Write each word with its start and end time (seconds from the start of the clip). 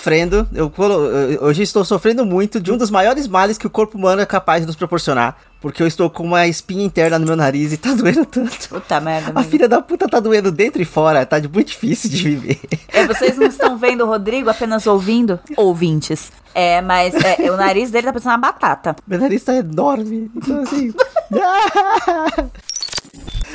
sofrendo, 0.00 0.48
eu, 0.54 0.72
hoje 1.42 1.62
estou 1.62 1.84
sofrendo 1.84 2.24
muito 2.24 2.58
de 2.58 2.72
um 2.72 2.78
dos 2.78 2.90
maiores 2.90 3.28
males 3.28 3.58
que 3.58 3.66
o 3.66 3.70
corpo 3.70 3.98
humano 3.98 4.22
é 4.22 4.26
capaz 4.26 4.62
de 4.62 4.66
nos 4.66 4.74
proporcionar. 4.76 5.36
Porque 5.60 5.82
eu 5.82 5.86
estou 5.86 6.08
com 6.08 6.22
uma 6.22 6.46
espinha 6.46 6.82
interna 6.82 7.18
no 7.18 7.26
meu 7.26 7.36
nariz 7.36 7.70
e 7.70 7.76
tá 7.76 7.92
doendo 7.94 8.24
tanto. 8.24 8.70
Puta 8.70 8.98
merda. 8.98 9.38
A 9.38 9.44
filha 9.44 9.68
da 9.68 9.82
puta 9.82 10.08
tá 10.08 10.18
doendo 10.18 10.50
dentro 10.50 10.80
e 10.80 10.86
fora, 10.86 11.26
tá 11.26 11.36
muito 11.38 11.68
difícil 11.68 12.08
de 12.08 12.22
viver. 12.22 12.60
É, 12.92 13.06
vocês 13.06 13.36
não 13.38 13.46
estão 13.46 13.78
vendo 13.78 14.02
o 14.04 14.06
Rodrigo, 14.06 14.50
apenas 14.50 14.84
ouvindo? 14.86 15.38
Ouvintes. 15.56 16.32
É, 16.52 16.80
mas 16.80 17.14
é, 17.14 17.50
o 17.50 17.56
nariz 17.56 17.90
dele 17.90 18.06
tá 18.06 18.12
parecendo 18.12 18.32
uma 18.32 18.38
batata. 18.38 18.96
Meu 19.06 19.18
nariz 19.20 19.44
tá 19.44 19.54
enorme. 19.54 20.30
Então 20.34 20.60
assim. 20.62 20.92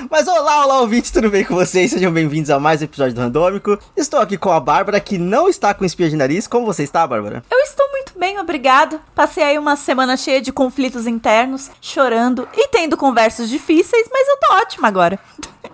Mas 0.09 0.27
olá, 0.27 0.65
olá, 0.65 0.81
ouvintes, 0.81 1.09
tudo 1.09 1.29
bem 1.29 1.45
com 1.45 1.55
vocês? 1.55 1.91
Sejam 1.91 2.11
bem-vindos 2.11 2.49
a 2.49 2.59
mais 2.59 2.81
um 2.81 2.85
episódio 2.85 3.13
do 3.13 3.21
Randômico. 3.21 3.79
Estou 3.95 4.19
aqui 4.19 4.37
com 4.37 4.51
a 4.51 4.59
Bárbara, 4.59 4.99
que 4.99 5.17
não 5.17 5.47
está 5.47 5.73
com 5.73 5.85
espinha 5.85 6.09
de 6.09 6.15
nariz. 6.17 6.47
Como 6.47 6.65
você 6.65 6.83
está, 6.83 7.07
Bárbara? 7.07 7.43
Eu 7.49 7.59
estou 7.59 7.89
muito 7.91 8.17
bem, 8.19 8.37
obrigado. 8.37 8.99
Passei 9.15 9.43
aí 9.43 9.57
uma 9.57 9.75
semana 9.75 10.17
cheia 10.17 10.41
de 10.41 10.51
conflitos 10.51 11.07
internos, 11.07 11.71
chorando 11.79 12.47
e 12.53 12.67
tendo 12.67 12.97
conversas 12.97 13.49
difíceis, 13.49 14.07
mas 14.11 14.27
eu 14.27 14.37
tô 14.37 14.53
ótima 14.55 14.87
agora. 14.87 15.17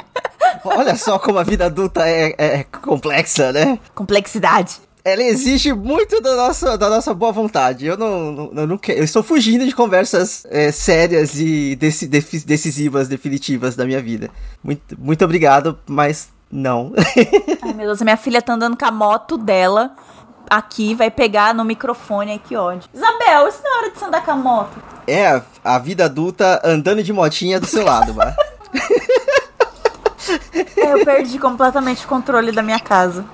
Olha 0.64 0.96
só 0.96 1.18
como 1.18 1.40
a 1.40 1.44
vida 1.44 1.66
adulta 1.66 2.08
é, 2.08 2.36
é 2.38 2.64
complexa, 2.64 3.52
né? 3.52 3.80
Complexidade 3.96 4.80
ela 5.04 5.24
exige 5.24 5.74
muito 5.74 6.22
da 6.22 6.36
nossa, 6.36 6.78
da 6.78 6.90
nossa 6.90 7.14
boa 7.14 7.32
vontade. 7.32 7.86
Eu 7.86 7.98
não, 7.98 8.32
não, 8.32 8.52
eu 8.54 8.68
não 8.68 8.78
quero. 8.78 9.00
Eu 9.00 9.04
estou 9.04 9.24
fugindo 9.24 9.66
de 9.66 9.74
conversas 9.74 10.46
é, 10.50 10.72
sérias 10.72 11.40
e 11.40 11.76
deci, 11.76 12.08
decisivas, 12.08 13.08
definitivas 13.08 13.76
da 13.76 13.86
minha 13.86 14.02
vida. 14.02 14.30
Muito, 14.64 15.00
muito 15.00 15.26
obrigado, 15.26 15.78
mas 15.88 16.30
não. 16.52 16.94
Ai, 17.62 17.74
meu 17.74 17.88
Deus, 17.88 18.02
minha 18.02 18.18
filha 18.18 18.42
tá 18.42 18.54
andando 18.54 18.78
com 18.78 18.86
a 18.86 18.92
moto 18.92 19.38
dela 19.38 19.96
aqui, 20.50 20.94
vai 20.94 21.10
pegar 21.10 21.56
no 21.56 21.64
microfone, 21.64 22.32
ai 22.32 22.42
que 22.44 22.58
ódio. 22.58 22.90
Isabel, 22.94 23.48
isso 23.48 23.62
não 23.64 23.74
é 23.74 23.78
hora 23.78 23.92
de 23.92 23.98
você 23.98 24.06
andar 24.06 24.26
com 24.26 24.32
a 24.32 24.36
moto. 24.36 24.84
É, 25.08 25.28
a, 25.28 25.42
a 25.64 25.80
vida 25.80 26.06
adulta 26.06 26.62
andando 26.64 27.02
de 27.02 27.14
motinha 27.14 27.58
do 27.58 27.66
seu 27.66 27.86
lado, 27.86 28.14
mano. 28.14 28.36
é, 30.76 30.94
eu 30.94 31.06
perdi 31.06 31.40
completamente 31.40 32.06
o 32.06 32.08
controle 32.08 32.52
da 32.52 32.62
minha 32.62 32.80
casa. 32.80 33.26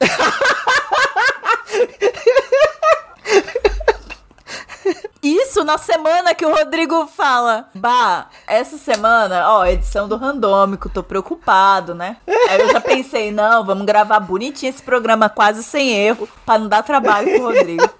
Isso 5.22 5.62
na 5.64 5.76
semana 5.76 6.34
que 6.34 6.46
o 6.46 6.54
Rodrigo 6.54 7.06
fala. 7.06 7.68
Bah, 7.74 8.28
essa 8.46 8.78
semana, 8.78 9.52
ó, 9.52 9.66
edição 9.66 10.08
do 10.08 10.16
randômico, 10.16 10.88
tô 10.88 11.02
preocupado, 11.02 11.94
né? 11.94 12.16
Aí 12.48 12.60
eu 12.60 12.72
já 12.72 12.80
pensei, 12.80 13.30
não, 13.30 13.64
vamos 13.64 13.84
gravar 13.84 14.18
bonitinho 14.20 14.70
esse 14.70 14.82
programa 14.82 15.28
quase 15.28 15.62
sem 15.62 15.90
erro, 15.90 16.26
pra 16.46 16.58
não 16.58 16.68
dar 16.68 16.82
trabalho 16.82 17.30
pro 17.32 17.52
Rodrigo. 17.52 17.90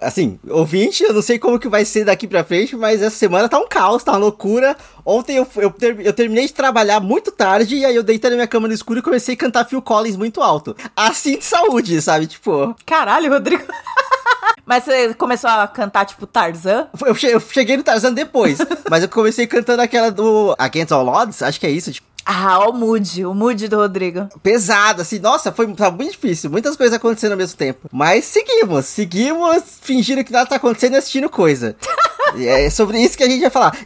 Assim, 0.00 0.38
ouvinte, 0.48 1.02
eu 1.02 1.12
não 1.12 1.22
sei 1.22 1.38
como 1.38 1.58
que 1.58 1.68
vai 1.68 1.84
ser 1.84 2.04
daqui 2.04 2.26
pra 2.26 2.44
frente, 2.44 2.76
mas 2.76 3.02
essa 3.02 3.16
semana 3.16 3.48
tá 3.48 3.58
um 3.58 3.68
caos, 3.68 4.02
tá 4.02 4.12
uma 4.12 4.18
loucura. 4.18 4.76
Ontem 5.04 5.36
eu, 5.36 5.46
eu, 5.56 5.74
eu 6.00 6.12
terminei 6.12 6.46
de 6.46 6.52
trabalhar 6.52 7.00
muito 7.00 7.30
tarde, 7.30 7.76
e 7.76 7.84
aí 7.84 7.94
eu 7.94 8.02
deitei 8.02 8.30
na 8.30 8.36
minha 8.36 8.48
cama 8.48 8.68
no 8.68 8.74
escuro 8.74 8.98
e 8.98 9.02
comecei 9.02 9.34
a 9.34 9.38
cantar 9.38 9.64
Phil 9.64 9.82
Collins 9.82 10.16
muito 10.16 10.42
alto. 10.42 10.76
Assim 10.94 11.38
de 11.38 11.44
saúde, 11.44 12.00
sabe? 12.02 12.26
Tipo. 12.26 12.74
Caralho, 12.84 13.30
Rodrigo. 13.30 13.64
Mas 14.66 14.82
você 14.82 15.14
começou 15.14 15.48
a 15.48 15.68
cantar, 15.68 16.04
tipo, 16.04 16.26
Tarzan? 16.26 16.88
Eu, 17.04 17.40
cheguei 17.40 17.76
no 17.76 17.84
Tarzan 17.84 18.12
depois. 18.12 18.58
mas 18.90 19.04
eu 19.04 19.08
comecei 19.08 19.46
cantando 19.46 19.80
aquela 19.80 20.10
do 20.10 20.56
Against 20.58 20.90
All 20.90 21.06
Odds, 21.06 21.40
acho 21.40 21.60
que 21.60 21.66
é 21.66 21.70
isso, 21.70 21.92
tipo. 21.92 22.05
Ah, 22.28 22.68
o 22.68 22.72
mood, 22.72 23.24
o 23.24 23.32
mood 23.32 23.68
do 23.68 23.76
Rodrigo. 23.76 24.28
Pesado, 24.42 25.02
assim, 25.02 25.20
nossa, 25.20 25.52
foi 25.52 25.72
tá 25.74 25.92
muito 25.92 26.10
difícil, 26.10 26.50
muitas 26.50 26.74
coisas 26.74 26.96
acontecendo 26.96 27.32
ao 27.32 27.38
mesmo 27.38 27.56
tempo. 27.56 27.88
Mas 27.92 28.24
seguimos, 28.24 28.86
seguimos 28.86 29.62
fingindo 29.80 30.24
que 30.24 30.32
nada 30.32 30.44
tá 30.44 30.56
acontecendo 30.56 30.94
e 30.94 30.96
assistindo 30.96 31.30
coisa. 31.30 31.76
é 32.38 32.70
sobre 32.70 32.98
isso 32.98 33.16
que 33.16 33.24
a 33.24 33.28
gente 33.28 33.40
vai 33.40 33.50
falar. 33.50 33.76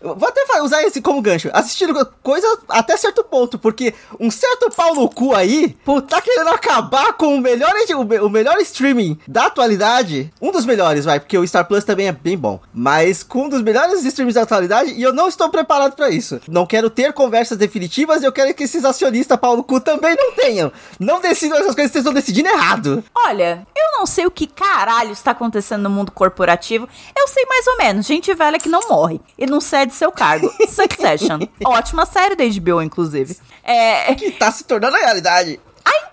Vou 0.00 0.28
até 0.28 0.44
usar 0.64 0.82
esse 0.82 1.00
como 1.00 1.20
gancho. 1.22 1.50
Assistindo 1.52 1.94
coisa 2.22 2.46
até 2.68 2.96
certo 2.96 3.24
ponto, 3.24 3.58
porque 3.58 3.94
um 4.18 4.30
certo 4.30 4.70
pau 4.70 4.94
no 4.94 5.08
cu 5.08 5.34
aí 5.34 5.76
tá 6.08 6.20
querendo 6.20 6.50
acabar 6.50 7.14
com 7.14 7.34
o 7.36 7.40
melhor, 7.40 7.72
o 8.22 8.28
melhor 8.28 8.58
streaming 8.58 9.18
da 9.26 9.46
atualidade. 9.46 10.32
Um 10.40 10.50
dos 10.50 10.66
melhores, 10.66 11.04
vai, 11.04 11.20
porque 11.20 11.38
o 11.38 11.46
Star 11.46 11.66
Plus 11.66 11.84
também 11.84 12.08
é 12.08 12.12
bem 12.12 12.36
bom. 12.36 12.60
Mas 12.72 13.22
com 13.22 13.44
um 13.44 13.48
dos 13.48 13.62
melhores 13.62 14.04
streams 14.04 14.34
da 14.34 14.42
atualidade 14.42 14.92
e 14.92 15.02
eu 15.02 15.12
não 15.12 15.28
estou 15.28 15.48
preparado 15.48 15.94
para 15.94 16.10
isso. 16.10 16.40
Não 16.48 16.66
quero 16.66 16.90
ter 16.90 17.12
conversas 17.12 17.56
definitivas 17.56 18.22
e 18.22 18.26
eu 18.26 18.32
quero 18.32 18.52
que 18.54 18.64
esses 18.64 18.84
acionistas 18.84 19.38
pau 19.38 19.56
no 19.56 19.64
cu 19.64 19.80
também 19.80 20.14
não 20.16 20.32
tenham. 20.32 20.72
Não 20.98 21.20
decidam 21.20 21.58
essas 21.58 21.74
coisas, 21.74 21.92
vocês 21.92 22.02
estão 22.02 22.12
decidindo 22.12 22.48
errado. 22.48 23.02
Olha, 23.26 23.66
eu 23.74 23.98
não 23.98 24.06
sei 24.06 24.26
o 24.26 24.30
que 24.30 24.46
caralho 24.46 25.12
está 25.12 25.30
acontecendo 25.30 25.82
no 25.82 25.90
mundo 25.90 26.12
corporativo. 26.12 26.88
Eu 27.18 27.28
sei 27.28 27.44
mais 27.46 27.53
ou 27.66 27.76
menos. 27.78 28.06
Gente 28.06 28.32
velha 28.34 28.58
que 28.58 28.68
não 28.68 28.88
morre 28.88 29.20
e 29.38 29.46
não 29.46 29.60
cede 29.60 29.94
seu 29.94 30.10
cargo. 30.10 30.52
Succession. 30.68 31.40
Ótima 31.64 32.06
série 32.06 32.36
da 32.36 32.44
HBO, 32.44 32.82
inclusive. 32.82 33.36
É... 33.62 34.14
Que 34.14 34.30
tá 34.32 34.50
se 34.50 34.64
tornando 34.64 34.96
realidade. 34.96 35.60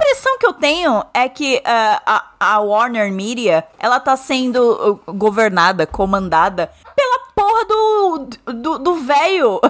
A 0.02 0.04
impressão 0.04 0.38
que 0.40 0.48
eu 0.48 0.54
tenho 0.54 1.06
é 1.14 1.30
que 1.30 1.58
uh, 1.58 1.62
a, 1.64 2.26
a, 2.40 2.60
Warner 2.60 3.12
Media, 3.12 3.64
ela 3.78 4.00
tá 4.00 4.18
sendo 4.18 5.00
uh, 5.08 5.14
governada, 5.14 5.86
comandada 5.86 6.72
pela 6.96 7.20
porra 7.36 7.66
do 7.66 8.80
do 8.80 8.96
velho 8.96 9.62
do, 9.62 9.66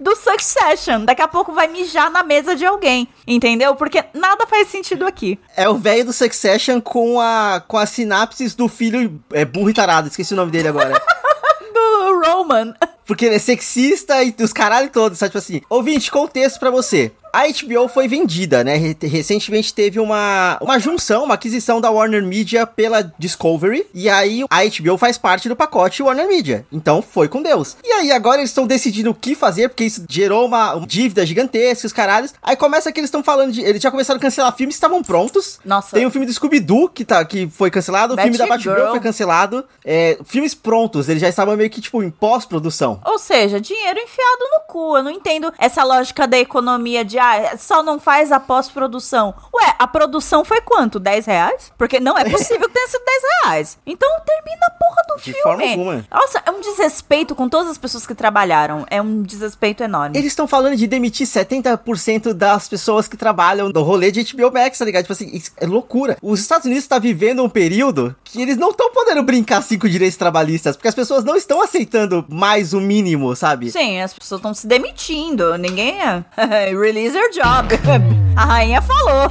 do 0.12 0.16
Succession. 0.16 1.04
Daqui 1.04 1.20
a 1.20 1.28
pouco 1.28 1.52
vai 1.52 1.68
mijar 1.68 2.10
na 2.10 2.22
mesa 2.22 2.56
de 2.56 2.64
alguém, 2.64 3.06
entendeu? 3.26 3.74
Porque 3.74 4.02
nada 4.14 4.46
faz 4.46 4.68
sentido 4.68 5.06
aqui. 5.06 5.38
É 5.54 5.68
o 5.68 5.74
velho 5.74 6.06
do 6.06 6.12
Succession 6.12 6.80
com 6.80 7.20
a 7.20 7.62
com 7.68 7.76
as 7.76 7.90
sinapses 7.90 8.54
do 8.54 8.68
filho 8.68 9.22
é, 9.30 9.44
burro 9.44 9.68
e 9.68 9.74
tarado, 9.74 10.08
esqueci 10.08 10.32
o 10.32 10.36
nome 10.36 10.50
dele 10.50 10.68
agora. 10.68 11.00
do 11.74 12.20
Roman. 12.24 12.74
Porque 13.04 13.26
ele 13.26 13.36
é 13.36 13.38
sexista 13.38 14.22
e 14.22 14.34
os 14.40 14.52
caralho 14.52 14.88
todos, 14.88 15.18
sabe? 15.18 15.30
Tipo 15.30 15.38
assim, 15.38 15.60
ouvinte, 15.68 16.10
contexto 16.10 16.58
para 16.58 16.70
você. 16.70 17.12
A 17.36 17.42
HBO 17.48 17.86
foi 17.86 18.08
vendida, 18.08 18.64
né? 18.64 18.96
Recentemente 19.02 19.74
teve 19.74 20.00
uma, 20.00 20.56
uma 20.58 20.78
junção, 20.78 21.24
uma 21.24 21.34
aquisição 21.34 21.82
da 21.82 21.90
Warner 21.90 22.22
Media 22.22 22.66
pela 22.66 23.02
Discovery. 23.18 23.86
E 23.92 24.08
aí 24.08 24.46
a 24.48 24.64
HBO 24.64 24.96
faz 24.96 25.18
parte 25.18 25.46
do 25.46 25.54
pacote 25.54 26.02
Warner 26.02 26.26
Media. 26.26 26.64
Então 26.72 27.02
foi 27.02 27.28
com 27.28 27.42
Deus. 27.42 27.76
E 27.84 27.92
aí 27.92 28.10
agora 28.10 28.38
eles 28.38 28.48
estão 28.48 28.66
decidindo 28.66 29.10
o 29.10 29.14
que 29.14 29.34
fazer, 29.34 29.68
porque 29.68 29.84
isso 29.84 30.06
gerou 30.08 30.46
uma, 30.46 30.76
uma 30.76 30.86
dívida 30.86 31.26
gigantesca, 31.26 31.86
os 31.86 31.92
caralhos. 31.92 32.32
Aí 32.42 32.56
começa 32.56 32.90
que 32.90 33.00
eles 33.00 33.08
estão 33.08 33.22
falando 33.22 33.52
de. 33.52 33.60
Eles 33.60 33.82
já 33.82 33.90
começaram 33.90 34.16
a 34.16 34.22
cancelar 34.22 34.56
filmes 34.56 34.76
que 34.76 34.78
estavam 34.78 35.02
prontos. 35.02 35.60
Nossa. 35.62 35.94
Tem 35.94 36.06
o 36.06 36.10
filme 36.10 36.26
do 36.26 36.32
Scooby-Doo 36.32 36.88
que, 36.88 37.04
tá, 37.04 37.22
que 37.22 37.46
foi 37.48 37.70
cancelado, 37.70 38.14
o 38.14 38.16
filme 38.16 38.38
da 38.38 38.46
Batgirl 38.46 38.92
foi 38.92 39.00
cancelado. 39.00 39.62
É, 39.84 40.16
filmes 40.24 40.54
prontos, 40.54 41.06
eles 41.10 41.20
já 41.20 41.28
estavam 41.28 41.54
meio 41.54 41.68
que, 41.68 41.82
tipo, 41.82 42.02
em 42.02 42.10
pós-produção. 42.10 42.98
Ou 43.04 43.18
seja, 43.18 43.60
dinheiro 43.60 44.00
enfiado 44.00 44.40
no 44.52 44.60
cu. 44.66 44.96
Eu 44.96 45.02
não 45.02 45.10
entendo 45.10 45.52
essa 45.58 45.84
lógica 45.84 46.26
da 46.26 46.38
economia 46.38 47.04
de 47.04 47.25
ah, 47.26 47.56
só 47.58 47.82
não 47.82 47.98
faz 47.98 48.30
a 48.32 48.38
pós-produção. 48.38 49.34
Ué, 49.54 49.74
a 49.78 49.86
produção 49.86 50.44
foi 50.44 50.60
quanto? 50.60 50.98
10 50.98 51.26
reais? 51.26 51.72
Porque 51.76 51.98
não 52.00 52.16
é 52.16 52.28
possível 52.28 52.68
que 52.68 52.74
tenha 52.74 52.88
sido 52.88 53.02
10 53.04 53.22
reais. 53.42 53.78
Então 53.86 54.08
termina 54.24 54.66
a 54.66 54.70
porra 54.70 55.02
do 55.08 55.16
de 55.16 55.32
filme. 55.32 55.42
Forma 55.42 55.64
alguma. 55.64 56.06
Nossa, 56.10 56.42
é 56.44 56.50
um 56.50 56.60
desrespeito 56.60 57.34
com 57.34 57.48
todas 57.48 57.70
as 57.70 57.78
pessoas 57.78 58.06
que 58.06 58.14
trabalharam. 58.14 58.86
É 58.90 59.00
um 59.00 59.22
desrespeito 59.22 59.82
enorme. 59.82 60.16
Eles 60.16 60.32
estão 60.32 60.46
falando 60.46 60.76
de 60.76 60.86
demitir 60.86 61.26
70% 61.26 62.32
das 62.32 62.68
pessoas 62.68 63.08
que 63.08 63.16
trabalham 63.16 63.68
no 63.68 63.82
rolê 63.82 64.10
de 64.10 64.24
HBO 64.32 64.52
Max, 64.52 64.78
tá 64.78 64.84
ligado? 64.84 65.04
Tipo 65.04 65.12
assim, 65.12 65.42
é 65.56 65.66
loucura. 65.66 66.16
Os 66.22 66.40
Estados 66.40 66.66
Unidos 66.66 66.84
estão 66.84 66.98
tá 66.98 67.02
vivendo 67.02 67.42
um 67.42 67.48
período 67.48 68.14
que 68.24 68.40
eles 68.40 68.56
não 68.56 68.70
estão 68.70 68.90
podendo 68.92 69.22
brincar 69.22 69.58
assim 69.58 69.78
com 69.78 69.88
direitos 69.88 70.16
trabalhistas, 70.16 70.76
porque 70.76 70.88
as 70.88 70.94
pessoas 70.94 71.24
não 71.24 71.36
estão 71.36 71.62
aceitando 71.62 72.24
mais 72.28 72.72
o 72.72 72.80
mínimo, 72.80 73.34
sabe? 73.34 73.70
Sim, 73.70 74.00
as 74.00 74.12
pessoas 74.12 74.38
estão 74.38 74.54
se 74.54 74.66
demitindo. 74.66 75.56
Ninguém 75.56 76.00
é. 76.00 76.24
Release 76.70 77.15
your 77.16 77.30
job. 77.30 77.68
a 78.36 78.44
rainha 78.44 78.82
falou. 78.82 79.30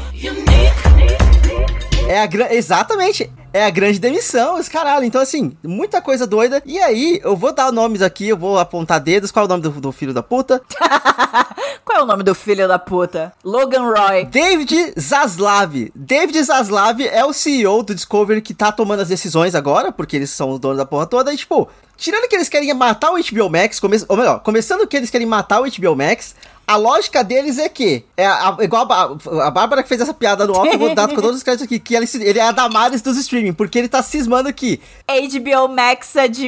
É 2.07 2.19
a 2.19 2.53
Exatamente. 2.53 3.31
É 3.53 3.65
a 3.65 3.69
grande 3.69 3.99
demissão, 3.99 4.59
os 4.59 4.67
caralho. 4.67 5.05
Então, 5.05 5.21
assim, 5.21 5.55
muita 5.63 6.01
coisa 6.01 6.27
doida. 6.27 6.61
E 6.65 6.77
aí, 6.77 7.21
eu 7.23 7.37
vou 7.37 7.53
dar 7.53 7.71
nomes 7.71 8.01
aqui, 8.01 8.27
eu 8.27 8.35
vou 8.35 8.59
apontar 8.59 8.99
dedos. 8.99 9.31
Qual 9.31 9.43
é 9.43 9.45
o 9.45 9.49
nome 9.49 9.63
do, 9.63 9.69
do 9.69 9.91
filho 9.93 10.13
da 10.13 10.21
puta? 10.21 10.61
Qual 11.85 11.99
é 11.99 12.03
o 12.03 12.05
nome 12.05 12.21
do 12.23 12.35
filho 12.35 12.67
da 12.67 12.77
puta? 12.77 13.31
Logan 13.45 13.83
Roy. 13.83 14.25
David 14.25 14.93
Zaslav. 14.99 15.89
David 15.95 16.43
Zaslav 16.43 16.99
é 17.01 17.23
o 17.23 17.31
CEO 17.31 17.81
do 17.81 17.95
Discovery 17.95 18.41
que 18.41 18.53
tá 18.53 18.73
tomando 18.73 18.99
as 19.01 19.07
decisões 19.07 19.55
agora, 19.55 19.89
porque 19.89 20.17
eles 20.17 20.31
são 20.31 20.49
os 20.49 20.59
donos 20.59 20.77
da 20.77 20.85
porra 20.85 21.05
toda. 21.05 21.33
E, 21.33 21.37
tipo, 21.37 21.69
tirando 21.95 22.27
que 22.27 22.35
eles 22.35 22.49
querem 22.49 22.73
matar 22.73 23.11
o 23.11 23.15
HBO 23.15 23.49
Max, 23.49 23.79
come... 23.79 23.97
ou 24.09 24.17
melhor, 24.17 24.41
começando 24.41 24.85
que 24.85 24.97
eles 24.97 25.09
querem 25.09 25.25
matar 25.25 25.61
o 25.61 25.63
HBO 25.63 25.95
Max, 25.95 26.35
a 26.67 26.75
lógica 26.75 27.23
deles 27.23 27.57
é 27.57 27.69
que, 27.69 28.03
é 28.17 28.25
a, 28.25 28.57
igual 28.62 28.91
a, 28.91 29.47
a 29.47 29.51
Bárbara 29.51 29.83
que 29.83 29.89
fez 29.89 30.01
essa 30.01 30.13
piada 30.13 30.45
no 30.45 30.53
off, 30.53 30.71
eu 30.71 30.79
vou 30.79 30.95
dar 30.95 31.07
com 31.07 31.15
todos 31.15 31.38
os 31.38 31.44
créditos 31.44 31.65
aqui, 31.65 31.79
que 31.79 31.95
ele, 31.95 32.07
ele 32.15 32.39
é 32.39 32.44
a 32.44 32.51
Damares 32.51 33.01
dos 33.01 33.17
streaming, 33.17 33.53
porque 33.53 33.77
ele 33.77 33.88
tá 33.88 34.01
cismando 34.01 34.51
que... 34.53 34.79
HBO 35.07 35.67
Max 35.67 36.15
é 36.15 36.27
de, 36.27 36.47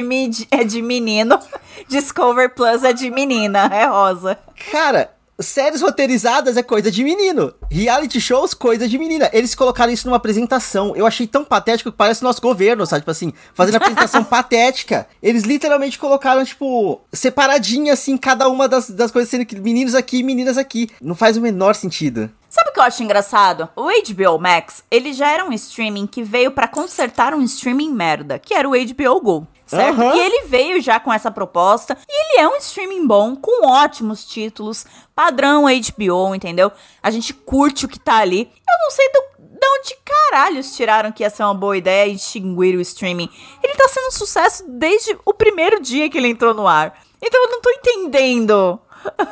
é 0.50 0.64
de 0.64 0.82
menino, 0.82 1.38
Discover 1.88 2.54
Plus 2.54 2.82
é 2.84 2.92
de 2.92 3.10
menina, 3.10 3.70
é 3.72 3.86
rosa. 3.86 4.38
Cara, 4.70 5.10
séries 5.40 5.82
roteirizadas 5.82 6.56
é 6.56 6.62
coisa 6.62 6.90
de 6.90 7.04
menino. 7.04 7.52
Reality 7.70 8.20
shows, 8.20 8.54
coisa 8.54 8.88
de 8.88 8.98
menina. 8.98 9.30
Eles 9.32 9.54
colocaram 9.54 9.92
isso 9.92 10.06
numa 10.06 10.16
apresentação. 10.16 10.94
Eu 10.96 11.06
achei 11.06 11.26
tão 11.26 11.44
patético 11.44 11.90
que 11.90 11.96
parece 11.96 12.22
nosso 12.22 12.40
governo, 12.40 12.86
sabe? 12.86 13.02
Tipo 13.02 13.10
assim, 13.10 13.32
fazendo 13.54 13.76
apresentação 13.78 14.24
patética. 14.24 15.06
Eles 15.22 15.44
literalmente 15.44 15.98
colocaram, 15.98 16.44
tipo, 16.44 17.00
separadinha, 17.12 17.92
assim, 17.92 18.16
cada 18.16 18.48
uma 18.48 18.68
das, 18.68 18.90
das 18.90 19.10
coisas, 19.10 19.30
sendo 19.30 19.46
que 19.46 19.58
meninos 19.58 19.94
aqui 19.94 20.18
e 20.18 20.22
meninas 20.22 20.58
aqui. 20.58 20.90
Não 21.00 21.14
faz 21.14 21.36
o 21.36 21.40
menor 21.40 21.74
sentido. 21.74 22.30
Sabe 22.58 22.70
o 22.70 22.72
que 22.72 22.80
eu 22.80 22.84
acho 22.84 23.02
engraçado? 23.04 23.68
O 23.76 23.84
HBO 23.84 24.36
Max, 24.36 24.82
ele 24.90 25.12
já 25.12 25.30
era 25.30 25.44
um 25.44 25.52
streaming 25.52 26.08
que 26.08 26.24
veio 26.24 26.50
para 26.50 26.66
consertar 26.66 27.32
um 27.32 27.40
streaming 27.42 27.92
merda, 27.92 28.36
que 28.36 28.52
era 28.52 28.68
o 28.68 28.72
HBO 28.72 29.20
Go. 29.20 29.46
Certo? 29.64 30.00
Uhum. 30.00 30.16
E 30.16 30.18
ele 30.18 30.46
veio 30.46 30.80
já 30.80 30.98
com 30.98 31.12
essa 31.12 31.30
proposta. 31.30 31.96
E 32.08 32.12
ele 32.12 32.40
é 32.40 32.48
um 32.48 32.56
streaming 32.56 33.06
bom, 33.06 33.36
com 33.36 33.64
ótimos 33.66 34.24
títulos, 34.24 34.84
padrão 35.14 35.66
HBO, 35.66 36.34
entendeu? 36.34 36.72
A 37.00 37.10
gente 37.12 37.32
curte 37.32 37.84
o 37.84 37.88
que 37.88 38.00
tá 38.00 38.16
ali. 38.16 38.50
Eu 38.68 38.78
não 38.82 38.90
sei 38.90 39.08
do, 39.12 39.20
de 39.38 39.66
onde 39.78 39.96
caralhos 40.04 40.74
tiraram 40.74 41.12
que 41.12 41.22
ia 41.22 41.30
ser 41.30 41.44
uma 41.44 41.54
boa 41.54 41.76
ideia 41.76 42.10
extinguir 42.10 42.76
o 42.76 42.80
streaming. 42.80 43.28
Ele 43.62 43.74
tá 43.74 43.86
sendo 43.88 44.08
um 44.08 44.12
sucesso 44.12 44.64
desde 44.66 45.16
o 45.24 45.32
primeiro 45.32 45.80
dia 45.80 46.10
que 46.10 46.18
ele 46.18 46.28
entrou 46.28 46.54
no 46.54 46.66
ar. 46.66 46.98
Então 47.22 47.44
eu 47.44 47.50
não 47.50 47.60
tô 47.60 47.70
entendendo 47.70 48.80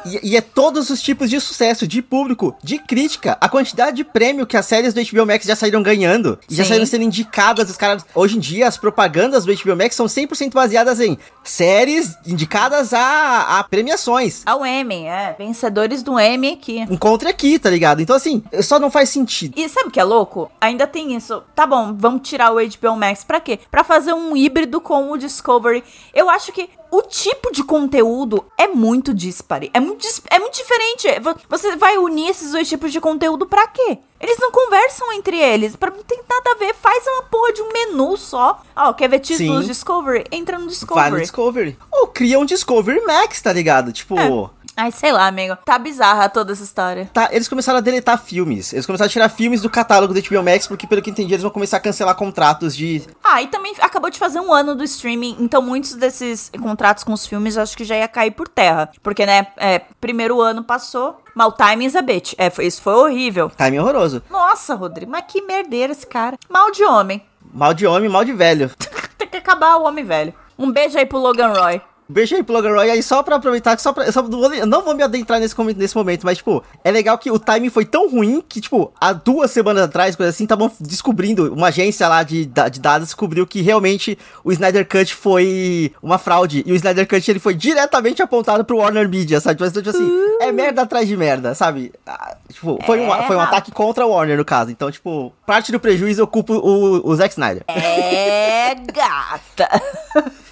e, 0.05 0.31
e, 0.31 0.37
é 0.37 0.41
todos 0.41 0.91
os 0.91 1.03
tipos 1.03 1.31
de 1.31 1.41
sucesso, 1.41 1.87
de 1.87 2.01
público, 2.03 2.57
de 2.63 2.79
crítica. 2.79 3.37
A 3.41 3.49
quantidade 3.49 3.97
de 3.97 4.05
prêmio 4.05 4.47
que 4.47 4.57
as 4.57 4.67
séries 4.67 4.95
do 4.95 5.01
HBO 5.03 5.27
Max 5.27 5.45
já 5.45 5.57
saíram 5.57 5.83
ganhando. 5.83 6.39
E 6.49 6.55
já 6.55 6.65
saíram 6.65 6.87
sendo 6.87 7.05
indicadas. 7.05 7.71
Os 7.71 7.77
caras. 7.77 8.05
Hoje 8.15 8.37
em 8.37 8.41
dia, 8.41 8.67
as 8.67 8.77
propagandas 8.77 9.45
do 9.45 9.55
HBO 9.55 9.77
Max 9.77 9.95
são 9.95 10.07
100% 10.07 10.53
baseadas 10.53 11.01
em 11.01 11.19
séries 11.45 12.17
indicadas 12.27 12.93
a, 12.93 13.59
a 13.59 13.65
premiações. 13.65 14.43
Ao 14.47 14.65
Emmy, 14.65 15.05
é. 15.07 15.35
Vencedores 15.39 16.03
do 16.03 16.19
Emmy 16.19 16.55
aqui. 16.55 16.81
Encontre 16.91 17.29
aqui, 17.29 17.59
tá 17.59 17.71
ligado? 17.71 18.01
Então, 18.01 18.17
assim, 18.17 18.43
só 18.63 18.79
não 18.79 18.91
faz 18.91 19.09
sentido. 19.09 19.55
E 19.57 19.69
sabe 19.69 19.89
o 19.89 19.93
que 19.93 20.01
é 20.01 20.05
louco? 20.05 20.51
Ainda 20.61 20.87
tem 20.87 21.15
isso. 21.15 21.43
Tá 21.55 21.67
bom, 21.67 21.95
vamos 21.97 22.29
tirar 22.29 22.53
o 22.53 22.57
HBO 22.57 22.97
Max. 22.97 23.25
Pra 23.25 23.41
quê? 23.41 23.59
Pra 23.71 23.85
fazer 23.85 24.13
um 24.13 24.37
híbrido 24.37 24.81
com 24.81 25.11
o 25.11 25.17
Discovery. 25.17 25.83
Eu 26.15 26.31
acho 26.31 26.53
que 26.53 26.69
o 26.97 27.03
tipo 27.03 27.53
de 27.53 27.63
conteúdo 27.63 28.47
é 28.57 28.67
muito 28.67 29.13
dispare. 29.13 29.71
É 29.75 29.79
muito, 29.79 30.07
é 30.31 30.39
muito 30.39 30.55
diferente. 30.55 31.07
Você 31.47 31.77
vai 31.77 31.99
unir 31.99 32.31
esses 32.31 32.53
dois 32.53 32.67
tipos 32.67 32.91
de 32.91 33.01
conteúdo 33.01 33.45
para 33.45 33.67
quê? 33.67 33.99
Eles 34.19 34.39
não 34.39 34.51
conversam 34.51 35.13
entre 35.13 35.37
eles. 35.39 35.77
Pra 35.77 35.91
não 35.91 36.03
tem 36.03 36.19
nada 36.27 36.53
a 36.53 36.55
ver. 36.55 36.75
Faz 36.75 37.07
uma 37.07 37.25
porra 37.25 37.53
de 37.53 37.61
um 37.61 37.71
menu 37.71 38.17
só. 38.17 38.63
Ó, 38.75 38.89
oh, 38.89 38.95
quer 38.95 39.11
ver 39.11 39.19
títulos 39.19 39.63
Sim. 39.63 39.69
Discovery? 39.69 40.25
Entra 40.33 40.59
no 40.59 40.69
Discovery. 40.69 41.03
Vai 41.03 41.11
no 41.11 41.21
Discovery. 41.21 41.79
Ou 41.93 42.07
cria 42.07 42.39
um 42.39 42.47
Discovery 42.47 43.05
Max, 43.05 43.43
tá 43.43 43.53
ligado? 43.53 43.93
Tipo. 43.93 44.19
É. 44.19 44.56
Ai, 44.77 44.93
sei 44.93 45.11
lá, 45.11 45.27
amigo. 45.27 45.57
Tá 45.65 45.79
bizarra 45.79 46.29
toda 46.29 46.53
essa 46.53 46.63
história. 46.63 47.11
Tá, 47.13 47.29
eles 47.33 47.49
começaram 47.49 47.79
a 47.79 47.81
deletar 47.81 48.19
filmes. 48.23 48.73
Eles 48.73 48.85
começaram 48.85 49.07
a 49.07 49.11
tirar 49.11 49.29
filmes 49.29 49.63
do 49.63 49.71
catálogo 49.71 50.13
do 50.13 50.21
HBO 50.21 50.43
Max, 50.43 50.67
porque 50.67 50.87
pelo 50.87 51.01
que 51.01 51.11
entendi, 51.11 51.33
eles 51.33 51.43
vão 51.43 51.51
começar 51.51 51.79
a 51.79 51.81
cancelar 51.81 52.15
contratos 52.15 52.77
de. 52.77 53.03
Ah, 53.25 53.43
e 53.43 53.49
também 53.49 53.75
acabou 53.81 54.11
de 54.11 54.19
fazer 54.19 54.41
um 54.41 54.53
ano 54.53 54.75
do 54.75 54.85
streaming, 54.85 55.37
então 55.41 55.63
muitos 55.63 55.95
desses 55.95 56.51
contratos 56.63 57.05
com 57.05 57.13
os 57.13 57.27
filmes 57.27 57.57
acho 57.57 57.77
que 57.77 57.85
já 57.85 57.97
ia 57.97 58.09
cair 58.09 58.33
por 58.33 58.49
terra. 58.49 58.91
Porque, 59.03 59.25
né, 59.25 59.47
é, 59.57 59.81
primeiro 60.01 60.41
ano 60.41 60.63
passou, 60.63 61.21
Mal 61.37 61.53
timing 61.53 61.95
a 61.95 62.01
bitch. 62.01 62.33
É, 62.39 62.51
isso 62.65 62.81
foi 62.81 62.95
horrível. 62.95 63.51
Timing 63.51 63.81
horroroso. 63.81 64.23
Nossa, 64.31 64.75
Rodrigo, 64.75 65.11
mas 65.13 65.25
que 65.29 65.43
merdeira 65.43 65.93
esse 65.93 66.07
cara. 66.07 66.39
Mal 66.49 66.71
de 66.71 66.83
homem. 66.83 67.23
Mal 67.53 67.75
de 67.75 67.87
homem, 67.87 68.09
mal 68.09 68.25
de 68.25 68.33
velho. 68.33 68.71
Tem 69.19 69.29
que 69.29 69.37
acabar 69.37 69.77
o 69.77 69.85
homem 69.85 70.03
velho. 70.03 70.33
Um 70.59 70.73
beijo 70.73 70.97
aí 70.97 71.05
pro 71.05 71.19
Logan 71.19 71.53
Roy. 71.53 71.83
Beijo 72.09 72.37
aí 72.37 72.43
pro 72.43 72.55
Logan 72.55 72.75
Roy. 72.75 72.91
aí, 72.91 73.03
só 73.03 73.23
pra 73.23 73.37
aproveitar, 73.37 73.79
só 73.79 73.93
pra, 73.93 74.05
eu, 74.05 74.13
só, 74.13 74.21
eu 74.23 74.67
não 74.67 74.83
vou 74.83 74.95
me 74.95 75.03
adentrar 75.03 75.41
nesse, 75.41 75.57
nesse 75.75 75.97
momento, 75.97 76.25
mas, 76.25 76.39
tipo, 76.39 76.63
é 76.85 76.91
legal 76.91 77.19
que 77.19 77.31
o 77.31 77.39
timing 77.39 77.71
foi 77.71 77.85
tão 77.85 78.09
ruim 78.09 78.43
que, 78.49 78.61
tipo, 78.61 78.93
há 79.01 79.13
duas 79.13 79.51
semanas 79.51 79.83
atrás, 79.83 80.15
coisa 80.15 80.31
assim, 80.31 80.45
estavam 80.45 80.71
descobrindo, 80.81 81.53
uma 81.53 81.69
agência 81.69 82.07
lá 82.07 82.23
de, 82.23 82.47
de 82.47 82.81
dados 82.81 83.09
descobriu 83.09 83.47
que 83.47 83.61
realmente 83.61 84.17
o 84.45 84.53
Snyder 84.53 84.87
Cut 84.87 85.15
foi 85.15 85.93
uma 86.03 86.19
fraude. 86.19 86.63
E 86.65 86.73
o 86.73 86.77
Snyder 86.77 87.09
Cut, 87.09 87.31
ele 87.31 87.41
foi 87.41 87.55
diretamente 87.55 88.23
apontado 88.23 88.65
pro 88.65 88.79
Warner 88.79 89.09
Media, 89.09 89.41
sabe? 89.41 89.63
Tipo, 89.63 89.83
tipo 89.83 89.91
assim, 89.91 90.09
uh. 90.09 90.43
é 90.43 90.53
merda 90.53 90.83
atrás 90.83 91.09
de 91.09 91.17
merda, 91.17 91.55
sabe? 91.55 91.93
Ah, 92.07 92.37
tipo, 92.53 92.79
foi, 92.85 93.01
é, 93.01 93.03
um, 93.03 93.27
foi 93.27 93.37
um 93.37 93.41
ataque 93.41 93.73
contra 93.73 94.07
o 94.07 94.11
Warner, 94.11 94.37
no 94.37 94.45
caso. 94.45 94.71
Então, 94.71 94.91
tipo, 94.91 95.33
parte 95.45 95.73
do 95.73 95.81
prejuízo 95.81 96.23
eu 96.23 96.27
culpo 96.27 96.55
o, 96.55 97.09
o 97.09 97.17
Zack 97.17 97.33
Snyder. 97.33 97.65
É, 97.69 98.75
gata. 98.75 99.69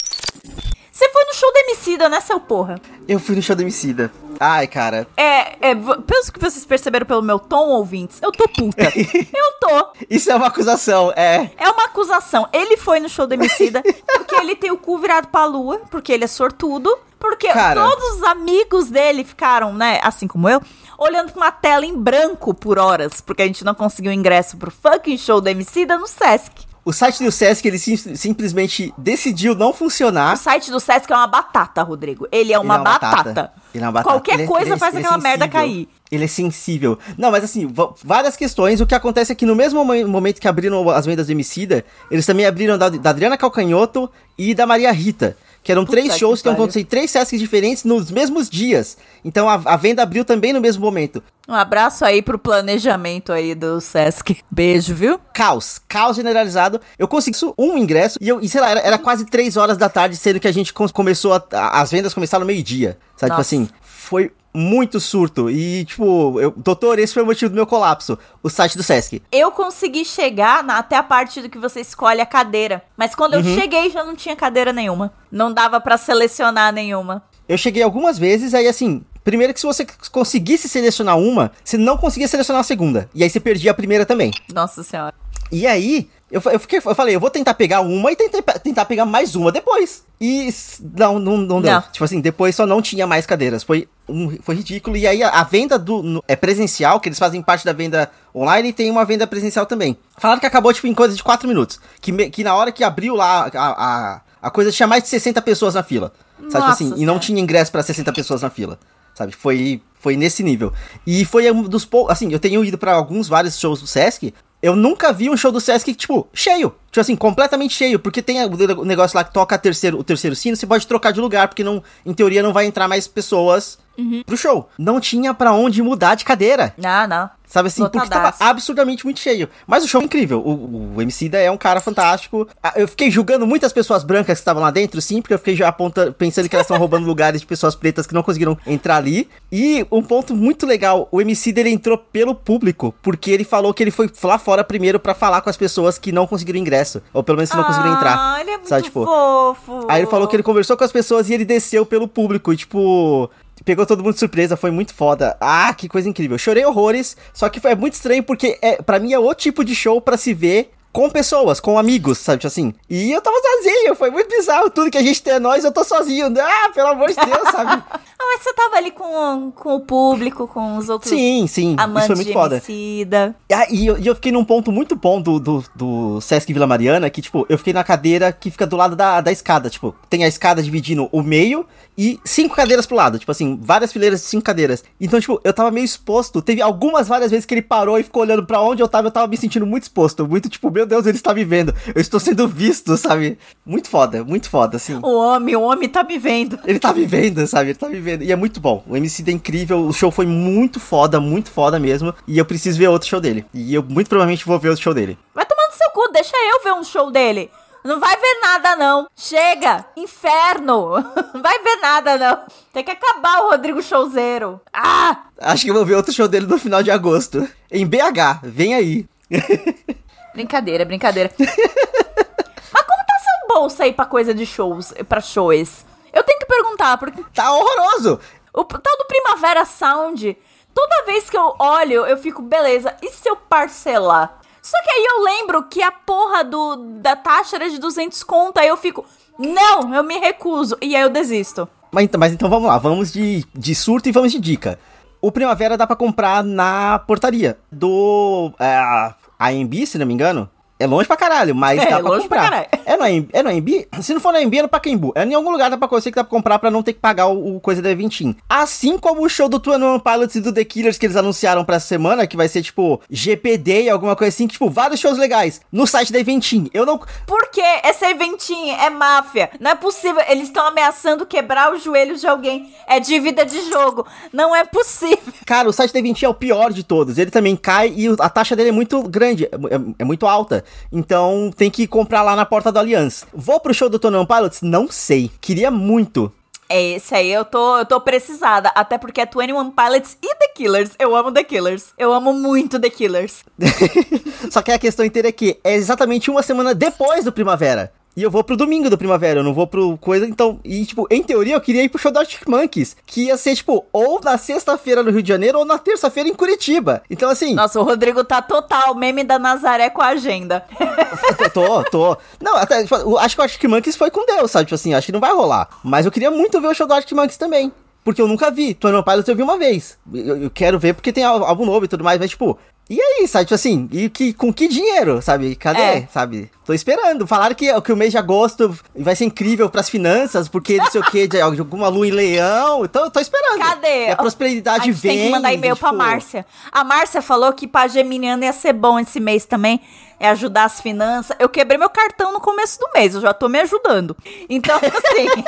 Você 0.99 1.09
foi 1.11 1.23
no 1.23 1.33
show 1.33 1.53
da 1.53 1.59
Emicida, 1.61 2.09
né, 2.09 2.19
seu 2.19 2.41
porra? 2.41 2.75
Eu 3.07 3.21
fui 3.21 3.33
no 3.33 3.41
show 3.41 3.55
da 3.55 3.61
Emicida. 3.61 4.11
Ai, 4.37 4.67
cara. 4.67 5.07
É, 5.15 5.69
é, 5.69 5.75
penso 6.05 6.29
que 6.29 6.41
vocês 6.41 6.65
perceberam 6.65 7.05
pelo 7.05 7.21
meu 7.21 7.39
tom, 7.39 7.69
ouvintes, 7.69 8.21
eu 8.21 8.33
tô 8.33 8.49
puta. 8.49 8.83
eu 8.91 9.53
tô. 9.61 9.93
Isso 10.09 10.29
é 10.29 10.35
uma 10.35 10.47
acusação, 10.47 11.13
é. 11.15 11.51
É 11.57 11.69
uma 11.69 11.85
acusação. 11.85 12.49
Ele 12.51 12.75
foi 12.75 12.99
no 12.99 13.07
show 13.07 13.25
da 13.25 13.35
Emicida 13.35 13.81
porque 14.13 14.35
ele 14.35 14.57
tem 14.57 14.71
o 14.71 14.77
cu 14.77 14.97
virado 14.97 15.29
pra 15.29 15.45
lua, 15.45 15.79
porque 15.89 16.11
ele 16.11 16.25
é 16.25 16.27
sortudo, 16.27 16.93
porque 17.17 17.47
cara. 17.47 17.81
todos 17.81 18.17
os 18.17 18.23
amigos 18.23 18.89
dele 18.89 19.23
ficaram, 19.23 19.73
né, 19.73 20.01
assim 20.03 20.27
como 20.27 20.49
eu, 20.49 20.61
olhando 20.97 21.31
pra 21.31 21.43
uma 21.43 21.51
tela 21.51 21.85
em 21.85 21.97
branco 21.97 22.53
por 22.53 22.77
horas, 22.77 23.21
porque 23.21 23.43
a 23.43 23.45
gente 23.45 23.63
não 23.63 23.73
conseguiu 23.73 24.11
ingresso 24.11 24.57
pro 24.57 24.69
fucking 24.69 25.17
show 25.17 25.39
da 25.39 25.51
Emicida 25.51 25.97
no 25.97 26.07
Sesc. 26.07 26.67
O 26.89 26.91
site 26.91 27.23
do 27.23 27.31
Sesc, 27.31 27.67
ele 27.67 27.77
sim, 27.77 27.95
simplesmente 27.95 28.91
decidiu 28.97 29.53
não 29.53 29.71
funcionar. 29.71 30.33
O 30.33 30.37
site 30.37 30.71
do 30.71 30.79
Sesc 30.79 31.13
é 31.13 31.15
uma 31.15 31.27
batata, 31.27 31.83
Rodrigo. 31.83 32.27
Ele 32.31 32.51
é 32.51 32.57
uma, 32.57 32.73
ele 32.73 32.79
é 32.79 32.81
uma 32.81 32.83
batata. 32.83 33.15
batata. 33.15 33.53
Ele 33.75 33.83
é 33.83 33.85
uma 33.85 33.91
batata. 33.91 34.11
Qualquer 34.15 34.33
ele 34.33 34.43
é- 34.43 34.47
coisa 34.47 34.73
é, 34.73 34.77
faz 34.79 34.95
aquela 34.95 35.13
é 35.13 35.21
merda 35.21 35.47
cair. 35.47 35.87
Ele 36.11 36.23
é 36.23 36.27
sensível. 36.27 36.97
Não, 37.15 37.29
mas 37.29 37.43
assim, 37.43 37.71
várias 38.03 38.35
questões. 38.35 38.81
O 38.81 38.87
que 38.87 38.95
acontece 38.95 39.31
é 39.31 39.35
que 39.35 39.45
no 39.45 39.55
mesmo 39.55 39.85
momento 39.85 40.41
que 40.41 40.47
abriram 40.47 40.89
as 40.89 41.05
vendas 41.05 41.27
do 41.27 41.31
Emicida, 41.31 41.85
eles 42.09 42.25
também 42.25 42.47
abriram 42.47 42.75
da, 42.75 42.89
da 42.89 43.11
Adriana 43.11 43.37
Calcanhoto 43.37 44.09
e 44.35 44.55
da 44.55 44.65
Maria 44.65 44.91
Rita 44.91 45.37
que 45.63 45.71
eram 45.71 45.85
Puta 45.85 45.97
três 45.97 46.17
shows 46.17 46.41
que, 46.41 46.49
que 46.49 46.53
aconteceram 46.53 46.83
em 46.83 46.85
três 46.85 47.11
Sescs 47.11 47.39
diferentes 47.39 47.83
nos 47.83 48.11
mesmos 48.11 48.49
dias. 48.49 48.97
Então 49.23 49.49
a, 49.49 49.55
a, 49.65 49.77
venda 49.77 50.01
abriu 50.01 50.23
também 50.23 50.53
no 50.53 50.61
mesmo 50.61 50.83
momento. 50.83 51.21
Um 51.47 51.53
abraço 51.53 52.05
aí 52.05 52.21
pro 52.21 52.37
planejamento 52.37 53.31
aí 53.31 53.55
do 53.55 53.81
Sesc. 53.81 54.37
Beijo, 54.49 54.93
viu? 54.93 55.19
Caos, 55.33 55.81
caos 55.87 56.15
generalizado. 56.15 56.79
Eu 56.97 57.07
consegui 57.07 57.37
um 57.57 57.77
ingresso 57.77 58.17
e 58.21 58.29
eu, 58.29 58.39
e 58.39 58.47
sei 58.47 58.61
lá, 58.61 58.69
era, 58.69 58.79
era 58.81 58.97
quase 58.97 59.25
três 59.25 59.57
horas 59.57 59.77
da 59.77 59.89
tarde, 59.89 60.15
sendo 60.15 60.39
que 60.39 60.47
a 60.47 60.51
gente 60.51 60.73
começou 60.73 61.33
a, 61.33 61.43
a, 61.53 61.81
as 61.81 61.91
vendas 61.91 62.13
começaram 62.13 62.41
no 62.41 62.47
meio-dia. 62.47 62.97
Sabe, 63.15 63.31
tipo 63.31 63.37
Nossa. 63.37 63.55
tipo 63.55 63.63
assim, 63.63 63.69
foi 63.81 64.31
muito 64.53 64.99
surto. 64.99 65.49
E, 65.49 65.85
tipo, 65.85 66.39
eu, 66.39 66.53
doutor, 66.55 66.99
esse 66.99 67.13
foi 67.13 67.23
o 67.23 67.25
motivo 67.25 67.49
do 67.49 67.55
meu 67.55 67.67
colapso. 67.67 68.17
O 68.41 68.49
site 68.49 68.77
do 68.77 68.83
Sesc. 68.83 69.21
Eu 69.31 69.51
consegui 69.51 70.03
chegar 70.03 70.63
na, 70.63 70.77
até 70.77 70.95
a 70.95 71.03
parte 71.03 71.41
do 71.41 71.49
que 71.49 71.57
você 71.57 71.81
escolhe 71.81 72.21
a 72.21 72.25
cadeira. 72.25 72.83
Mas 72.97 73.15
quando 73.15 73.35
uhum. 73.35 73.39
eu 73.39 73.59
cheguei, 73.59 73.89
já 73.89 74.03
não 74.03 74.15
tinha 74.15 74.35
cadeira 74.35 74.73
nenhuma. 74.73 75.13
Não 75.31 75.53
dava 75.53 75.79
para 75.79 75.97
selecionar 75.97 76.73
nenhuma. 76.73 77.23
Eu 77.47 77.57
cheguei 77.57 77.81
algumas 77.83 78.17
vezes, 78.17 78.53
aí 78.53 78.67
assim. 78.67 79.03
Primeiro 79.23 79.53
que 79.53 79.59
se 79.59 79.65
você 79.65 79.85
conseguisse 80.11 80.67
selecionar 80.67 81.17
uma, 81.17 81.51
você 81.63 81.77
não 81.77 81.97
conseguia 81.97 82.27
selecionar 82.27 82.61
a 82.61 82.63
segunda. 82.63 83.09
E 83.13 83.23
aí 83.23 83.29
você 83.29 83.39
perdia 83.39 83.71
a 83.71 83.73
primeira 83.73 84.05
também. 84.05 84.31
Nossa 84.53 84.81
senhora. 84.81 85.13
E 85.51 85.65
aí, 85.67 86.09
eu, 86.31 86.41
eu, 86.45 86.59
fiquei, 86.59 86.79
eu 86.79 86.95
falei, 86.95 87.15
eu 87.15 87.19
vou 87.19 87.29
tentar 87.29 87.55
pegar 87.55 87.81
uma 87.81 88.11
e 88.11 88.15
tentar, 88.15 88.41
tentar 88.59 88.85
pegar 88.85 89.05
mais 89.05 89.35
uma 89.35 89.51
depois. 89.51 90.03
E 90.21 90.49
não, 90.95 91.17
não, 91.17 91.37
não 91.37 91.61
deu. 91.61 91.73
Não. 91.73 91.81
Tipo 91.81 92.03
assim, 92.03 92.21
depois 92.21 92.55
só 92.55 92.65
não 92.65 92.81
tinha 92.81 93.07
mais 93.07 93.25
cadeiras. 93.25 93.63
Foi, 93.63 93.87
um, 94.09 94.37
foi 94.41 94.55
ridículo. 94.55 94.97
E 94.97 95.07
aí 95.07 95.21
a, 95.23 95.29
a 95.29 95.43
venda 95.43 95.77
do 95.77 96.01
no, 96.01 96.23
é 96.27 96.35
presencial, 96.35 96.99
que 96.99 97.09
eles 97.09 97.19
fazem 97.19 97.41
parte 97.41 97.65
da 97.65 97.73
venda 97.73 98.11
online, 98.35 98.69
e 98.69 98.73
tem 98.73 98.89
uma 98.91 99.05
venda 99.05 99.27
presencial 99.27 99.65
também. 99.65 99.97
Falaram 100.17 100.39
que 100.39 100.45
acabou, 100.45 100.73
tipo, 100.73 100.87
em 100.87 100.93
coisa 100.93 101.15
de 101.15 101.23
4 101.23 101.47
minutos. 101.47 101.79
Que, 102.01 102.11
me, 102.11 102.29
que 102.29 102.43
na 102.43 102.55
hora 102.55 102.71
que 102.71 102.83
abriu 102.83 103.15
lá 103.15 103.49
a, 103.53 103.67
a, 103.67 104.21
a 104.41 104.49
coisa 104.49 104.71
tinha 104.71 104.87
mais 104.87 105.03
de 105.03 105.09
60 105.09 105.41
pessoas 105.41 105.73
na 105.73 105.83
fila. 105.83 106.13
Sabe, 106.49 106.65
tipo 106.65 106.71
assim, 106.71 106.93
e 106.95 107.05
não 107.05 107.19
tinha 107.19 107.41
ingresso 107.41 107.71
para 107.71 107.83
60 107.83 108.11
pessoas 108.13 108.41
na 108.41 108.49
fila. 108.49 108.79
Sabe, 109.13 109.33
foi, 109.33 109.81
foi 109.99 110.15
nesse 110.15 110.41
nível. 110.41 110.71
E 111.05 111.25
foi 111.25 111.51
um 111.51 111.63
dos 111.63 111.83
poucos. 111.83 112.13
Assim, 112.13 112.31
eu 112.31 112.39
tenho 112.39 112.63
ido 112.63 112.77
para 112.77 112.93
alguns 112.93 113.27
vários 113.27 113.59
shows 113.59 113.81
do 113.81 113.87
Sesc. 113.87 114.33
Eu 114.61 114.75
nunca 114.75 115.11
vi 115.11 115.29
um 115.29 115.37
show 115.37 115.51
do 115.51 115.59
Sesc, 115.59 115.93
tipo, 115.93 116.27
cheio. 116.33 116.73
Tipo 116.87 117.01
assim, 117.01 117.15
completamente 117.15 117.73
cheio. 117.73 117.99
Porque 117.99 118.21
tem 118.21 118.41
o 118.43 118.85
negócio 118.85 119.17
lá 119.17 119.23
que 119.23 119.33
toca 119.33 119.57
terceiro, 119.57 119.99
o 119.99 120.03
terceiro 120.03 120.35
sino, 120.35 120.55
você 120.55 120.65
pode 120.65 120.87
trocar 120.87 121.11
de 121.11 121.19
lugar, 121.19 121.49
porque 121.49 121.63
não, 121.63 121.83
em 122.05 122.13
teoria 122.13 122.41
não 122.41 122.53
vai 122.53 122.65
entrar 122.65 122.87
mais 122.87 123.07
pessoas 123.07 123.77
pro 124.25 124.37
show. 124.37 124.69
Não 124.77 124.99
tinha 124.99 125.33
pra 125.33 125.53
onde 125.53 125.81
mudar 125.81 126.15
de 126.15 126.25
cadeira. 126.25 126.73
Não, 126.77 127.07
não. 127.07 127.29
Sabe 127.45 127.67
assim, 127.67 127.81
porque 127.81 127.97
tava 127.97 128.05
Lotadaço. 128.09 128.43
absurdamente 128.43 129.03
muito 129.03 129.19
cheio. 129.19 129.49
Mas 129.65 129.83
o 129.83 129.87
show 129.87 129.99
é 129.99 130.03
incrível. 130.03 130.39
O, 130.39 130.93
o 130.97 131.01
MC 131.01 131.27
da 131.29 131.39
é 131.39 131.49
um 131.49 131.57
cara 131.57 131.81
fantástico. 131.81 132.47
Ah, 132.61 132.73
Eu 132.75 132.87
fiquei 132.87 133.09
julgando 133.09 133.47
muitas 133.47 133.73
pessoas 133.73 134.03
brancas 134.03 134.37
que 134.37 134.41
estavam 134.41 134.61
lá 134.61 134.69
dentro, 134.69 135.01
sim, 135.01 135.19
porque 135.19 135.33
eu 135.33 135.39
fiquei 135.39 135.55
já 135.55 135.67
aponta, 135.67 136.11
pensando 136.11 136.47
que 136.47 136.55
elas 136.55 136.65
estão 136.65 136.77
roubando 136.77 137.05
lugares 137.07 137.41
de 137.41 137.47
pessoas 137.47 137.73
pretas 137.73 138.05
que 138.05 138.13
não 138.13 138.21
conseguiram 138.21 138.55
entrar 138.67 138.97
ali. 138.97 139.27
E 139.51 139.83
um 139.91 140.03
ponto 140.03 140.35
muito 140.35 140.67
legal, 140.67 141.07
o 141.11 141.19
MC 141.19 141.51
dele 141.51 141.71
entrou 141.71 141.97
pelo 141.97 142.35
público, 142.35 142.93
porque 143.01 143.31
ele 143.31 143.43
falou 143.43 143.73
que 143.73 143.81
ele 143.81 143.89
foi 143.89 144.07
lá 144.23 144.37
fora 144.37 144.63
primeiro 144.63 144.99
pra 144.99 145.15
falar 145.15 145.41
com 145.41 145.49
as 145.49 145.57
pessoas 145.57 145.97
que 145.97 146.11
não 146.11 146.27
conseguiram 146.27 146.59
ingresso. 146.59 147.01
Ou 147.11 147.23
pelo 147.23 147.37
menos 147.37 147.49
que 147.49 147.57
não 147.57 147.63
conseguiram 147.63 147.95
entrar. 147.95 148.15
Ah, 148.15 148.41
ele 148.41 148.51
é 148.51 148.57
muito 148.57 148.69
sabe, 148.69 148.83
tipo, 148.83 149.03
fofo. 149.05 149.87
Aí 149.89 150.01
ele 150.01 150.07
falou 150.11 150.27
que 150.27 150.35
ele 150.35 150.43
conversou 150.43 150.77
com 150.77 150.83
as 150.83 150.91
pessoas 150.91 151.27
e 151.31 151.33
ele 151.33 151.45
desceu 151.45 151.83
pelo 151.83 152.07
público. 152.07 152.53
E, 152.53 152.57
tipo, 152.57 153.27
pegou 153.63 153.85
todo 153.85 154.03
mundo 154.03 154.13
de 154.13 154.19
surpresa, 154.19 154.57
foi 154.57 154.71
muito 154.71 154.93
foda. 154.93 155.37
Ah, 155.39 155.73
que 155.73 155.87
coisa 155.87 156.09
incrível. 156.09 156.37
Chorei 156.37 156.65
horrores, 156.65 157.15
só 157.33 157.49
que 157.49 157.59
foi 157.59 157.75
muito 157.75 157.93
estranho 157.93 158.23
porque 158.23 158.57
é, 158.61 158.81
para 158.81 158.99
mim 158.99 159.13
é 159.13 159.19
o 159.19 159.33
tipo 159.33 159.63
de 159.63 159.75
show 159.75 160.01
pra 160.01 160.17
se 160.17 160.33
ver 160.33 160.71
com 160.91 161.09
pessoas, 161.09 161.59
com 161.59 161.77
amigos, 161.77 162.17
sabe, 162.17 162.39
tipo 162.39 162.47
assim. 162.47 162.73
E 162.89 163.11
eu 163.11 163.21
tava 163.21 163.37
sozinho, 163.37 163.95
foi 163.95 164.09
muito 164.09 164.29
bizarro. 164.29 164.69
Tudo 164.69 164.91
que 164.91 164.97
a 164.97 165.03
gente 165.03 165.21
tem 165.21 165.33
é 165.33 165.39
nós, 165.39 165.63
eu 165.63 165.71
tô 165.71 165.83
sozinho. 165.83 166.33
Ah, 166.39 166.69
pelo 166.73 166.89
amor 166.89 167.09
de 167.09 167.15
Deus, 167.15 167.51
sabe? 167.51 167.83
Ah, 167.89 167.99
mas 168.19 168.41
você 168.41 168.53
tava 168.53 168.75
ali 168.77 168.91
com, 168.91 169.51
com 169.51 169.75
o 169.75 169.79
público, 169.81 170.47
com 170.47 170.77
os 170.77 170.89
outros 170.89 171.09
Sim, 171.09 171.47
sim, 171.47 171.73
isso 171.73 171.81
amantes 171.81 172.07
foi 172.07 172.15
muito 172.15 172.33
foda. 172.33 172.55
Emicida. 172.55 173.35
Ah, 173.51 173.67
e, 173.69 173.87
eu, 173.87 173.97
e 173.97 174.07
eu 174.07 174.15
fiquei 174.15 174.31
num 174.31 174.43
ponto 174.43 174.71
muito 174.71 174.95
bom 174.95 175.21
do, 175.21 175.39
do, 175.39 175.63
do 175.75 176.21
Sesc 176.21 176.51
Vila 176.51 176.67
Mariana, 176.67 177.09
que, 177.09 177.21
tipo, 177.21 177.45
eu 177.49 177.57
fiquei 177.57 177.73
na 177.73 177.83
cadeira 177.83 178.31
que 178.31 178.49
fica 178.49 178.65
do 178.65 178.75
lado 178.75 178.95
da, 178.95 179.21
da 179.21 179.31
escada, 179.31 179.69
tipo, 179.69 179.95
tem 180.09 180.23
a 180.23 180.27
escada 180.27 180.61
dividindo 180.61 181.07
o 181.11 181.21
meio 181.21 181.65
e 181.97 182.19
cinco 182.23 182.55
cadeiras 182.55 182.85
pro 182.85 182.95
lado, 182.95 183.19
tipo 183.19 183.31
assim, 183.31 183.59
várias 183.61 183.91
fileiras 183.91 184.21
de 184.21 184.27
cinco 184.27 184.43
cadeiras. 184.43 184.83
Então, 185.01 185.19
tipo, 185.19 185.39
eu 185.43 185.53
tava 185.53 185.69
meio 185.69 185.83
exposto, 185.83 186.41
teve 186.41 186.61
algumas 186.61 187.07
várias 187.07 187.29
vezes 187.29 187.45
que 187.45 187.53
ele 187.53 187.61
parou 187.61 187.99
e 187.99 188.03
ficou 188.03 188.21
olhando 188.21 188.45
pra 188.45 188.61
onde 188.61 188.81
eu 188.81 188.87
tava, 188.87 189.07
eu 189.07 189.11
tava 189.11 189.27
me 189.27 189.35
sentindo 189.35 189.65
muito 189.65 189.83
exposto, 189.83 190.25
muito, 190.25 190.49
tipo, 190.49 190.69
meu 190.79 190.85
Deus, 190.85 191.05
ele 191.05 191.17
está 191.17 191.33
me 191.33 191.43
vendo, 191.43 191.75
eu 191.93 191.99
estou 191.99 192.21
sendo 192.21 192.47
visto, 192.47 192.95
sabe? 192.95 193.37
Muito 193.65 193.89
foda, 193.89 194.23
muito 194.23 194.49
foda, 194.49 194.77
assim. 194.77 194.97
O 195.03 195.17
homem, 195.17 195.53
o 195.55 195.61
homem 195.61 195.89
tá 195.89 196.03
me 196.03 196.17
vendo. 196.17 196.57
Ele 196.63 196.79
tá 196.79 196.93
me 196.93 197.05
vendo, 197.05 197.45
sabe? 197.47 197.71
Ele 197.71 197.77
tá 197.77 197.89
me 197.89 197.99
vendo. 197.99 198.23
E 198.23 198.31
é 198.31 198.35
muito 198.35 198.61
bom. 198.61 198.81
O 198.87 198.95
MC 198.95 199.23
é 199.27 199.31
incrível. 199.31 199.81
O 199.81 199.91
show 199.91 200.09
foi 200.09 200.25
muito 200.25 200.79
foda, 200.79 201.19
muito 201.19 201.51
foda 201.51 201.77
mesmo. 201.77 202.13
E 202.25 202.37
eu 202.37 202.45
preciso 202.45 202.79
ver 202.79 202.87
outro 202.87 203.09
show 203.09 203.19
dele. 203.19 203.45
E 203.53 203.73
eu 203.73 203.83
muito 203.83 204.07
provavelmente 204.07 204.45
vou 204.45 204.57
ver 204.57 204.69
outro 204.69 204.83
show 204.83 204.93
dele. 204.93 205.17
Vai 205.35 205.45
tomar 205.45 205.67
no 205.67 205.73
seu 205.73 205.89
cu, 205.89 206.09
deixa 206.13 206.35
eu 206.35 206.63
ver 206.63 206.79
um 206.79 206.83
show 206.83 207.11
dele. 207.11 207.51
Não 207.83 207.99
vai 207.99 208.15
ver 208.15 208.39
nada, 208.41 208.75
não. 208.77 209.07
Chega! 209.15 209.85
Inferno! 209.97 210.91
Não 211.33 211.41
vai 211.43 211.59
ver 211.61 211.75
nada, 211.81 212.17
não. 212.17 212.39
Tem 212.71 212.85
que 212.85 212.91
acabar 212.91 213.41
o 213.41 213.49
Rodrigo 213.51 213.81
Showzeiro. 213.81 214.61
Ah! 214.71 215.25
Acho 215.41 215.65
que 215.65 215.71
eu 215.71 215.75
vou 215.75 215.85
ver 215.85 215.95
outro 215.95 216.13
show 216.13 216.27
dele 216.27 216.47
no 216.47 216.57
final 216.57 216.81
de 216.81 216.91
agosto. 216.91 217.45
Em 217.69 217.85
BH. 217.85 218.43
Vem 218.43 218.75
aí. 218.75 219.05
Brincadeira, 220.43 220.85
brincadeira. 220.85 221.29
Mas 221.37 222.83
como 222.85 223.05
tá 223.05 223.13
essa 223.17 223.47
bolsa 223.53 223.83
aí 223.83 223.91
pra 223.91 224.05
coisa 224.05 224.33
de 224.33 224.45
shows, 224.45 224.93
pra 225.09 225.19
shows? 225.19 225.85
Eu 226.13 226.23
tenho 226.23 226.39
que 226.39 226.45
perguntar, 226.45 226.97
porque 226.97 227.21
Tá 227.33 227.51
horroroso. 227.51 228.19
o 228.53 228.63
tal 228.63 228.97
do 228.97 229.05
Primavera 229.05 229.65
Sound, 229.65 230.37
toda 230.73 231.05
vez 231.05 231.29
que 231.29 231.35
eu 231.37 231.55
olho, 231.59 232.05
eu 232.05 232.17
fico, 232.17 232.41
beleza, 232.41 232.95
e 233.01 233.09
se 233.09 233.27
eu 233.29 233.35
parcelar? 233.35 234.39
Só 234.61 234.77
que 234.81 234.91
aí 234.91 235.05
eu 235.11 235.23
lembro 235.23 235.63
que 235.63 235.81
a 235.83 235.91
porra 235.91 236.43
do, 236.43 236.75
da 237.01 237.15
taxa 237.17 237.57
era 237.57 237.69
de 237.69 237.77
200 237.79 238.23
conto, 238.23 238.59
aí 238.59 238.67
eu 238.69 238.77
fico, 238.77 239.05
não, 239.37 239.93
eu 239.93 240.03
me 240.05 240.17
recuso, 240.19 240.77
e 240.81 240.95
aí 240.95 241.01
eu 241.01 241.09
desisto. 241.09 241.67
Mas, 241.91 242.05
então- 242.05 242.19
mas 242.19 242.31
então 242.33 242.49
vamos 242.49 242.67
lá. 242.69 242.77
Vamos 242.77 243.11
de, 243.11 243.43
de 243.53 243.75
surto 243.75 244.07
e 244.07 244.11
vamos 244.11 244.31
de 244.31 244.39
dica. 244.39 244.79
O 245.21 245.31
Primavera 245.33 245.75
dá 245.75 245.85
pra 245.87 245.95
comprar 245.95 246.43
na 246.43 246.99
portaria 246.99 247.57
do 247.71 248.51
é, 248.59 249.13
AMB, 249.39 249.85
se 249.87 249.97
não 249.97 250.05
me 250.05 250.13
engano. 250.13 250.49
É 250.79 250.87
longe 250.87 251.07
pra 251.07 251.17
caralho, 251.17 251.53
mas 251.53 251.77
É, 251.81 251.89
dá 251.89 251.99
pra 251.99 252.09
longe 252.09 252.27
pra 252.27 252.37
comprar. 252.43 252.65
caralho. 252.65 252.83
é 252.85 252.95
no 252.97 253.03
AMB? 253.03 253.29
É 253.33 253.43
no 253.43 253.49
AMB? 253.49 253.87
Se 254.01 254.13
não 254.13 254.21
for 254.21 254.31
no 254.31 254.39
AMB, 254.39 254.55
é 254.59 254.61
no 254.61 254.69
Pacaembu. 254.69 255.11
É 255.13 255.25
em 255.25 255.33
algum 255.33 255.51
lugar 255.51 255.69
da 255.69 255.77
pra 255.77 255.87
você 255.87 256.09
que 256.09 256.15
dá 256.15 256.23
pra 256.23 256.29
comprar 256.31 256.57
pra 256.57 256.71
não 256.71 256.81
ter 256.81 256.93
que 256.93 256.99
pagar 256.99 257.27
o, 257.27 257.57
o 257.57 257.59
coisa 257.59 257.81
do 257.81 257.87
eventinho. 257.89 258.35
Assim 258.47 258.97
como 258.97 259.23
o 259.25 259.29
show 259.29 259.49
do 259.49 259.61
One 259.69 259.99
Pilots 260.01 260.35
e 260.35 260.39
do 260.41 260.53
The 260.53 260.63
Killers 260.63 260.97
que 260.97 261.05
eles 261.05 261.15
anunciaram 261.17 261.65
pra 261.65 261.75
essa 261.75 261.87
semana, 261.87 262.25
que 262.25 262.37
vai 262.37 262.47
ser 262.47 262.61
tipo 262.61 263.01
GPD, 263.09 263.89
alguma 263.89 264.15
coisa 264.15 264.33
assim, 264.33 264.47
tipo, 264.47 264.69
vários 264.69 264.99
shows 264.99 265.17
legais 265.17 265.59
no 265.71 265.85
site 265.85 266.13
da 266.13 266.19
Eventim. 266.19 266.69
Eu 266.73 266.85
não. 266.85 266.97
Por 267.27 267.49
que 267.51 267.61
esse 267.83 268.05
eventinho 268.05 268.73
é 268.75 268.89
máfia? 268.89 269.49
Não 269.59 269.71
é 269.71 269.75
possível, 269.75 270.21
eles 270.29 270.43
estão 270.47 270.65
ameaçando 270.65 271.25
quebrar 271.25 271.73
os 271.73 271.83
joelhos 271.83 272.21
de 272.21 272.27
alguém. 272.27 272.73
É 272.87 272.99
dívida 272.99 273.45
de 273.45 273.69
jogo. 273.69 274.05
Não 274.31 274.55
é 274.55 274.63
possível. 274.63 275.19
Cara, 275.45 275.67
o 275.67 275.73
site 275.73 275.91
da 275.91 275.99
Eventim 275.99 276.25
é 276.25 276.29
o 276.29 276.33
pior 276.33 276.71
de 276.71 276.83
todos. 276.83 277.17
Ele 277.17 277.29
também 277.31 277.55
cai 277.55 277.93
e 277.95 278.07
a 278.19 278.29
taxa 278.29 278.55
dele 278.55 278.69
é 278.69 278.71
muito 278.71 279.01
grande, 279.03 279.45
é, 279.45 279.49
é- 279.75 279.79
é 279.99 280.03
muito 280.05 280.25
alta. 280.25 280.63
Então 280.91 281.51
tem 281.55 281.69
que 281.69 281.87
comprar 281.87 282.21
lá 282.21 282.35
na 282.35 282.45
porta 282.45 282.71
do 282.71 282.79
Allianz. 282.79 283.25
Vou 283.33 283.59
pro 283.59 283.73
show 283.73 283.89
do 283.89 283.99
Tony 283.99 284.17
One 284.17 284.27
Pilots? 284.27 284.61
Não 284.61 284.89
sei. 284.89 285.31
Queria 285.39 285.69
muito. 285.69 286.31
É 286.71 286.91
esse 286.91 287.15
aí, 287.15 287.31
eu 287.31 287.43
tô, 287.43 287.79
eu 287.79 287.85
tô 287.85 287.99
precisada. 287.99 288.71
Até 288.75 288.99
porque 288.99 289.19
é 289.19 289.25
21 289.25 289.71
Pilots 289.71 290.15
e 290.21 290.35
The 290.35 290.47
Killers. 290.55 290.91
Eu 290.99 291.15
amo 291.15 291.31
The 291.31 291.43
Killers. 291.43 291.87
Eu 291.97 292.13
amo 292.13 292.31
muito 292.31 292.79
The 292.79 292.91
Killers. 292.91 293.43
Só 294.51 294.61
que 294.61 294.71
a 294.71 294.77
questão 294.77 295.03
inteira 295.03 295.29
é 295.29 295.31
que 295.31 295.59
é 295.63 295.73
exatamente 295.73 296.29
uma 296.29 296.43
semana 296.43 296.75
depois 296.75 297.25
do 297.25 297.31
Primavera. 297.31 297.91
E 298.17 298.23
eu 298.23 298.31
vou 298.31 298.43
pro 298.43 298.57
domingo 298.57 298.89
do 298.89 298.97
Primavera, 298.97 299.39
eu 299.39 299.43
não 299.43 299.53
vou 299.53 299.67
pro 299.67 299.97
coisa, 299.97 300.25
então... 300.25 300.59
E, 300.63 300.85
tipo, 300.85 301.07
em 301.09 301.23
teoria, 301.23 301.53
eu 301.53 301.61
queria 301.61 301.83
ir 301.83 301.89
pro 301.89 301.99
show 301.99 302.11
do 302.11 302.19
Arctic 302.19 302.47
Monkeys. 302.47 302.97
Que 303.05 303.25
ia 303.25 303.37
ser, 303.37 303.55
tipo, 303.55 303.85
ou 303.93 304.19
na 304.21 304.37
sexta-feira 304.37 305.03
no 305.03 305.11
Rio 305.11 305.21
de 305.21 305.29
Janeiro, 305.29 305.59
ou 305.59 305.65
na 305.65 305.77
terça-feira 305.77 306.27
em 306.27 306.33
Curitiba. 306.33 307.01
Então, 307.09 307.29
assim... 307.29 307.53
Nossa, 307.53 307.79
o 307.79 307.83
Rodrigo 307.83 308.23
tá 308.23 308.41
total 308.41 308.95
meme 308.95 309.23
da 309.23 309.39
Nazaré 309.39 309.89
com 309.89 310.01
a 310.01 310.07
agenda. 310.07 310.65
tô, 311.53 311.83
tô. 311.83 312.17
Não, 312.41 312.55
até, 312.55 312.83
tipo, 312.83 313.17
acho 313.17 313.35
que 313.35 313.41
o 313.41 313.43
Arctic 313.43 313.63
Monkeys 313.69 313.95
foi 313.95 314.11
com 314.11 314.25
Deus, 314.25 314.51
sabe? 314.51 314.65
Tipo 314.65 314.75
assim, 314.75 314.93
acho 314.93 315.05
que 315.05 315.13
não 315.13 315.19
vai 315.19 315.31
rolar. 315.31 315.69
Mas 315.83 316.05
eu 316.05 316.11
queria 316.11 316.31
muito 316.31 316.59
ver 316.59 316.67
o 316.67 316.73
show 316.73 316.87
do 316.87 316.93
Arctic 316.93 317.15
Monkeys 317.15 317.37
também. 317.37 317.71
Porque 318.03 318.21
eu 318.21 318.27
nunca 318.27 318.49
vi. 318.49 318.73
Tony 318.73 318.95
One 318.95 319.05
Pilots 319.05 319.27
eu 319.27 319.35
vi 319.35 319.43
uma 319.43 319.57
vez. 319.57 319.97
Eu, 320.13 320.43
eu 320.43 320.49
quero 320.49 320.79
ver 320.79 320.93
porque 320.93 321.13
tem 321.13 321.23
álbum 321.23 321.65
novo 321.65 321.85
e 321.85 321.87
tudo 321.87 322.03
mais, 322.03 322.19
mas 322.19 322.31
tipo... 322.31 322.57
E 322.89 322.99
aí, 322.99 323.27
sabe? 323.27 323.45
Tipo 323.45 323.53
assim, 323.55 323.87
e 323.91 324.09
que, 324.09 324.33
com 324.33 324.51
que 324.51 324.67
dinheiro, 324.67 325.21
sabe? 325.21 325.55
Cadê, 325.55 325.79
É. 325.79 326.07
sabe? 326.11 326.49
Tô 326.65 326.73
esperando. 326.73 327.27
Falaram 327.27 327.53
que, 327.53 327.81
que 327.81 327.93
o 327.93 327.95
mês 327.95 328.11
de 328.11 328.17
agosto 328.17 328.75
vai 328.95 329.15
ser 329.15 329.25
incrível 329.25 329.69
pras 329.69 329.87
finanças, 329.87 330.49
porque 330.49 330.77
não 330.77 330.89
sei 330.89 330.99
o 331.01 331.03
que, 331.03 331.27
de, 331.27 331.39
alguma 331.39 331.87
lua 331.87 332.07
em 332.07 332.11
leão. 332.11 332.83
Então 332.83 333.03
eu 333.05 333.11
tô 333.11 333.19
esperando. 333.19 333.59
Cadê? 333.59 334.07
E 334.07 334.11
a 334.11 334.15
prosperidade 334.15 334.81
a 334.81 334.85
gente 334.85 334.95
vem. 334.95 335.17
tem 335.17 335.25
que 335.27 335.31
mandar 335.31 335.53
e-mail 335.53 335.75
pra 335.77 335.89
tipo, 335.89 335.97
Márcia. 335.99 336.45
A 336.71 336.83
Márcia 336.83 337.21
falou 337.21 337.53
que 337.53 337.67
pra 337.67 337.87
Geminiana 337.87 338.45
ia 338.45 338.53
ser 338.53 338.73
bom 338.73 338.99
esse 338.99 339.19
mês 339.19 339.45
também. 339.45 339.79
É 340.19 340.27
ajudar 340.29 340.63
as 340.65 340.81
finanças. 340.81 341.37
Eu 341.39 341.47
quebrei 341.47 341.77
meu 341.77 341.89
cartão 341.91 342.33
no 342.33 342.41
começo 342.41 342.79
do 342.79 342.89
mês, 342.93 343.13
eu 343.13 343.21
já 343.21 343.33
tô 343.33 343.47
me 343.47 343.59
ajudando. 343.59 344.17
Então, 344.49 344.77
assim, 344.81 345.43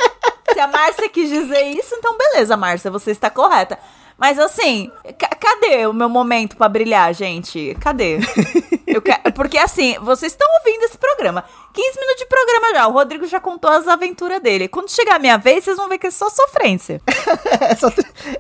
se 0.54 0.60
a 0.60 0.68
Márcia 0.68 1.10
quis 1.10 1.28
dizer 1.28 1.64
isso, 1.72 1.96
então 1.96 2.16
beleza, 2.18 2.56
Márcia, 2.56 2.92
você 2.92 3.10
está 3.12 3.30
correta. 3.32 3.80
Mas 4.22 4.38
assim, 4.38 4.92
ca- 5.18 5.36
cadê 5.36 5.88
o 5.88 5.94
meu 5.94 6.08
momento 6.08 6.56
pra 6.56 6.70
brilhar, 6.70 7.12
gente? 7.12 7.76
Cadê? 7.82 8.20
Eu 8.94 9.02
que- 9.02 9.32
Porque 9.32 9.58
assim, 9.58 9.96
vocês 10.02 10.34
estão 10.34 10.48
ouvindo 10.60 10.84
esse 10.84 10.98
programa. 10.98 11.44
15 11.74 12.00
minutos 12.00 12.20
de 12.22 12.26
programa 12.26 12.74
já. 12.74 12.88
O 12.88 12.92
Rodrigo 12.92 13.26
já 13.26 13.40
contou 13.40 13.70
as 13.72 13.88
aventuras 13.88 14.42
dele. 14.42 14.68
Quando 14.68 14.92
chegar 14.92 15.16
a 15.16 15.20
minha 15.20 15.38
vez, 15.38 15.64
vocês 15.64 15.78
vão 15.78 15.88
ver 15.88 15.98
que 15.98 16.08
é 16.08 16.12
só 16.12 16.30
sofrência. 16.30 17.02
é, 17.62 17.76
só, 17.76 17.90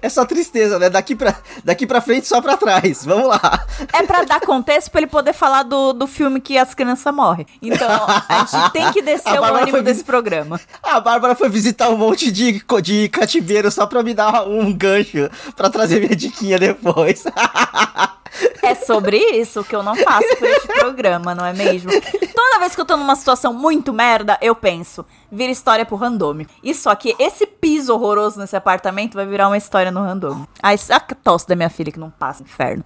é 0.01 0.09
só 0.09 0.25
tristeza, 0.25 0.77
né? 0.77 0.89
Daqui 0.89 1.15
pra, 1.15 1.35
daqui 1.63 1.87
pra 1.87 2.01
frente, 2.01 2.27
só 2.27 2.41
pra 2.41 2.57
trás. 2.57 3.05
Vamos 3.05 3.27
lá. 3.29 3.65
É 3.93 4.03
pra 4.03 4.23
dar 4.23 4.41
contexto 4.41 4.91
pra 4.91 4.99
ele 5.01 5.07
poder 5.09 5.33
falar 5.33 5.63
do, 5.63 5.93
do 5.93 6.07
filme 6.07 6.41
que 6.41 6.57
as 6.57 6.73
crianças 6.73 7.13
morrem. 7.13 7.45
Então, 7.61 7.89
a 7.89 8.45
gente 8.45 8.71
tem 8.73 8.91
que 8.91 9.01
descer 9.01 9.39
o 9.39 9.43
ânimo 9.43 9.81
desse 9.81 10.03
programa. 10.03 10.59
A 10.83 10.99
Bárbara 10.99 11.33
foi 11.35 11.47
visitar 11.49 11.89
um 11.89 11.97
monte 11.97 12.29
de, 12.31 12.61
de 12.81 13.09
cativeiro 13.09 13.71
só 13.71 13.85
pra 13.85 14.03
me 14.03 14.13
dar 14.13 14.45
um 14.47 14.73
gancho 14.73 15.29
pra 15.55 15.69
trazer 15.69 16.01
minha 16.01 16.15
diquinha 16.15 16.59
depois. 16.59 17.23
É 18.61 18.75
sobre 18.75 19.17
isso 19.17 19.63
que 19.63 19.75
eu 19.75 19.83
não 19.83 19.95
faço 19.95 20.37
por 20.37 20.47
este 20.47 20.67
programa, 20.67 21.35
não 21.35 21.45
é 21.45 21.53
mesmo? 21.53 21.91
Toda 22.33 22.59
vez 22.59 22.75
que 22.75 22.81
eu 22.81 22.85
tô 22.85 22.95
numa 22.95 23.15
situação 23.15 23.53
muito 23.53 23.91
merda, 23.91 24.37
eu 24.41 24.55
penso, 24.55 25.05
vira 25.31 25.51
história 25.51 25.85
pro 25.85 25.95
randômico. 25.95 26.51
Isso 26.63 26.89
aqui, 26.89 27.15
esse 27.19 27.45
piso 27.45 27.93
horroroso 27.93 28.39
nesse 28.39 28.55
apartamento 28.55 29.15
vai 29.15 29.25
virar 29.25 29.47
uma 29.47 29.57
história 29.57 29.91
no 29.91 30.01
randômico. 30.01 30.47
Ai, 30.61 30.75
a 30.89 30.99
tosse 30.99 31.47
da 31.47 31.55
minha 31.55 31.69
filha 31.69 31.91
que 31.91 31.99
não 31.99 32.09
passa, 32.09 32.43
inferno. 32.43 32.83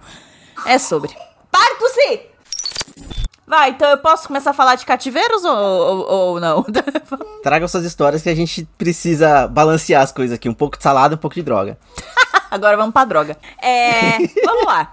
É 0.64 0.78
sobre. 0.78 1.14
Para 1.50 1.74
de 1.74 1.78
tossir! 1.78 2.36
Vai, 3.46 3.70
então 3.70 3.88
eu 3.88 3.98
posso 3.98 4.26
começar 4.26 4.50
a 4.50 4.54
falar 4.54 4.74
de 4.74 4.84
cativeiros 4.84 5.44
ou, 5.44 5.56
ou, 5.56 6.10
ou 6.10 6.40
não? 6.40 6.64
Traga 7.44 7.68
suas 7.68 7.84
histórias 7.84 8.20
que 8.20 8.28
a 8.28 8.34
gente 8.34 8.68
precisa 8.76 9.46
balancear 9.46 10.02
as 10.02 10.10
coisas 10.10 10.34
aqui. 10.34 10.48
Um 10.48 10.54
pouco 10.54 10.76
de 10.76 10.82
salada, 10.82 11.14
um 11.14 11.18
pouco 11.18 11.36
de 11.36 11.42
droga. 11.42 11.78
Agora 12.50 12.76
vamos 12.76 12.92
pra 12.92 13.04
droga. 13.04 13.36
É, 13.62 14.18
vamos 14.44 14.64
lá. 14.64 14.90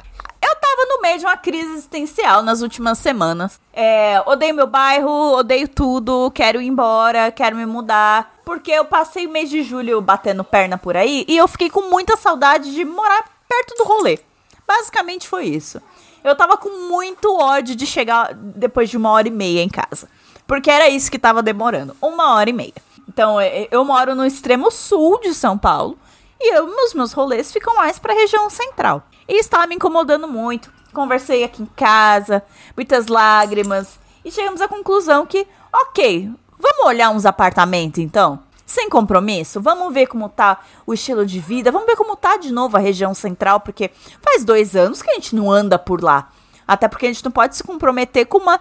Eu 0.54 0.60
tava 0.60 0.86
no 0.88 1.02
meio 1.02 1.18
de 1.18 1.26
uma 1.26 1.36
crise 1.36 1.72
existencial 1.74 2.44
nas 2.44 2.62
últimas 2.62 3.00
semanas. 3.00 3.60
É, 3.74 4.22
odeio 4.28 4.54
meu 4.54 4.68
bairro, 4.68 5.10
odeio 5.34 5.68
tudo, 5.68 6.30
quero 6.32 6.62
ir 6.62 6.68
embora, 6.68 7.32
quero 7.32 7.56
me 7.56 7.66
mudar. 7.66 8.32
porque 8.46 8.72
eu 8.72 8.86
passei 8.86 9.26
o 9.26 9.32
mês 9.32 9.50
de 9.50 9.64
julho 9.64 10.00
batendo 10.02 10.44
perna 10.44 10.78
por 10.78 10.96
aí 10.96 11.26
e 11.28 11.38
eu 11.38 11.48
fiquei 11.48 11.70
com 11.70 11.90
muita 11.90 12.16
saudade 12.18 12.74
de 12.74 12.86
morar 12.86 13.24
perto 13.48 13.76
do 13.78 13.84
rolê. 13.84 14.20
Basicamente 14.68 15.28
foi 15.28 15.46
isso. 15.46 15.82
Eu 16.24 16.36
tava 16.36 16.56
com 16.56 16.70
muito 16.88 17.36
ódio 17.36 17.76
de 17.76 17.86
chegar 17.86 18.34
depois 18.34 18.90
de 18.90 18.98
uma 18.98 19.10
hora 19.12 19.28
e 19.28 19.32
meia 19.32 19.62
em 19.62 19.70
casa. 19.70 20.08
Porque 20.46 20.70
era 20.70 20.88
isso 20.88 21.10
que 21.12 21.18
tava 21.20 21.42
demorando. 21.42 21.96
Uma 22.02 22.36
hora 22.36 22.50
e 22.50 22.54
meia. 22.54 22.74
Então, 23.08 23.38
eu 23.42 23.84
moro 23.84 24.14
no 24.16 24.26
extremo 24.26 24.70
sul 24.72 25.20
de 25.20 25.34
São 25.34 25.58
Paulo. 25.58 25.98
E 26.40 26.56
eu, 26.56 26.66
os 26.66 26.94
meus 26.94 27.12
rolês 27.12 27.52
ficam 27.52 27.76
mais 27.76 28.00
pra 28.00 28.14
região 28.14 28.50
central. 28.50 29.04
E 29.27 29.39
estava 29.39 29.68
me 29.68 29.75
incomodando 29.75 30.27
muito. 30.27 30.72
Conversei 30.94 31.44
aqui 31.44 31.63
em 31.63 31.70
casa, 31.75 32.44
muitas 32.75 33.08
lágrimas. 33.08 34.00
E 34.24 34.32
chegamos 34.32 34.62
à 34.62 34.68
conclusão 34.68 35.25
que, 35.25 35.48
ok, 35.72 36.30
vamos 36.58 36.86
olhar 36.86 37.10
uns 37.10 37.25
apartamentos 37.25 38.00
então? 38.00 38.39
Sem 38.65 38.89
compromisso, 38.89 39.60
vamos 39.60 39.94
ver 39.94 40.08
como 40.08 40.30
tá 40.30 40.62
o 40.86 40.94
estilo 40.94 41.25
de 41.25 41.39
vida, 41.39 41.72
vamos 41.72 41.86
ver 41.86 41.98
como 41.98 42.15
tá 42.15 42.38
de 42.38 42.51
novo 42.51 42.77
a 42.77 42.80
região 42.80 43.13
central, 43.13 43.60
porque 43.60 43.92
faz 44.22 44.46
dois 44.46 44.75
anos 44.75 45.01
que 45.01 45.12
a 45.12 45.15
gente 45.15 45.36
não 45.36 45.51
anda 45.51 45.77
por 45.77 46.01
lá. 46.01 46.32
Até 46.65 46.88
porque 46.88 47.06
a 47.06 47.12
gente 47.12 47.25
não 47.25 47.32
pode 47.32 47.58
se 47.58 47.63
comprometer 47.63 48.25
com 48.25 48.38
uma, 48.38 48.60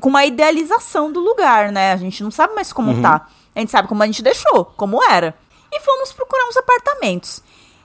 com 0.00 0.08
uma 0.08 0.24
idealização 0.24 1.10
do 1.10 1.18
lugar, 1.18 1.72
né? 1.72 1.92
A 1.92 1.96
gente 1.96 2.22
não 2.22 2.30
sabe 2.30 2.54
mais 2.54 2.72
como 2.72 2.92
uhum. 2.92 3.02
tá. 3.02 3.26
A 3.54 3.58
gente 3.58 3.72
sabe 3.72 3.88
como 3.88 4.02
a 4.02 4.06
gente 4.06 4.22
deixou, 4.22 4.64
como 4.76 5.02
era. 5.02 5.34
E 5.72 5.80
fomos 5.80 6.12
procurar 6.12 6.46
uns 6.48 6.56
apartamentos. 6.56 7.42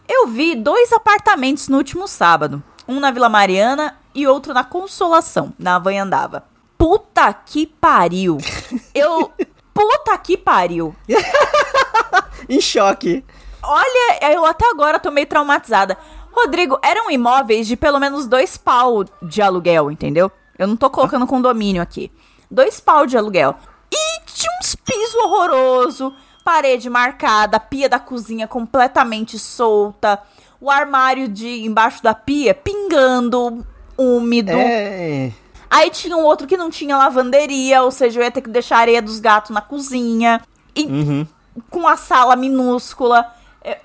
Eu 0.07 0.27
vi 0.27 0.55
dois 0.55 0.91
apartamentos 0.93 1.67
no 1.67 1.77
último 1.77 2.07
sábado. 2.07 2.63
Um 2.87 2.99
na 2.99 3.11
Vila 3.11 3.27
Mariana 3.27 3.97
e 4.15 4.25
outro 4.25 4.53
na 4.53 4.63
Consolação, 4.63 5.53
na 5.59 5.75
Avanhandava. 5.75 6.45
Puta 6.77 7.33
que 7.33 7.67
pariu. 7.67 8.37
Eu. 8.95 9.31
Puta 9.73 10.17
que 10.17 10.37
pariu. 10.37 10.95
em 12.47 12.61
choque. 12.61 13.23
Olha, 13.61 14.33
eu 14.33 14.45
até 14.45 14.67
agora 14.69 14.99
tô 14.99 15.11
meio 15.11 15.27
traumatizada. 15.27 15.97
Rodrigo, 16.31 16.79
eram 16.81 17.11
imóveis 17.11 17.67
de 17.67 17.75
pelo 17.75 17.99
menos 17.99 18.27
dois 18.27 18.57
pau 18.57 19.03
de 19.21 19.41
aluguel, 19.41 19.91
entendeu? 19.91 20.31
Eu 20.57 20.67
não 20.67 20.77
tô 20.77 20.89
colocando 20.89 21.27
condomínio 21.27 21.81
aqui. 21.81 22.11
Dois 22.49 22.79
pau 22.79 23.05
de 23.05 23.17
aluguel. 23.17 23.55
E 23.91 24.21
tinha 24.25 24.51
uns 24.61 24.73
pisos 24.73 25.15
horroroso, 25.15 26.13
parede 26.48 26.89
marcada, 26.89 27.60
pia 27.60 27.89
da 27.89 28.00
cozinha 28.00 28.48
completamente 28.48 29.38
solta, 29.38 30.18
o 30.62 30.72
armário 30.72 31.27
de 31.27 31.66
embaixo 31.66 32.01
da 32.01 32.16
pia 32.16 32.54
pingando, 32.54 33.68
úmido. 33.98 34.54
É. 34.54 35.34
Aí 35.70 35.89
tinha 35.89 36.16
um 36.16 36.24
outro 36.24 36.48
que 36.48 36.56
não 36.56 36.70
tinha 36.70 36.96
lavanderia, 36.96 37.84
ou 37.84 37.92
seja, 37.92 38.22
eu 38.22 38.24
ia 38.24 38.32
ter 38.32 38.39
que 38.39 38.50
deixar 38.50 38.77
a 38.77 38.80
areia 38.80 39.01
dos 39.01 39.20
gatos 39.20 39.51
na 39.51 39.60
cozinha. 39.60 40.39
E 40.74 40.86
uhum. 40.86 41.27
com 41.70 41.86
a 41.86 41.98
sala 41.98 42.34
minúscula. 42.38 43.30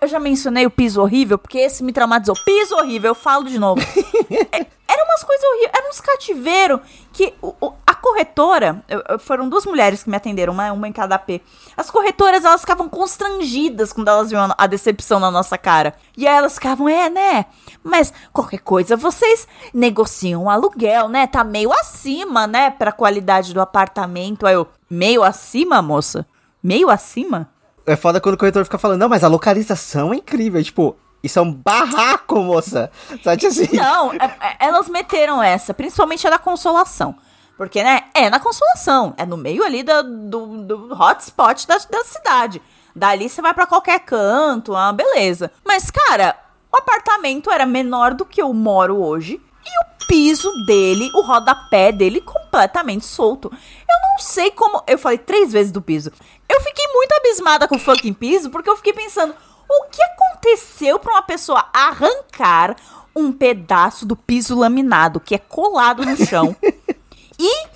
Eu 0.01 0.07
já 0.07 0.21
mencionei 0.21 0.65
o 0.65 0.71
piso 0.71 1.01
horrível, 1.01 1.37
porque 1.37 1.59
esse 1.59 1.83
me 1.83 1.93
traumatizou. 1.93 2.37
Piso 2.45 2.77
horrível, 2.77 3.11
eu 3.11 3.15
falo 3.15 3.45
de 3.45 3.59
novo. 3.59 3.81
é, 4.53 4.67
eram 4.87 5.05
umas 5.07 5.25
coisas 5.25 5.45
horríveis, 5.45 5.71
eram 5.75 5.91
uns 5.91 6.01
cativeiros 6.01 6.81
que 7.13 7.35
o, 7.43 7.55
o, 7.61 7.73
a 7.85 7.95
corretora, 7.95 8.85
eu, 8.89 9.19
foram 9.19 9.49
duas 9.49 9.67
mulheres 9.67 10.05
que 10.05 10.11
me 10.11 10.17
atenderam, 10.17 10.53
uma, 10.53 10.73
uma 10.73 10.87
em 10.87 10.93
cada 10.93 11.17
AP. 11.17 11.41
As 11.77 11.91
corretoras, 11.91 12.45
elas 12.45 12.61
ficavam 12.61 12.89
constrangidas 12.89 13.93
quando 13.93 14.09
elas 14.09 14.31
viam 14.31 14.55
a 14.57 14.67
decepção 14.67 15.19
na 15.19 15.31
nossa 15.31 15.59
cara. 15.59 15.95
E 16.17 16.29
aí 16.29 16.37
elas 16.37 16.55
ficavam, 16.55 16.89
é, 16.89 17.11
né? 17.11 17.47
Mas 17.83 18.13
qualquer 18.33 18.61
coisa, 18.61 18.97
vocês 18.97 19.49
negociam 19.75 20.45
o 20.45 20.51
aluguel, 20.51 21.09
né? 21.09 21.27
Tá 21.27 21.43
meio 21.43 21.73
acima, 21.73 22.47
né? 22.47 22.71
Pra 22.71 22.93
qualidade 22.93 23.53
do 23.53 23.61
apartamento. 23.61 24.47
Aí 24.47 24.55
eu, 24.55 24.69
meio 24.89 25.25
acima, 25.25 25.83
moça? 25.83 26.25
Meio 26.63 26.89
acima? 26.89 27.51
É 27.93 27.97
foda 27.97 28.23
quando 28.23 28.37
o 28.37 28.39
corretor 28.39 28.65
fica 28.65 28.79
falando, 28.79 29.01
não, 29.01 29.09
mas 29.09 29.23
a 29.23 29.29
localização 29.29 30.15
é 30.15 30.17
incrível. 30.17 30.65
Tipo, 30.65 30.97
isso 31.23 31.39
é 31.39 31.43
um 31.43 31.53
barraco, 31.53 32.41
moça. 32.41 32.91
Sabe 33.23 33.47
assim? 33.47 33.77
Não, 33.77 34.15
é, 34.15 34.17
é, 34.41 34.57
elas 34.67 34.89
meteram 34.89 35.43
essa, 35.43 35.75
principalmente 35.75 36.27
a 36.27 36.31
da 36.31 36.39
consolação. 36.39 37.15
Porque, 37.55 37.83
né, 37.83 38.05
é 38.15 38.31
na 38.31 38.41
consolação. 38.41 39.13
É 39.19 39.27
no 39.27 39.37
meio 39.37 39.63
ali 39.63 39.83
do, 39.83 40.03
do, 40.03 40.47
do 40.63 40.93
hotspot 40.95 41.67
da, 41.67 41.77
da 41.77 42.05
cidade. 42.05 42.63
Dali 42.97 43.29
você 43.29 43.43
vai 43.43 43.53
para 43.53 43.67
qualquer 43.67 44.01
canto, 44.01 44.75
ah, 44.75 44.91
beleza. 44.91 45.51
Mas, 45.63 45.91
cara, 45.91 46.35
o 46.73 46.79
apartamento 46.79 47.51
era 47.51 47.67
menor 47.67 48.15
do 48.15 48.25
que 48.25 48.41
eu 48.41 48.55
moro 48.55 49.03
hoje. 49.03 49.39
E 49.65 49.85
o 49.85 50.07
piso 50.09 50.51
dele, 50.67 51.11
o 51.15 51.21
rodapé 51.21 51.93
dele 51.93 52.23
completamente 52.23 53.05
solto. 53.05 53.53
Eu 53.53 54.11
não 54.11 54.19
sei 54.19 54.51
como. 54.51 54.83
Eu 54.87 54.99
falei 54.99 55.19
três 55.19 55.53
vezes 55.53 55.71
do 55.71 55.83
piso. 55.83 56.11
Eu 56.53 56.61
fiquei 56.61 56.87
muito 56.93 57.13
abismada 57.13 57.67
com 57.67 57.77
o 57.77 57.79
fucking 57.79 58.13
piso, 58.13 58.51
porque 58.51 58.69
eu 58.69 58.77
fiquei 58.77 58.93
pensando, 58.93 59.35
o 59.67 59.85
que 59.85 60.03
aconteceu 60.03 60.99
para 60.99 61.15
uma 61.15 61.23
pessoa 61.23 61.65
arrancar 61.73 62.77
um 63.17 63.33
pedaço 63.33 64.05
do 64.05 64.15
piso 64.15 64.59
laminado 64.59 65.19
que 65.19 65.35
é 65.35 65.39
colado 65.39 66.05
no 66.05 66.15
chão 66.15 66.55
e 67.41 67.67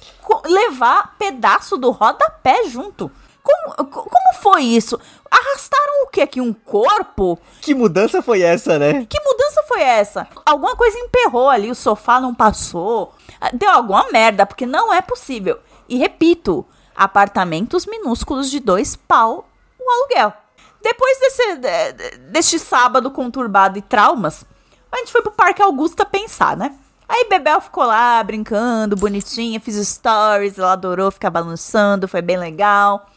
levar 0.44 1.16
pedaço 1.18 1.78
do 1.78 1.90
rodapé 1.90 2.64
junto? 2.68 3.10
Como, 3.42 3.88
como 3.88 4.34
foi 4.42 4.64
isso? 4.64 5.00
Arrastaram 5.30 6.04
o 6.04 6.08
que 6.08 6.20
aqui? 6.20 6.40
Um 6.40 6.52
corpo? 6.52 7.38
Que 7.62 7.74
mudança 7.74 8.20
foi 8.20 8.42
essa, 8.42 8.78
né? 8.78 9.06
Que 9.08 9.20
mudança 9.22 9.62
foi 9.68 9.80
essa? 9.82 10.28
Alguma 10.44 10.76
coisa 10.76 10.98
emperrou 10.98 11.48
ali, 11.48 11.70
o 11.70 11.74
sofá 11.74 12.20
não 12.20 12.34
passou. 12.34 13.14
Deu 13.54 13.70
alguma 13.70 14.10
merda, 14.10 14.44
porque 14.44 14.66
não 14.66 14.92
é 14.92 15.00
possível. 15.00 15.60
E 15.88 15.96
repito, 15.96 16.66
apartamentos 16.96 17.86
minúsculos 17.86 18.50
de 18.50 18.60
dois 18.60 18.96
pau 18.96 19.48
o 19.78 19.90
aluguel. 19.90 20.32
Depois 20.82 21.18
desse, 21.18 21.56
deste 22.30 22.58
sábado 22.58 23.10
conturbado 23.10 23.78
e 23.78 23.82
traumas, 23.82 24.44
a 24.90 24.98
gente 24.98 25.12
foi 25.12 25.22
pro 25.22 25.32
Parque 25.32 25.62
Augusta 25.62 26.04
pensar, 26.04 26.56
né? 26.56 26.74
Aí 27.08 27.26
Bebel 27.28 27.60
ficou 27.60 27.84
lá 27.84 28.22
brincando, 28.22 28.96
bonitinha, 28.96 29.60
fiz 29.60 29.76
stories, 29.86 30.58
ela 30.58 30.72
adorou 30.72 31.10
ficar 31.10 31.30
balançando, 31.30 32.08
foi 32.08 32.20
bem 32.20 32.36
legal. 32.36 33.08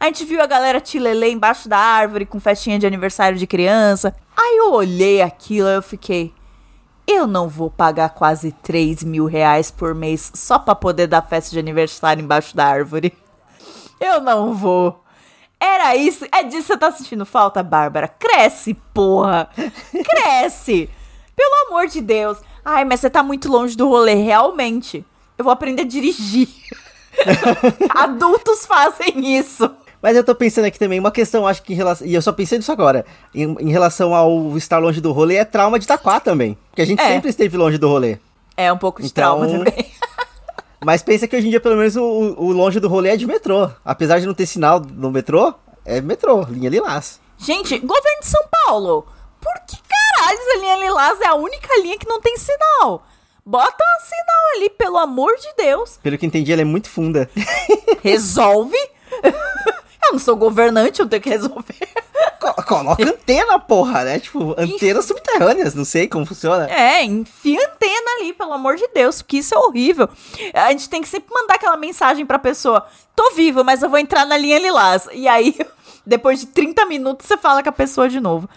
A 0.00 0.06
gente 0.06 0.24
viu 0.24 0.40
a 0.40 0.46
galera 0.46 0.80
tilelê 0.80 1.30
embaixo 1.30 1.68
da 1.68 1.78
árvore 1.78 2.26
com 2.26 2.38
festinha 2.38 2.78
de 2.78 2.86
aniversário 2.86 3.38
de 3.38 3.46
criança. 3.46 4.14
Aí 4.36 4.56
eu 4.58 4.72
olhei 4.72 5.22
aquilo 5.22 5.68
eu 5.68 5.82
fiquei. 5.82 6.32
Eu 7.10 7.26
não 7.26 7.48
vou 7.48 7.70
pagar 7.70 8.10
quase 8.10 8.52
3 8.52 9.02
mil 9.02 9.24
reais 9.24 9.70
por 9.70 9.94
mês 9.94 10.30
só 10.34 10.58
pra 10.58 10.74
poder 10.74 11.06
dar 11.06 11.22
festa 11.22 11.50
de 11.52 11.58
aniversário 11.58 12.22
embaixo 12.22 12.54
da 12.54 12.66
árvore. 12.66 13.16
Eu 13.98 14.20
não 14.20 14.52
vou. 14.52 15.02
Era 15.58 15.96
isso. 15.96 16.26
É 16.30 16.42
disso 16.42 16.66
que 16.66 16.74
você 16.74 16.76
tá 16.76 16.92
sentindo 16.92 17.24
falta, 17.24 17.62
Bárbara? 17.62 18.08
Cresce, 18.08 18.74
porra! 18.92 19.48
Cresce! 20.04 20.90
Pelo 21.34 21.68
amor 21.68 21.86
de 21.86 22.02
Deus. 22.02 22.36
Ai, 22.62 22.84
mas 22.84 23.00
você 23.00 23.08
tá 23.08 23.22
muito 23.22 23.50
longe 23.50 23.74
do 23.74 23.88
rolê, 23.88 24.12
realmente. 24.12 25.02
Eu 25.38 25.44
vou 25.44 25.52
aprender 25.52 25.82
a 25.82 25.86
dirigir. 25.86 26.48
Adultos 27.88 28.66
fazem 28.66 29.34
isso. 29.38 29.70
Mas 30.00 30.16
eu 30.16 30.22
tô 30.22 30.34
pensando 30.34 30.66
aqui 30.66 30.78
também, 30.78 31.00
uma 31.00 31.10
questão, 31.10 31.46
acho 31.46 31.62
que 31.62 31.72
em 31.72 31.76
relação. 31.76 32.06
E 32.06 32.14
eu 32.14 32.22
só 32.22 32.32
pensei 32.32 32.58
nisso 32.58 32.70
agora. 32.70 33.04
Em, 33.34 33.56
em 33.60 33.70
relação 33.70 34.14
ao 34.14 34.56
estar 34.56 34.78
longe 34.78 35.00
do 35.00 35.12
rolê, 35.12 35.36
é 35.36 35.44
trauma 35.44 35.78
de 35.78 35.84
Itaquá 35.84 36.20
também. 36.20 36.56
Porque 36.70 36.82
a 36.82 36.86
gente 36.86 37.00
é. 37.00 37.08
sempre 37.08 37.30
esteve 37.30 37.56
longe 37.56 37.78
do 37.78 37.88
rolê. 37.88 38.18
É, 38.56 38.72
um 38.72 38.78
pouco 38.78 39.02
de 39.02 39.08
então, 39.08 39.38
trauma 39.38 39.46
também. 39.46 39.92
Mas 40.84 41.02
pensa 41.02 41.26
que 41.26 41.36
hoje 41.36 41.48
em 41.48 41.50
dia, 41.50 41.60
pelo 41.60 41.76
menos, 41.76 41.96
o, 41.96 42.02
o 42.02 42.52
longe 42.52 42.78
do 42.78 42.88
rolê 42.88 43.10
é 43.10 43.16
de 43.16 43.26
metrô. 43.26 43.68
Apesar 43.84 44.20
de 44.20 44.26
não 44.26 44.34
ter 44.34 44.46
sinal 44.46 44.80
no 44.80 45.10
metrô, 45.10 45.52
é 45.84 46.00
metrô, 46.00 46.42
linha 46.44 46.70
Lilás. 46.70 47.20
Gente, 47.36 47.78
governo 47.78 48.20
de 48.20 48.26
São 48.26 48.44
Paulo, 48.64 49.06
por 49.40 49.54
que 49.66 49.76
caralho 49.76 50.38
a 50.38 50.58
linha 50.58 50.76
Lilás 50.76 51.20
é 51.20 51.26
a 51.26 51.34
única 51.34 51.68
linha 51.80 51.98
que 51.98 52.08
não 52.08 52.20
tem 52.20 52.36
sinal? 52.36 53.04
Bota 53.44 53.82
um 53.82 54.04
sinal 54.04 54.56
ali, 54.56 54.70
pelo 54.70 54.98
amor 54.98 55.34
de 55.36 55.48
Deus. 55.56 55.98
Pelo 56.02 56.18
que 56.18 56.26
entendi, 56.26 56.52
ela 56.52 56.62
é 56.62 56.64
muito 56.66 56.88
funda. 56.90 57.30
Resolve? 58.02 58.76
eu 60.08 60.12
não 60.12 60.18
sou 60.18 60.36
governante, 60.36 61.00
eu 61.00 61.08
tenho 61.08 61.22
que 61.22 61.28
resolver. 61.28 61.74
Coloca 62.66 63.02
antena, 63.02 63.58
porra, 63.58 64.04
né? 64.04 64.18
Tipo, 64.18 64.52
antenas 64.58 65.04
Enfim. 65.04 65.14
subterrâneas, 65.14 65.74
não 65.74 65.84
sei 65.84 66.08
como 66.08 66.26
funciona. 66.26 66.68
É, 66.70 67.04
enfia 67.04 67.58
antena 67.58 68.10
ali, 68.18 68.32
pelo 68.32 68.52
amor 68.52 68.76
de 68.76 68.88
Deus, 68.88 69.22
porque 69.22 69.38
isso 69.38 69.54
é 69.54 69.58
horrível. 69.58 70.08
A 70.54 70.70
gente 70.70 70.88
tem 70.88 71.00
que 71.00 71.08
sempre 71.08 71.32
mandar 71.32 71.54
aquela 71.54 71.76
mensagem 71.76 72.26
pra 72.26 72.38
pessoa: 72.38 72.86
tô 73.14 73.32
vivo, 73.34 73.64
mas 73.64 73.82
eu 73.82 73.88
vou 73.88 73.98
entrar 73.98 74.26
na 74.26 74.36
linha 74.36 74.58
lilás. 74.58 75.08
E 75.12 75.28
aí, 75.28 75.56
depois 76.04 76.40
de 76.40 76.46
30 76.46 76.84
minutos, 76.86 77.26
você 77.26 77.36
fala 77.36 77.62
com 77.62 77.68
a 77.68 77.72
pessoa 77.72 78.08
de 78.08 78.20
novo. 78.20 78.48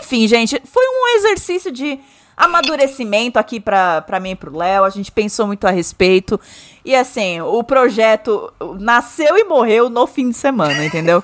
Enfim, 0.00 0.26
gente, 0.28 0.60
foi 0.64 0.84
um 0.84 1.16
exercício 1.16 1.70
de 1.72 1.98
amadurecimento 2.44 3.38
aqui 3.38 3.60
pra, 3.60 4.02
pra 4.02 4.20
mim 4.20 4.30
e 4.30 4.36
pro 4.36 4.56
Léo. 4.56 4.84
A 4.84 4.90
gente 4.90 5.12
pensou 5.12 5.46
muito 5.46 5.66
a 5.66 5.70
respeito. 5.70 6.40
E 6.84 6.94
assim, 6.94 7.40
o 7.40 7.62
projeto 7.62 8.52
nasceu 8.78 9.36
e 9.36 9.44
morreu 9.44 9.88
no 9.88 10.06
fim 10.06 10.30
de 10.30 10.36
semana, 10.36 10.84
entendeu? 10.84 11.22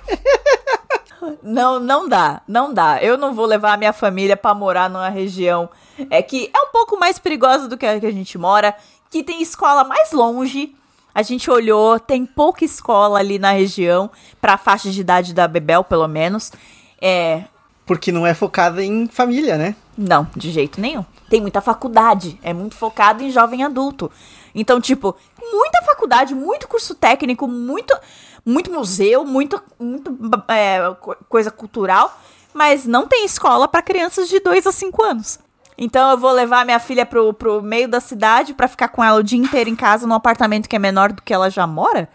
não, 1.43 1.81
não 1.81 2.09
dá, 2.09 2.43
não 2.47 2.73
dá. 2.73 3.03
Eu 3.03 3.17
não 3.17 3.35
vou 3.35 3.47
levar 3.47 3.73
a 3.73 3.77
minha 3.77 3.93
família 3.93 4.37
para 4.37 4.55
morar 4.55 4.91
numa 4.91 5.09
região 5.09 5.69
é 6.11 6.23
que 6.23 6.51
é 6.55 6.61
um 6.61 6.71
pouco 6.71 6.99
mais 6.99 7.19
perigosa 7.19 7.69
do 7.69 7.77
que 7.77 7.87
a 7.87 7.99
que 7.99 8.07
a 8.07 8.13
gente 8.13 8.37
mora, 8.37 8.75
que 9.11 9.23
tem 9.23 9.41
escola 9.41 9.85
mais 9.85 10.13
longe. 10.13 10.75
A 11.15 11.23
gente 11.23 11.51
olhou, 11.51 11.99
tem 11.99 12.27
pouca 12.27 12.65
escola 12.65 13.19
ali 13.19 13.39
na 13.39 13.53
região, 13.53 14.11
pra 14.41 14.59
faixa 14.59 14.91
de 14.91 15.01
idade 15.01 15.33
da 15.33 15.49
Bebel, 15.49 15.83
pelo 15.83 16.07
menos. 16.07 16.53
É. 17.01 17.45
Porque 17.87 18.11
não 18.11 18.27
é 18.27 18.35
focada 18.35 18.83
em 18.83 19.07
família, 19.07 19.57
né? 19.57 19.77
Não, 19.97 20.29
de 20.37 20.51
jeito 20.51 20.81
nenhum. 20.81 21.05
Tem 21.31 21.41
muita 21.41 21.61
faculdade, 21.61 22.39
é 22.43 22.53
muito 22.53 22.75
focado 22.75 23.23
em 23.23 23.31
jovem 23.31 23.63
adulto. 23.63 24.11
Então, 24.55 24.81
tipo, 24.81 25.15
muita 25.41 25.83
faculdade, 25.85 26.35
muito 26.35 26.67
curso 26.67 26.95
técnico, 26.95 27.47
muito, 27.47 27.97
muito 28.45 28.73
museu, 28.73 29.25
muito, 29.25 29.63
muito 29.79 30.19
é, 30.49 30.81
coisa 31.29 31.51
cultural, 31.51 32.21
mas 32.53 32.87
não 32.87 33.07
tem 33.07 33.25
escola 33.25 33.69
para 33.69 33.83
crianças 33.83 34.29
de 34.29 34.41
2 34.41 34.67
a 34.67 34.73
5 34.73 35.05
anos. 35.05 35.39
Então 35.79 36.11
eu 36.11 36.17
vou 36.17 36.33
levar 36.33 36.65
minha 36.65 36.79
filha 36.79 37.05
pro, 37.05 37.35
pro 37.35 37.63
meio 37.63 37.87
da 37.87 38.01
cidade 38.01 38.55
para 38.55 38.67
ficar 38.67 38.89
com 38.89 39.05
ela 39.05 39.21
o 39.21 39.23
dia 39.23 39.39
inteiro 39.39 39.69
em 39.69 39.77
casa 39.77 40.07
num 40.07 40.15
apartamento 40.15 40.69
que 40.69 40.77
é 40.77 40.79
menor 40.79 41.13
do 41.13 41.21
que 41.21 41.35
ela 41.35 41.51
já 41.51 41.67
mora? 41.67 42.09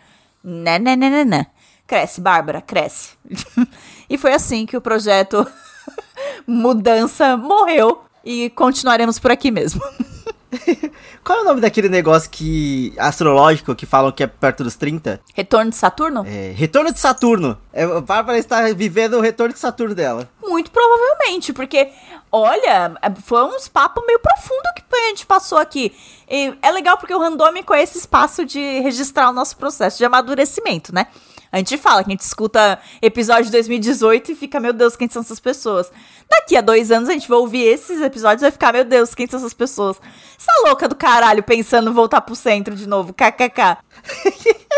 Né, 0.44 0.80
né, 0.80 0.96
né, 0.96 1.10
né, 1.10 1.26
né. 1.26 1.48
Cresce, 1.86 2.22
Bárbara, 2.22 2.62
cresce. 2.62 3.12
e 4.12 4.18
foi 4.18 4.34
assim 4.34 4.66
que 4.66 4.76
o 4.76 4.82
projeto 4.82 5.48
Mudança 6.46 7.38
morreu 7.38 8.04
e 8.26 8.50
continuaremos 8.50 9.18
por 9.18 9.32
aqui 9.32 9.50
mesmo. 9.50 9.82
Qual 11.24 11.40
é 11.40 11.42
o 11.44 11.46
nome 11.46 11.62
daquele 11.62 11.88
negócio 11.88 12.30
que 12.30 12.94
astrológico 12.98 13.74
que 13.74 13.86
falam 13.86 14.12
que 14.12 14.22
é 14.22 14.28
perto 14.28 14.66
dos 14.66 14.76
30? 14.76 15.22
Retorno 15.34 15.70
de 15.70 15.78
Saturno? 15.78 16.26
É, 16.28 16.52
retorno 16.54 16.92
de 16.92 17.00
Saturno. 17.00 17.58
É, 17.72 17.84
a 17.84 18.02
Bárbara 18.02 18.38
está 18.38 18.64
vivendo 18.74 19.14
o 19.14 19.22
retorno 19.22 19.54
de 19.54 19.60
Saturno 19.60 19.96
dela. 19.96 20.30
Muito 20.44 20.72
provavelmente, 20.72 21.54
porque, 21.54 21.90
olha, 22.30 22.94
foi 23.24 23.46
uns 23.46 23.70
papos 23.70 24.04
meio 24.06 24.20
profundo 24.20 24.74
que 24.76 24.84
a 24.94 25.08
gente 25.08 25.26
passou 25.26 25.58
aqui. 25.58 25.96
E 26.30 26.54
é 26.62 26.70
legal 26.70 26.98
porque 26.98 27.14
o 27.14 27.20
Randômico 27.20 27.74
é 27.74 27.82
esse 27.82 27.98
espaço 27.98 28.46
de 28.46 28.82
registrar 28.82 29.30
o 29.30 29.34
nosso 29.34 29.56
processo 29.56 29.98
de 29.98 30.04
amadurecimento, 30.04 30.94
né? 30.94 31.08
A 31.52 31.58
gente 31.58 31.78
fala 31.78 32.04
que 32.04 32.10
a 32.10 32.14
gente 32.14 32.22
escuta 32.22 32.80
episódio 33.02 33.46
de 33.46 33.52
2018 33.52 34.32
e 34.32 34.36
fica, 34.36 34.60
meu 34.60 34.72
Deus, 34.72 34.96
quem 34.96 35.10
são 35.10 35.22
essas 35.22 35.40
pessoas? 35.40 35.92
Daqui 36.30 36.56
a 36.56 36.62
dois 36.62 36.92
anos 36.92 37.10
a 37.10 37.12
gente 37.12 37.28
vai 37.28 37.38
ouvir 37.38 37.64
esses 37.64 38.00
episódios 38.00 38.42
e 38.42 38.46
vai 38.46 38.52
ficar, 38.52 38.72
meu 38.72 38.86
Deus, 38.86 39.14
quem 39.14 39.28
são 39.28 39.38
essas 39.38 39.54
pessoas? 39.54 40.00
Essa 40.40 40.52
louca 40.66 40.88
do 40.88 40.96
caralho 40.96 41.44
pensando 41.44 41.92
em 41.92 41.94
voltar 41.94 42.22
pro 42.22 42.36
centro 42.36 42.74
de 42.74 42.88
novo, 42.88 43.14
kkk. 43.14 43.78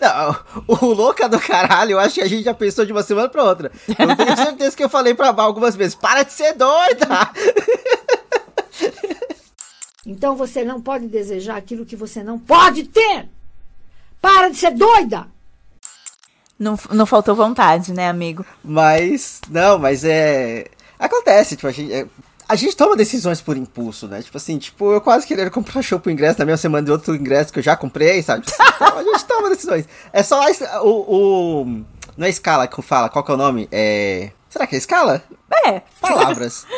Não, 0.00 0.36
o 0.66 0.86
louca 0.86 1.28
do 1.28 1.38
caralho, 1.38 1.92
eu 1.92 2.00
acho 2.00 2.14
que 2.14 2.22
a 2.22 2.26
gente 2.26 2.42
já 2.42 2.54
pensou 2.54 2.84
de 2.84 2.90
uma 2.90 3.02
semana 3.02 3.28
pra 3.28 3.44
outra. 3.44 3.70
Eu 3.86 4.16
tenho 4.16 4.36
certeza 4.36 4.76
que 4.76 4.82
eu 4.82 4.88
falei 4.88 5.14
pra 5.14 5.30
Val 5.30 5.46
algumas 5.46 5.76
vezes, 5.76 5.94
para 5.94 6.24
de 6.24 6.32
ser 6.32 6.54
doida! 6.54 7.06
Então 10.06 10.36
você 10.36 10.62
não 10.62 10.82
pode 10.82 11.06
desejar 11.06 11.56
aquilo 11.56 11.86
que 11.86 11.96
você 11.96 12.22
não 12.22 12.38
pode 12.38 12.84
ter! 12.84 13.26
Para 14.20 14.50
de 14.50 14.56
ser 14.56 14.72
doida! 14.72 15.26
Não, 16.58 16.78
não 16.90 17.06
faltou 17.06 17.34
vontade, 17.34 17.92
né, 17.92 18.08
amigo? 18.08 18.44
Mas, 18.62 19.40
não, 19.50 19.78
mas 19.78 20.04
é. 20.04 20.66
Acontece, 20.98 21.56
tipo, 21.56 21.68
a 21.68 21.72
gente. 21.72 21.92
É... 21.92 22.06
A 22.46 22.56
gente 22.56 22.76
toma 22.76 22.94
decisões 22.94 23.40
por 23.40 23.56
impulso, 23.56 24.06
né? 24.06 24.20
Tipo 24.20 24.36
assim, 24.36 24.58
tipo, 24.58 24.92
eu 24.92 25.00
quase 25.00 25.26
queria 25.26 25.48
comprar 25.50 25.80
show 25.80 25.98
pro 25.98 26.12
ingresso 26.12 26.38
na 26.38 26.44
mesma 26.44 26.58
semana 26.58 26.84
de 26.84 26.92
outro 26.92 27.14
ingresso 27.14 27.50
que 27.50 27.58
eu 27.58 27.62
já 27.62 27.74
comprei, 27.74 28.22
sabe? 28.22 28.44
Tipo, 28.44 28.62
então, 28.62 28.98
a 28.98 29.02
gente 29.02 29.24
toma 29.24 29.48
decisões. 29.48 29.88
É 30.12 30.22
só 30.22 30.44
o, 30.82 31.62
o. 31.62 31.64
Não 32.18 32.26
é 32.26 32.28
escala 32.28 32.68
que 32.68 32.80
fala, 32.82 33.08
qual 33.08 33.24
que 33.24 33.30
é 33.30 33.34
o 33.34 33.38
nome? 33.38 33.66
É. 33.72 34.30
Será 34.50 34.66
que 34.66 34.74
é 34.74 34.78
escala? 34.78 35.22
É. 35.66 35.80
Palavras. 36.00 36.66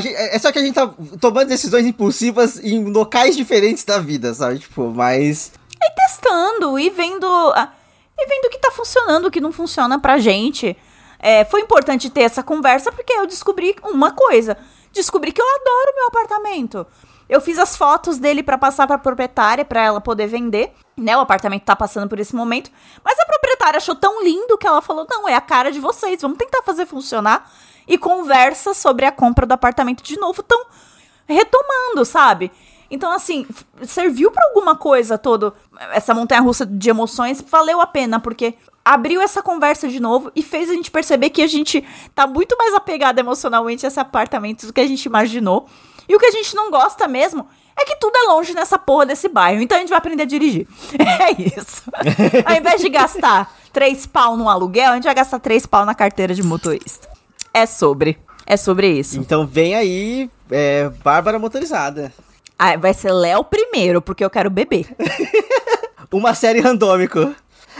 Gente, 0.00 0.14
é 0.14 0.38
só 0.38 0.52
que 0.52 0.58
a 0.58 0.62
gente 0.62 0.74
tá 0.74 0.92
tomando 1.18 1.48
decisões 1.48 1.86
impulsivas 1.86 2.62
em 2.62 2.84
locais 2.84 3.34
diferentes 3.34 3.84
da 3.84 3.98
vida, 3.98 4.34
sabe? 4.34 4.58
Tipo, 4.58 4.92
mas. 4.94 5.52
E 5.82 5.90
testando 5.94 6.78
e 6.78 6.90
vendo 6.90 7.26
e 8.18 8.26
vendo 8.26 8.46
o 8.46 8.50
que 8.50 8.58
tá 8.58 8.70
funcionando, 8.70 9.26
o 9.26 9.30
que 9.30 9.40
não 9.40 9.52
funciona 9.52 9.98
pra 9.98 10.18
gente. 10.18 10.76
É, 11.18 11.44
foi 11.44 11.60
importante 11.60 12.10
ter 12.10 12.22
essa 12.22 12.42
conversa 12.42 12.92
porque 12.92 13.12
eu 13.12 13.26
descobri 13.26 13.76
uma 13.82 14.12
coisa. 14.12 14.56
Descobri 14.92 15.32
que 15.32 15.40
eu 15.40 15.46
adoro 15.46 15.94
meu 15.96 16.06
apartamento. 16.06 16.86
Eu 17.28 17.40
fiz 17.40 17.58
as 17.58 17.76
fotos 17.76 18.18
dele 18.18 18.42
para 18.42 18.56
passar 18.56 18.86
para 18.86 18.96
proprietária 18.96 19.64
para 19.64 19.82
ela 19.82 20.00
poder 20.00 20.26
vender, 20.26 20.72
né? 20.96 21.16
O 21.16 21.20
apartamento 21.20 21.64
tá 21.64 21.76
passando 21.76 22.08
por 22.08 22.18
esse 22.18 22.34
momento, 22.34 22.70
mas 23.04 23.18
a 23.18 23.26
proprietária 23.26 23.76
achou 23.76 23.94
tão 23.94 24.22
lindo 24.24 24.56
que 24.56 24.66
ela 24.66 24.80
falou: 24.80 25.06
"Não, 25.08 25.28
é 25.28 25.34
a 25.34 25.40
cara 25.40 25.70
de 25.70 25.78
vocês, 25.78 26.22
vamos 26.22 26.38
tentar 26.38 26.62
fazer 26.62 26.86
funcionar". 26.86 27.50
E 27.86 27.98
conversa 27.98 28.72
sobre 28.72 29.04
a 29.04 29.12
compra 29.12 29.44
do 29.44 29.52
apartamento 29.52 30.02
de 30.02 30.18
novo, 30.18 30.42
tão 30.42 30.66
retomando, 31.26 32.04
sabe? 32.04 32.50
Então, 32.90 33.12
assim, 33.12 33.46
serviu 33.82 34.30
para 34.30 34.46
alguma 34.48 34.74
coisa 34.74 35.18
todo 35.18 35.52
essa 35.92 36.14
montanha 36.14 36.40
russa 36.40 36.64
de 36.64 36.88
emoções, 36.88 37.42
valeu 37.42 37.80
a 37.80 37.86
pena, 37.86 38.18
porque 38.18 38.54
abriu 38.84 39.20
essa 39.20 39.42
conversa 39.42 39.88
de 39.88 40.00
novo 40.00 40.32
e 40.34 40.42
fez 40.42 40.70
a 40.70 40.72
gente 40.72 40.90
perceber 40.90 41.28
que 41.28 41.42
a 41.42 41.46
gente 41.46 41.84
tá 42.14 42.26
muito 42.26 42.56
mais 42.56 42.74
apegado 42.74 43.18
emocionalmente 43.18 43.84
a 43.84 43.88
esse 43.88 44.00
apartamento 44.00 44.66
do 44.66 44.72
que 44.72 44.80
a 44.80 44.86
gente 44.86 45.04
imaginou. 45.04 45.66
E 46.08 46.16
o 46.16 46.18
que 46.18 46.24
a 46.24 46.30
gente 46.30 46.56
não 46.56 46.70
gosta 46.70 47.06
mesmo 47.06 47.46
é 47.78 47.84
que 47.84 47.96
tudo 47.96 48.16
é 48.16 48.22
longe 48.28 48.54
nessa 48.54 48.78
porra 48.78 49.04
desse 49.04 49.28
bairro. 49.28 49.60
Então 49.60 49.76
a 49.76 49.80
gente 49.80 49.90
vai 49.90 49.98
aprender 49.98 50.22
a 50.22 50.26
dirigir. 50.26 50.66
É 50.98 51.32
isso. 51.32 51.82
Ao 52.46 52.56
invés 52.56 52.80
de 52.80 52.88
gastar 52.88 53.54
três 53.72 54.06
pau 54.06 54.36
no 54.36 54.48
aluguel, 54.48 54.92
a 54.92 54.94
gente 54.94 55.04
vai 55.04 55.14
gastar 55.14 55.38
três 55.38 55.66
pau 55.66 55.84
na 55.84 55.94
carteira 55.94 56.34
de 56.34 56.42
motorista. 56.42 57.08
É 57.52 57.66
sobre. 57.66 58.18
É 58.46 58.56
sobre 58.56 58.90
isso. 58.90 59.18
Então 59.18 59.46
vem 59.46 59.74
aí, 59.74 60.30
é, 60.50 60.88
Bárbara 61.04 61.38
Motorizada. 61.38 62.12
Ah, 62.58 62.76
vai 62.76 62.92
ser 62.92 63.12
Léo 63.12 63.44
primeiro, 63.44 64.02
porque 64.02 64.24
eu 64.24 64.30
quero 64.30 64.50
beber. 64.50 64.88
Uma 66.10 66.34
série 66.34 66.60
randômico. 66.60 67.34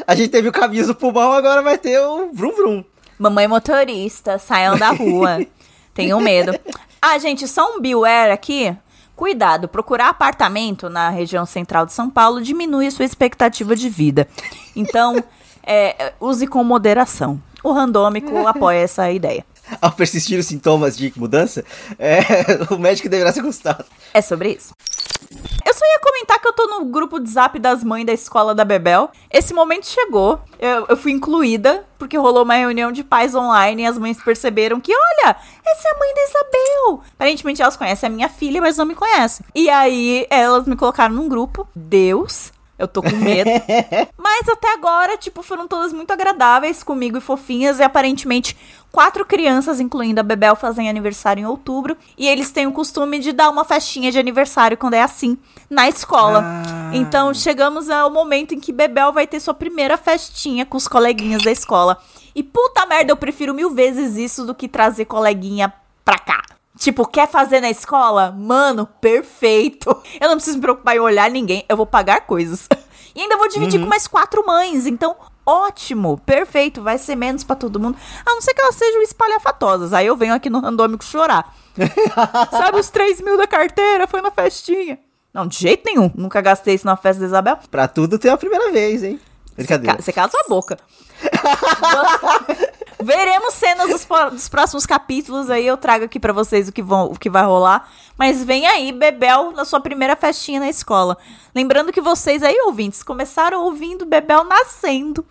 A 0.07 0.15
gente 0.15 0.29
teve 0.29 0.49
o 0.49 0.53
caminho 0.53 0.87
do 0.87 0.95
pulmão, 0.95 1.33
agora 1.33 1.63
vai 1.63 1.77
ter 1.77 1.99
o 1.99 2.31
Vrum 2.33 2.53
Vrum. 2.53 2.85
Mamãe 3.19 3.49
motorista, 3.49 4.39
saiam 4.39 4.79
da 4.79 4.91
rua. 4.91 5.41
Tenho 5.93 6.21
medo. 6.21 6.57
Ah, 7.03 7.19
gente, 7.19 7.49
só 7.49 7.75
um 7.75 7.81
beware 7.81 8.31
aqui. 8.31 8.77
Cuidado, 9.17 9.67
procurar 9.67 10.11
apartamento 10.11 10.89
na 10.89 11.11
região 11.11 11.45
central 11.45 11.85
de 11.85 11.93
São 11.93 12.09
Paulo 12.09 12.41
diminui 12.41 12.87
a 12.87 12.91
sua 12.93 13.05
expectativa 13.05 13.75
de 13.75 13.89
vida. 13.89 14.29
Então, 14.77 15.17
é, 15.67 16.13
use 16.21 16.47
com 16.47 16.63
moderação. 16.63 17.43
O 17.63 17.73
randômico 17.73 18.37
apoia 18.47 18.79
essa 18.79 19.11
ideia. 19.11 19.45
ao 19.81 19.93
persistir 19.93 20.39
os 20.39 20.47
sintomas 20.47 20.97
de 20.97 21.13
mudança, 21.17 21.65
é, 21.99 22.21
o 22.73 22.79
médico 22.79 23.09
deverá 23.09 23.33
ser 23.33 23.43
consultado. 23.43 23.85
É 24.15 24.21
sobre 24.21 24.51
isso. 24.53 24.73
Eu 25.65 25.75
só 25.75 25.85
ia 25.85 26.01
comentar 26.01 26.41
que 26.41 26.49
eu 26.49 26.53
tô 26.53 26.67
no 26.67 26.87
grupo 26.87 27.19
de 27.19 27.29
zap 27.29 27.59
das 27.59 27.85
mães 27.85 28.07
da 28.07 28.13
escola 28.13 28.55
da 28.55 28.65
Bebel. 28.65 29.11
Esse 29.31 29.53
momento 29.53 29.87
chegou. 29.87 30.41
Eu, 30.59 30.87
eu, 30.89 30.97
fui 30.97 31.13
incluída, 31.13 31.85
porque 31.99 32.17
rolou 32.17 32.45
uma 32.45 32.55
reunião 32.55 32.91
de 32.91 33.05
pais 33.05 33.35
online 33.35 33.83
e 33.83 33.87
as 33.87 33.99
mães 33.99 34.23
perceberam 34.23 34.81
que, 34.81 34.93
olha, 34.93 35.37
essa 35.67 35.89
é 35.89 35.93
a 35.93 35.99
mãe 35.99 36.15
da 36.15 36.25
Isabel. 36.25 37.03
Aparentemente 37.13 37.61
elas 37.61 37.77
conhecem 37.77 38.07
a 38.07 38.11
minha 38.11 38.29
filha, 38.29 38.61
mas 38.61 38.77
não 38.77 38.87
me 38.87 38.95
conhecem. 38.95 39.45
E 39.55 39.69
aí 39.69 40.27
elas 40.31 40.67
me 40.67 40.77
colocaram 40.77 41.15
num 41.15 41.29
grupo. 41.29 41.69
Deus 41.75 42.53
eu 42.79 42.87
tô 42.87 43.03
com 43.03 43.17
medo. 43.17 43.51
Mas 44.17 44.49
até 44.49 44.73
agora, 44.73 45.17
tipo, 45.17 45.43
foram 45.43 45.67
todas 45.67 45.93
muito 45.93 46.13
agradáveis 46.13 46.83
comigo 46.83 47.19
e 47.19 47.21
fofinhas. 47.21 47.81
E 47.81 47.83
aparentemente, 47.83 48.57
quatro 48.93 49.27
crianças, 49.27 49.81
incluindo 49.81 50.21
a 50.21 50.23
Bebel, 50.23 50.55
fazem 50.55 50.89
aniversário 50.89 51.41
em 51.41 51.47
outubro. 51.47 51.97
E 52.17 52.29
eles 52.29 52.53
têm 52.53 52.67
o 52.67 52.73
costume 52.73 53.19
de 53.19 53.33
dar 53.33 53.51
uma 53.51 53.65
festinha 53.65 54.13
de 54.13 54.19
aniversário 54.19 54.77
quando 54.77 54.95
é 54.95 55.03
assim, 55.03 55.37
na 55.69 55.89
escola. 55.89 56.43
Ah. 56.45 56.91
Então, 56.95 57.35
chegamos 57.35 57.91
ao 57.91 58.11
momento 58.11 58.55
em 58.55 58.61
que 58.61 58.73
Bebel 58.73 59.13
vai 59.13 59.27
ter 59.27 59.41
sua 59.41 59.55
primeira 59.55 59.97
festinha 59.97 60.65
com 60.65 60.77
os 60.77 60.87
coleguinhas 60.87 61.43
da 61.43 61.51
escola. 61.51 62.01
E 62.35 62.43
puta 62.45 62.87
merda, 62.87 63.11
eu 63.11 63.17
prefiro 63.17 63.53
mil 63.53 63.71
vezes 63.71 64.17
isso 64.17 64.47
do 64.47 64.55
que 64.55 64.69
trazer 64.69 65.07
coleguinha 65.07 65.73
pra 66.05 66.19
cá. 66.19 66.58
Tipo, 66.79 67.07
quer 67.07 67.29
fazer 67.29 67.61
na 67.61 67.69
escola? 67.69 68.31
Mano, 68.31 68.87
perfeito. 68.87 69.91
Eu 70.21 70.29
não 70.29 70.37
preciso 70.37 70.59
me 70.59 70.63
preocupar 70.63 70.97
em 70.97 71.01
olhar 71.01 71.31
ninguém, 71.31 71.65
eu 71.69 71.77
vou 71.77 71.87
pagar 71.87 72.23
coisas. 72.23 72.69
E 73.17 73.23
ainda 73.23 73.37
vou 73.37 73.49
dividir 73.49 73.81
uhum. 73.81 73.87
com 73.87 73.91
mais 73.91 74.07
quatro 74.07 74.47
mães, 74.47 74.87
então 74.87 75.17
ótimo, 75.45 76.21
perfeito, 76.25 76.83
vai 76.83 76.99
ser 76.99 77.17
menos 77.17 77.43
para 77.43 77.57
todo 77.57 77.81
mundo. 77.81 77.99
A 78.25 78.33
não 78.33 78.41
ser 78.41 78.55
que 78.55 78.61
elas 78.61 78.77
sejam 78.77 79.03
espalhafatosas. 79.03 79.93
Aí 79.93 80.07
eu 80.07 80.15
venho 80.15 80.35
aqui 80.35 80.49
no 80.49 80.61
randômico 80.61 81.03
chorar. 81.03 81.53
Sabe 82.53 82.79
os 82.79 82.91
3 82.91 83.21
mil 83.23 83.37
da 83.37 83.49
carteira? 83.49 84.07
Foi 84.07 84.21
na 84.21 84.31
festinha. 84.31 85.01
Não, 85.35 85.49
de 85.49 85.59
jeito 85.59 85.83
nenhum. 85.85 86.13
Nunca 86.15 86.41
gastei 86.41 86.75
isso 86.75 86.87
na 86.87 86.97
festa 86.97 87.21
da 87.21 87.27
Isabel. 87.27 87.59
Pra 87.69 87.89
tudo 87.89 88.21
tem 88.21 88.31
a 88.31 88.37
primeira 88.37 88.71
vez, 88.71 89.03
hein? 89.03 89.19
Brincadeira. 89.57 90.01
Você 90.01 90.13
cala 90.13 90.31
sua 90.31 90.45
boca. 90.49 90.79
Veremos 93.01 93.55
cenas 93.55 93.89
dos, 93.89 94.07
dos, 94.33 94.49
próximos 94.49 94.85
capítulos 94.85 95.49
aí. 95.49 95.67
Eu 95.67 95.77
trago 95.77 96.05
aqui 96.05 96.19
para 96.19 96.33
vocês 96.33 96.69
o 96.69 96.73
que, 96.73 96.83
vão, 96.83 97.07
o 97.07 97.19
que 97.19 97.31
vai 97.31 97.45
rolar. 97.45 97.89
Mas 98.17 98.43
vem 98.43 98.67
aí, 98.67 98.91
Bebel, 98.91 99.53
na 99.53 99.65
sua 99.65 99.81
primeira 99.81 100.17
festinha 100.17 100.59
na 100.59 100.69
escola. 100.69 101.17
Lembrando 101.55 101.93
que 101.93 102.01
vocês 102.01 102.43
aí, 102.43 102.57
ouvintes, 102.67 103.03
começaram 103.03 103.63
ouvindo 103.63 104.05
Bebel 104.05 104.45
nascendo. 104.45 105.25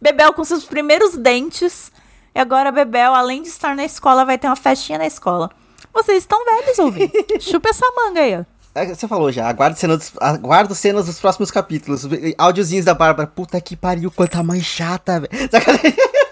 Bebel 0.00 0.32
com 0.32 0.44
seus 0.44 0.64
primeiros 0.64 1.16
dentes. 1.16 1.90
E 2.34 2.38
agora 2.38 2.70
Bebel, 2.70 3.14
além 3.14 3.42
de 3.42 3.48
estar 3.48 3.74
na 3.74 3.84
escola, 3.84 4.24
vai 4.24 4.38
ter 4.38 4.46
uma 4.46 4.56
festinha 4.56 4.98
na 4.98 5.06
escola. 5.06 5.50
Vocês 5.92 6.18
estão 6.18 6.44
velhos, 6.44 6.78
ouvintes. 6.78 7.42
Chupa 7.44 7.68
essa 7.68 7.86
manga 7.96 8.20
aí, 8.20 8.38
ó. 8.38 8.44
É, 8.74 8.86
Você 8.86 9.06
falou 9.06 9.30
já, 9.30 9.46
aguardo 9.48 9.78
cenas, 9.78 9.98
dos, 9.98 10.12
aguardo 10.18 10.74
cenas 10.74 11.06
dos 11.06 11.20
próximos 11.20 11.50
capítulos. 11.50 12.06
Áudiozinhos 12.38 12.86
da 12.86 12.94
Bárbara. 12.94 13.26
Puta 13.26 13.60
que 13.60 13.76
pariu, 13.76 14.10
quanta 14.10 14.42
mãe 14.42 14.62
chata, 14.62 15.20
velho. 15.20 15.32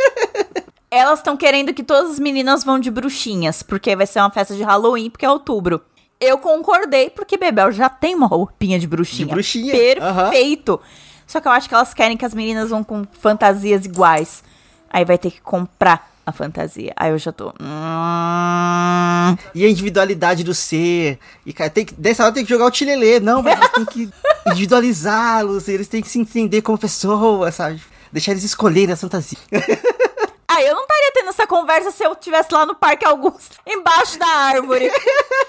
Elas 0.90 1.20
estão 1.20 1.37
querendo 1.37 1.72
que 1.72 1.85
todas 1.85 2.11
as 2.12 2.18
meninas 2.18 2.64
vão 2.64 2.81
de 2.81 2.90
bruxinhas, 2.90 3.62
porque 3.62 3.94
vai 3.94 4.07
ser 4.07 4.18
uma 4.18 4.31
festa 4.31 4.57
de 4.57 4.62
Halloween, 4.64 5.09
porque 5.09 5.24
é 5.24 5.31
outubro. 5.31 5.81
Eu 6.20 6.37
concordei, 6.38 7.09
porque 7.11 7.37
Bebel 7.37 7.70
já 7.70 7.88
tem 7.88 8.14
uma 8.14 8.26
roupinha 8.26 8.79
de 8.79 8.88
bruxinha. 8.88 9.26
De 9.26 9.33
bruxinha, 9.33 9.72
Perfeito. 9.72 10.81
Só 11.26 11.40
que 11.40 11.46
eu 11.46 11.53
acho 11.53 11.68
que 11.68 11.74
elas 11.74 11.94
querem 11.94 12.16
que 12.16 12.24
as 12.24 12.35
meninas 12.35 12.70
vão 12.70 12.83
com 12.83 13.07
fantasias 13.12 13.85
iguais. 13.85 14.42
Aí 14.90 15.05
vai 15.05 15.16
ter 15.16 15.31
que 15.31 15.40
comprar 15.40 16.11
a 16.26 16.33
fantasia. 16.33 16.92
Aí 16.96 17.12
eu 17.12 17.18
já 17.18 17.31
tô. 17.31 17.50
Hum... 17.61 19.37
E 19.55 19.64
a 19.64 19.70
individualidade 19.70 20.42
do 20.42 20.53
ser. 20.53 21.20
E, 21.46 21.53
cara, 21.53 21.70
tem 21.70 21.85
que, 21.85 21.94
dessa 21.94 22.24
hora 22.24 22.35
tem 22.35 22.44
que 22.44 22.50
jogar 22.50 22.66
o 22.66 22.70
tilelê. 22.70 23.20
Não, 23.20 23.42
mas 23.42 23.57
eles 23.57 23.70
têm 23.70 23.85
que 23.85 24.11
individualizá-los. 24.50 25.68
Eles 25.68 25.87
têm 25.87 26.03
que 26.03 26.09
se 26.09 26.18
entender 26.18 26.62
como 26.62 26.76
pessoa, 26.76 27.53
sabe? 27.53 27.81
Deixar 28.12 28.33
eles 28.33 28.42
escolherem 28.42 28.92
a 28.92 28.96
fantasia. 28.96 29.38
Ah, 30.52 30.60
eu 30.62 30.74
não 30.74 30.82
estaria 30.82 31.12
tendo 31.14 31.28
essa 31.28 31.46
conversa 31.46 31.92
se 31.92 32.04
eu 32.04 32.12
estivesse 32.12 32.52
lá 32.52 32.66
no 32.66 32.74
Parque 32.74 33.06
Augusto, 33.06 33.56
embaixo 33.64 34.18
da 34.18 34.26
árvore. 34.26 34.90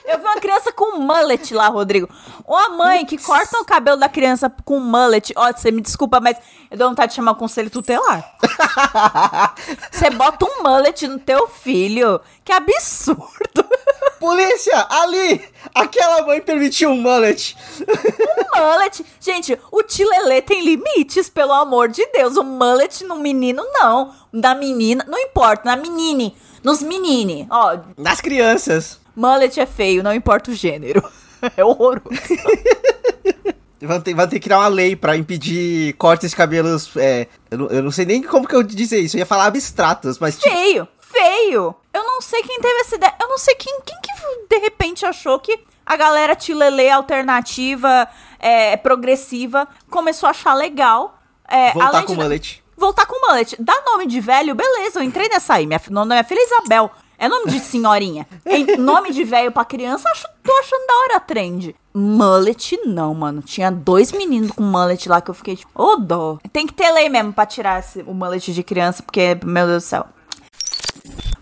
Eu 0.05 0.19
vi 0.19 0.23
uma 0.23 0.39
criança 0.39 0.71
com 0.71 0.99
mullet 0.99 1.55
lá, 1.55 1.69
Rodrigo. 1.69 2.07
Uma 2.45 2.69
mãe 2.69 3.03
que 3.03 3.17
corta 3.17 3.57
o 3.57 3.65
cabelo 3.65 3.97
da 3.97 4.07
criança 4.07 4.47
com 4.63 4.79
mullet. 4.79 5.33
Ó, 5.35 5.51
você 5.51 5.71
me 5.71 5.81
desculpa, 5.81 6.19
mas 6.19 6.37
eu 6.69 6.77
dou 6.77 6.87
vontade 6.89 7.09
de 7.09 7.15
chamar 7.15 7.31
o 7.31 7.35
conselho 7.35 7.71
tutelar. 7.71 8.37
Você 9.91 10.09
bota 10.11 10.45
um 10.45 10.61
mullet 10.63 11.07
no 11.07 11.17
teu 11.17 11.47
filho. 11.47 12.21
Que 12.45 12.51
absurdo. 12.51 13.70
Polícia, 14.21 14.85
ali! 14.87 15.41
Aquela 15.73 16.23
mãe 16.27 16.39
permitiu 16.39 16.91
um 16.91 16.95
mullet. 16.95 17.57
mullet. 18.55 19.03
Gente, 19.19 19.57
o 19.71 19.81
tilelê 19.81 20.43
tem 20.43 20.63
limites, 20.63 21.27
pelo 21.27 21.51
amor 21.51 21.89
de 21.89 22.05
Deus. 22.13 22.37
O 22.37 22.43
mullet 22.43 23.03
no 23.03 23.15
menino, 23.15 23.63
não. 23.73 24.13
Da 24.31 24.53
menina, 24.53 25.03
não 25.07 25.17
importa, 25.17 25.63
na 25.65 25.75
menine. 25.75 26.35
Nos 26.63 26.83
menine, 26.83 27.47
ó. 27.49 27.79
Nas 27.97 28.21
crianças. 28.21 28.99
Mullet 29.15 29.59
é 29.59 29.65
feio, 29.65 30.03
não 30.03 30.13
importa 30.13 30.51
o 30.51 30.53
gênero. 30.55 31.03
É 31.57 31.65
horroroso. 31.65 32.05
Vão 33.81 33.99
ter, 33.99 34.13
vão 34.13 34.27
ter 34.27 34.35
que 34.35 34.41
criar 34.41 34.59
uma 34.59 34.67
lei 34.67 34.95
pra 34.95 35.17
impedir 35.17 35.93
cortes 35.93 36.29
de 36.29 36.35
cabelos. 36.35 36.95
É, 36.95 37.25
eu, 37.49 37.57
não, 37.57 37.67
eu 37.69 37.81
não 37.81 37.89
sei 37.89 38.05
nem 38.05 38.21
como 38.21 38.47
que 38.47 38.55
eu 38.55 38.61
dizer 38.61 38.99
isso. 38.99 39.17
Eu 39.17 39.21
ia 39.21 39.25
falar 39.25 39.47
abstratos, 39.47 40.19
mas. 40.19 40.37
tipo, 40.37 40.55
Feio, 40.55 40.87
feio. 40.99 41.75
Eu 41.91 42.00
não 42.21 42.27
sei 42.29 42.43
quem 42.43 42.59
teve 42.61 42.79
essa 42.81 42.95
ideia. 42.95 43.13
Eu 43.19 43.27
não 43.27 43.37
sei 43.39 43.55
quem, 43.55 43.79
quem 43.81 43.97
que 44.01 44.11
de 44.47 44.57
repente 44.61 45.05
achou 45.07 45.39
que 45.39 45.59
a 45.83 45.95
galera 45.97 46.35
tilelê 46.35 46.89
alternativa, 46.91 48.07
é, 48.39 48.77
progressiva, 48.77 49.67
começou 49.89 50.27
a 50.27 50.29
achar 50.29 50.53
legal. 50.53 51.17
É, 51.47 51.73
voltar 51.73 52.01
com 52.03 52.13
de- 52.13 52.19
o 52.19 52.23
mullet. 52.23 52.63
Voltar 52.77 53.05
com 53.07 53.27
mullet. 53.27 53.55
Dá 53.59 53.81
nome 53.85 54.05
de 54.05 54.19
velho, 54.21 54.53
beleza, 54.55 54.99
eu 54.99 55.03
entrei 55.03 55.27
nessa 55.29 55.55
aí. 55.55 55.65
Minha, 55.65 55.81
o 55.89 55.93
nome 55.93 56.09
minha 56.09 56.23
filha 56.23 56.39
é 56.39 56.45
Isabel. 56.45 56.91
É 57.17 57.27
nome 57.27 57.51
de 57.51 57.59
senhorinha. 57.59 58.27
Em 58.45 58.77
nome 58.77 59.11
de 59.11 59.23
velho 59.23 59.51
pra 59.51 59.63
criança, 59.65 60.09
acho, 60.09 60.27
tô 60.43 60.51
achando 60.57 60.87
da 60.87 60.93
hora 60.95 61.15
a 61.17 61.19
trend. 61.19 61.75
Mullet, 61.93 62.79
não, 62.85 63.13
mano. 63.13 63.41
Tinha 63.41 63.69
dois 63.71 64.11
meninos 64.11 64.51
com 64.51 64.63
mullet 64.63 65.07
lá 65.09 65.21
que 65.21 65.29
eu 65.29 65.35
fiquei 65.35 65.55
tipo, 65.55 65.71
ô 65.75 65.97
dó. 65.97 66.37
Tem 66.53 66.65
que 66.65 66.73
ter 66.73 66.89
lei 66.91 67.09
mesmo 67.09 67.31
pra 67.33 67.45
tirar 67.45 67.79
esse- 67.79 68.01
o 68.03 68.13
mullet 68.13 68.51
de 68.53 68.63
criança, 68.63 69.03
porque, 69.03 69.37
meu 69.43 69.65
Deus 69.67 69.83
do 69.83 69.87
céu. 69.87 70.05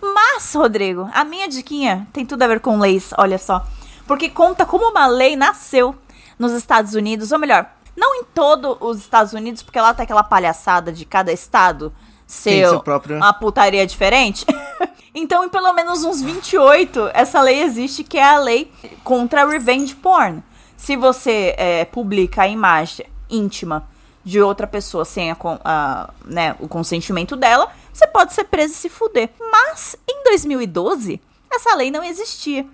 Mas, 0.01 0.53
Rodrigo, 0.53 1.09
a 1.13 1.23
minha 1.23 1.47
diquinha 1.47 2.07
tem 2.13 2.25
tudo 2.25 2.43
a 2.43 2.47
ver 2.47 2.59
com 2.59 2.79
leis, 2.79 3.11
olha 3.17 3.37
só. 3.37 3.65
Porque 4.07 4.29
conta 4.29 4.65
como 4.65 4.89
uma 4.89 5.07
lei 5.07 5.35
nasceu 5.35 5.95
nos 6.37 6.51
Estados 6.53 6.93
Unidos, 6.95 7.31
ou 7.31 7.39
melhor, 7.39 7.69
não 7.95 8.15
em 8.15 8.23
todos 8.23 8.77
os 8.79 8.97
Estados 8.99 9.33
Unidos, 9.33 9.61
porque 9.61 9.79
lá 9.79 9.93
tá 9.93 10.03
aquela 10.03 10.23
palhaçada 10.23 10.91
de 10.91 11.05
cada 11.05 11.31
estado 11.31 11.93
ser 12.25 12.67
seu 12.69 12.79
próprio- 12.81 13.17
uma 13.17 13.33
putaria 13.33 13.85
diferente. 13.85 14.45
então, 15.13 15.43
em 15.43 15.49
pelo 15.49 15.73
menos 15.73 16.03
uns 16.03 16.21
28, 16.21 17.11
essa 17.13 17.41
lei 17.41 17.61
existe, 17.61 18.03
que 18.03 18.17
é 18.17 18.23
a 18.23 18.39
lei 18.39 18.71
contra 19.03 19.45
revenge 19.45 19.95
porn. 19.95 20.41
Se 20.77 20.95
você 20.95 21.53
é, 21.57 21.83
publica 21.85 22.43
a 22.43 22.47
imagem 22.47 23.05
íntima 23.29 23.87
de 24.23 24.41
outra 24.41 24.65
pessoa 24.65 25.03
sem 25.03 25.29
a 25.31 25.37
a, 25.65 26.09
né, 26.25 26.55
o 26.59 26.67
consentimento 26.67 27.35
dela, 27.35 27.69
você 27.99 28.07
pode 28.07 28.33
ser 28.33 28.45
preso 28.45 28.73
e 28.73 28.77
se 28.77 28.89
fuder. 28.89 29.29
Mas, 29.51 29.95
em 30.09 30.23
2012, 30.23 31.21
essa 31.51 31.75
lei 31.75 31.91
não 31.91 32.03
existia. 32.03 32.65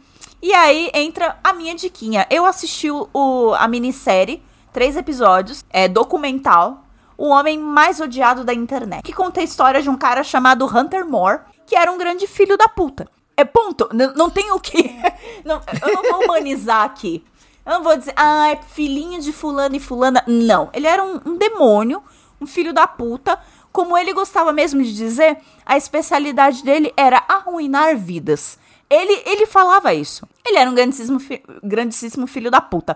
E 0.42 0.54
aí 0.54 0.92
entra 0.94 1.38
a 1.44 1.54
minha 1.54 1.74
diquinha. 1.76 2.28
Eu 2.30 2.46
assisti 2.46 2.90
o, 2.92 3.54
a 3.58 3.68
minissérie, 3.68 4.44
três 4.72 4.96
episódios, 4.96 5.66
é 5.70 5.88
documental, 5.88 6.84
O 7.18 7.30
Homem 7.30 7.58
Mais 7.58 8.00
Odiado 8.02 8.44
da 8.44 8.54
Internet, 8.54 9.02
que 9.02 9.14
conta 9.14 9.40
a 9.40 9.44
história 9.44 9.82
de 9.82 9.90
um 9.90 9.98
cara 9.98 10.22
chamado 10.24 10.66
Hunter 10.66 11.08
Moore, 11.08 11.40
que 11.66 11.76
era 11.76 11.92
um 11.92 11.98
grande 11.98 12.28
filho 12.28 12.58
da 12.58 12.68
puta. 12.68 13.10
É 13.38 13.44
ponto. 13.46 13.90
N- 13.94 14.14
não 14.16 14.30
tem 14.30 14.52
o 14.52 14.60
que. 14.60 14.96
não, 15.44 15.62
eu 15.82 15.94
não 15.94 16.04
vou 16.04 16.24
humanizar 16.26 16.84
aqui. 16.84 17.24
Eu 17.66 17.74
não 17.74 17.84
vou 17.84 17.98
dizer, 17.98 18.14
ah, 18.16 18.50
é 18.52 18.58
filhinho 18.58 19.20
de 19.22 19.32
fulano 19.34 19.76
e 19.76 19.80
fulana. 19.80 20.24
Não. 20.28 20.70
Ele 20.74 20.86
era 20.88 21.04
um, 21.04 21.20
um 21.26 21.38
demônio, 21.38 22.04
um 22.40 22.46
filho 22.46 22.74
da 22.74 22.86
puta. 22.86 23.40
Como 23.76 23.98
ele 23.98 24.14
gostava 24.14 24.54
mesmo 24.54 24.82
de 24.82 24.96
dizer, 24.96 25.38
a 25.66 25.76
especialidade 25.76 26.64
dele 26.64 26.94
era 26.96 27.22
arruinar 27.28 27.98
vidas. 27.98 28.58
Ele, 28.90 29.22
ele 29.26 29.46
falava 29.46 29.94
isso. 29.94 30.26
Ele 30.48 30.58
era 30.58 30.72
um 30.72 30.74
grandíssimo, 30.74 31.20
fi- 31.20 31.44
grandíssimo 31.62 32.26
filho 32.26 32.50
da 32.50 32.62
puta. 32.62 32.96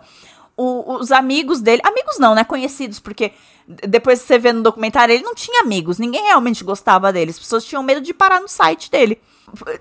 O- 0.55 0.93
os 1.01 1.11
amigos 1.11 1.59
dele, 1.59 1.81
amigos 1.83 2.17
não, 2.17 2.33
né? 2.33 2.45
Conhecidos, 2.45 2.97
porque 2.97 3.33
depois 3.67 4.21
você 4.21 4.39
vê 4.39 4.53
no 4.53 4.63
documentário, 4.63 5.13
ele 5.13 5.23
não 5.23 5.35
tinha 5.35 5.63
amigos, 5.63 5.97
ninguém 5.99 6.23
realmente 6.23 6.63
gostava 6.63 7.11
dele. 7.11 7.31
As 7.31 7.39
pessoas 7.39 7.65
tinham 7.65 7.83
medo 7.83 7.99
de 7.99 8.13
parar 8.13 8.39
no 8.39 8.47
site 8.47 8.89
dele. 8.89 9.21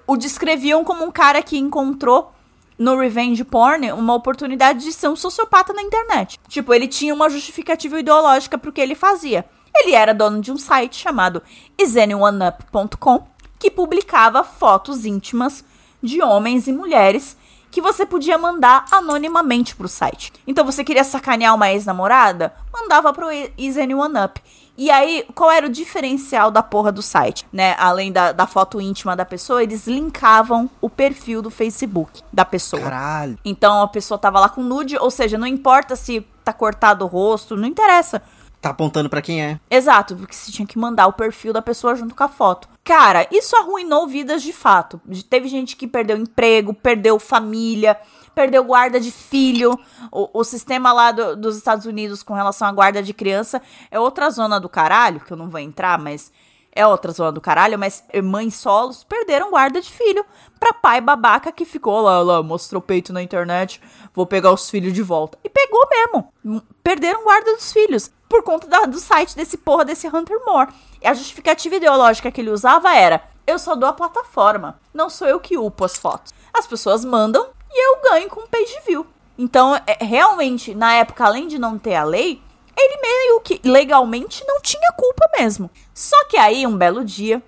O 0.04 0.16
descreviam 0.16 0.82
como 0.82 1.04
um 1.04 1.12
cara 1.12 1.40
que 1.44 1.56
encontrou 1.58 2.32
no 2.76 2.96
Revenge 2.98 3.44
Porn 3.44 3.92
uma 3.92 4.14
oportunidade 4.14 4.84
de 4.84 4.92
ser 4.92 5.06
um 5.06 5.14
sociopata 5.14 5.72
na 5.72 5.82
internet. 5.82 6.40
Tipo, 6.48 6.74
ele 6.74 6.88
tinha 6.88 7.14
uma 7.14 7.30
justificativa 7.30 8.00
ideológica 8.00 8.58
pro 8.58 8.72
que 8.72 8.80
ele 8.80 8.96
fazia. 8.96 9.44
Ele 9.80 9.94
era 9.94 10.12
dono 10.12 10.40
de 10.40 10.50
um 10.50 10.56
site 10.56 10.96
chamado 10.96 11.42
isanyoneup.com 11.78 13.26
que 13.58 13.70
publicava 13.70 14.44
fotos 14.44 15.04
íntimas 15.04 15.64
de 16.02 16.22
homens 16.22 16.66
e 16.68 16.72
mulheres 16.72 17.36
que 17.70 17.80
você 17.80 18.06
podia 18.06 18.38
mandar 18.38 18.86
anonimamente 18.90 19.76
pro 19.76 19.88
site. 19.88 20.32
Então 20.46 20.64
você 20.64 20.82
queria 20.82 21.04
sacanear 21.04 21.54
uma 21.54 21.70
ex-namorada? 21.70 22.52
Mandava 22.72 23.12
pro 23.12 23.28
isanyoneup. 23.56 24.38
E 24.76 24.92
aí, 24.92 25.26
qual 25.34 25.50
era 25.50 25.66
o 25.66 25.68
diferencial 25.68 26.52
da 26.52 26.62
porra 26.62 26.92
do 26.92 27.02
site? 27.02 27.44
Né? 27.52 27.74
Além 27.78 28.12
da, 28.12 28.30
da 28.30 28.46
foto 28.46 28.80
íntima 28.80 29.16
da 29.16 29.24
pessoa, 29.24 29.60
eles 29.60 29.88
linkavam 29.88 30.70
o 30.80 30.88
perfil 30.88 31.42
do 31.42 31.50
Facebook 31.50 32.22
da 32.32 32.44
pessoa. 32.44 32.82
Caralho. 32.82 33.36
Então 33.44 33.82
a 33.82 33.88
pessoa 33.88 34.16
tava 34.18 34.38
lá 34.38 34.48
com 34.48 34.62
nude, 34.62 34.96
ou 34.96 35.10
seja, 35.10 35.36
não 35.36 35.48
importa 35.48 35.96
se 35.96 36.24
tá 36.44 36.52
cortado 36.52 37.04
o 37.04 37.08
rosto, 37.08 37.56
não 37.56 37.66
interessa. 37.66 38.22
Tá 38.60 38.70
apontando 38.70 39.08
pra 39.08 39.22
quem 39.22 39.40
é. 39.42 39.60
Exato, 39.70 40.16
porque 40.16 40.34
você 40.34 40.50
tinha 40.50 40.66
que 40.66 40.78
mandar 40.78 41.06
o 41.06 41.12
perfil 41.12 41.52
da 41.52 41.62
pessoa 41.62 41.94
junto 41.94 42.14
com 42.14 42.24
a 42.24 42.28
foto. 42.28 42.68
Cara, 42.82 43.26
isso 43.30 43.54
arruinou 43.56 44.06
vidas 44.08 44.42
de 44.42 44.52
fato. 44.52 45.00
Teve 45.30 45.46
gente 45.48 45.76
que 45.76 45.86
perdeu 45.86 46.16
emprego, 46.16 46.74
perdeu 46.74 47.18
família, 47.20 47.96
perdeu 48.34 48.64
guarda 48.64 48.98
de 48.98 49.12
filho. 49.12 49.78
O, 50.10 50.40
o 50.40 50.44
sistema 50.44 50.92
lá 50.92 51.12
do- 51.12 51.36
dos 51.36 51.56
Estados 51.56 51.86
Unidos 51.86 52.22
com 52.24 52.34
relação 52.34 52.66
à 52.66 52.72
guarda 52.72 53.00
de 53.02 53.14
criança 53.14 53.62
é 53.92 54.00
outra 54.00 54.28
zona 54.30 54.58
do 54.58 54.68
caralho, 54.68 55.20
que 55.20 55.32
eu 55.32 55.36
não 55.36 55.48
vou 55.48 55.60
entrar, 55.60 55.96
mas 55.98 56.32
é 56.72 56.86
outra 56.86 57.10
zona 57.12 57.32
do 57.32 57.40
caralho, 57.40 57.78
mas 57.78 58.04
mães 58.22 58.54
solos 58.54 59.02
perderam 59.04 59.50
guarda 59.50 59.80
de 59.80 59.90
filho 59.90 60.24
pra 60.60 60.72
pai 60.72 61.00
babaca 61.00 61.50
que 61.52 61.64
ficou 61.64 62.00
lá, 62.00 62.20
lá, 62.22 62.42
mostrou 62.42 62.80
peito 62.80 63.12
na 63.12 63.22
internet, 63.22 63.80
vou 64.14 64.26
pegar 64.26 64.52
os 64.52 64.68
filhos 64.70 64.92
de 64.92 65.02
volta. 65.02 65.38
E 65.42 65.48
pegou 65.48 65.80
mesmo. 65.90 66.32
M- 66.44 66.62
Perderam 66.82 67.24
guarda 67.24 67.54
dos 67.54 67.72
filhos 67.72 68.10
por 68.28 68.42
conta 68.42 68.66
da- 68.66 68.84
do 68.86 68.98
site 68.98 69.34
desse 69.36 69.56
porra 69.58 69.84
desse 69.84 70.06
Hunter 70.08 70.38
Moore. 70.46 70.72
E 71.02 71.06
a 71.06 71.14
justificativa 71.14 71.76
ideológica 71.76 72.30
que 72.30 72.40
ele 72.40 72.50
usava 72.50 72.94
era: 72.94 73.22
eu 73.46 73.58
só 73.58 73.74
dou 73.74 73.88
a 73.88 73.92
plataforma, 73.92 74.78
não 74.92 75.08
sou 75.10 75.26
eu 75.28 75.40
que 75.40 75.56
upo 75.58 75.84
as 75.84 75.96
fotos. 75.96 76.32
As 76.52 76.66
pessoas 76.66 77.04
mandam 77.04 77.48
e 77.70 77.86
eu 77.86 78.02
ganho 78.10 78.28
com 78.28 78.46
page 78.46 78.78
view. 78.86 79.06
Então, 79.36 79.76
é, 79.86 80.04
realmente, 80.04 80.74
na 80.74 80.94
época, 80.94 81.24
além 81.24 81.46
de 81.46 81.58
não 81.58 81.78
ter 81.78 81.94
a 81.94 82.02
lei, 82.02 82.42
ele 82.78 83.00
meio 83.00 83.40
que 83.40 83.60
legalmente 83.64 84.44
não 84.46 84.60
tinha 84.60 84.92
culpa 84.92 85.28
mesmo. 85.38 85.70
Só 85.92 86.16
que 86.26 86.36
aí, 86.36 86.66
um 86.66 86.76
belo 86.76 87.04
dia, 87.04 87.42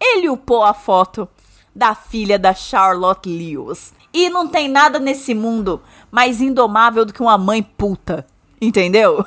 ele 0.00 0.28
upou 0.28 0.62
a 0.62 0.74
foto 0.74 1.28
da 1.74 1.94
filha 1.94 2.38
da 2.38 2.52
Charlotte 2.52 3.28
Lewis. 3.28 3.94
E 4.12 4.28
não 4.28 4.46
tem 4.46 4.68
nada 4.68 4.98
nesse 4.98 5.34
mundo 5.34 5.82
mais 6.10 6.40
indomável 6.40 7.04
do 7.04 7.12
que 7.12 7.22
uma 7.22 7.38
mãe 7.38 7.62
puta. 7.62 8.26
Entendeu? 8.60 9.24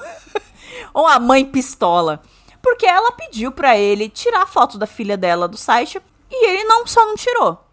Ou 0.94 1.04
uma 1.06 1.20
mãe 1.20 1.44
pistola. 1.44 2.22
Porque 2.62 2.86
ela 2.86 3.12
pediu 3.12 3.52
pra 3.52 3.78
ele 3.78 4.10
tirar 4.10 4.44
a 4.44 4.48
foto 4.48 4.78
da 4.78 4.86
filha 4.86 5.18
dela 5.18 5.48
do 5.48 5.58
site 5.58 6.02
e 6.30 6.48
ele 6.48 6.64
não 6.66 6.86
só 6.86 7.06
não 7.06 7.16
tirou. 7.16 7.64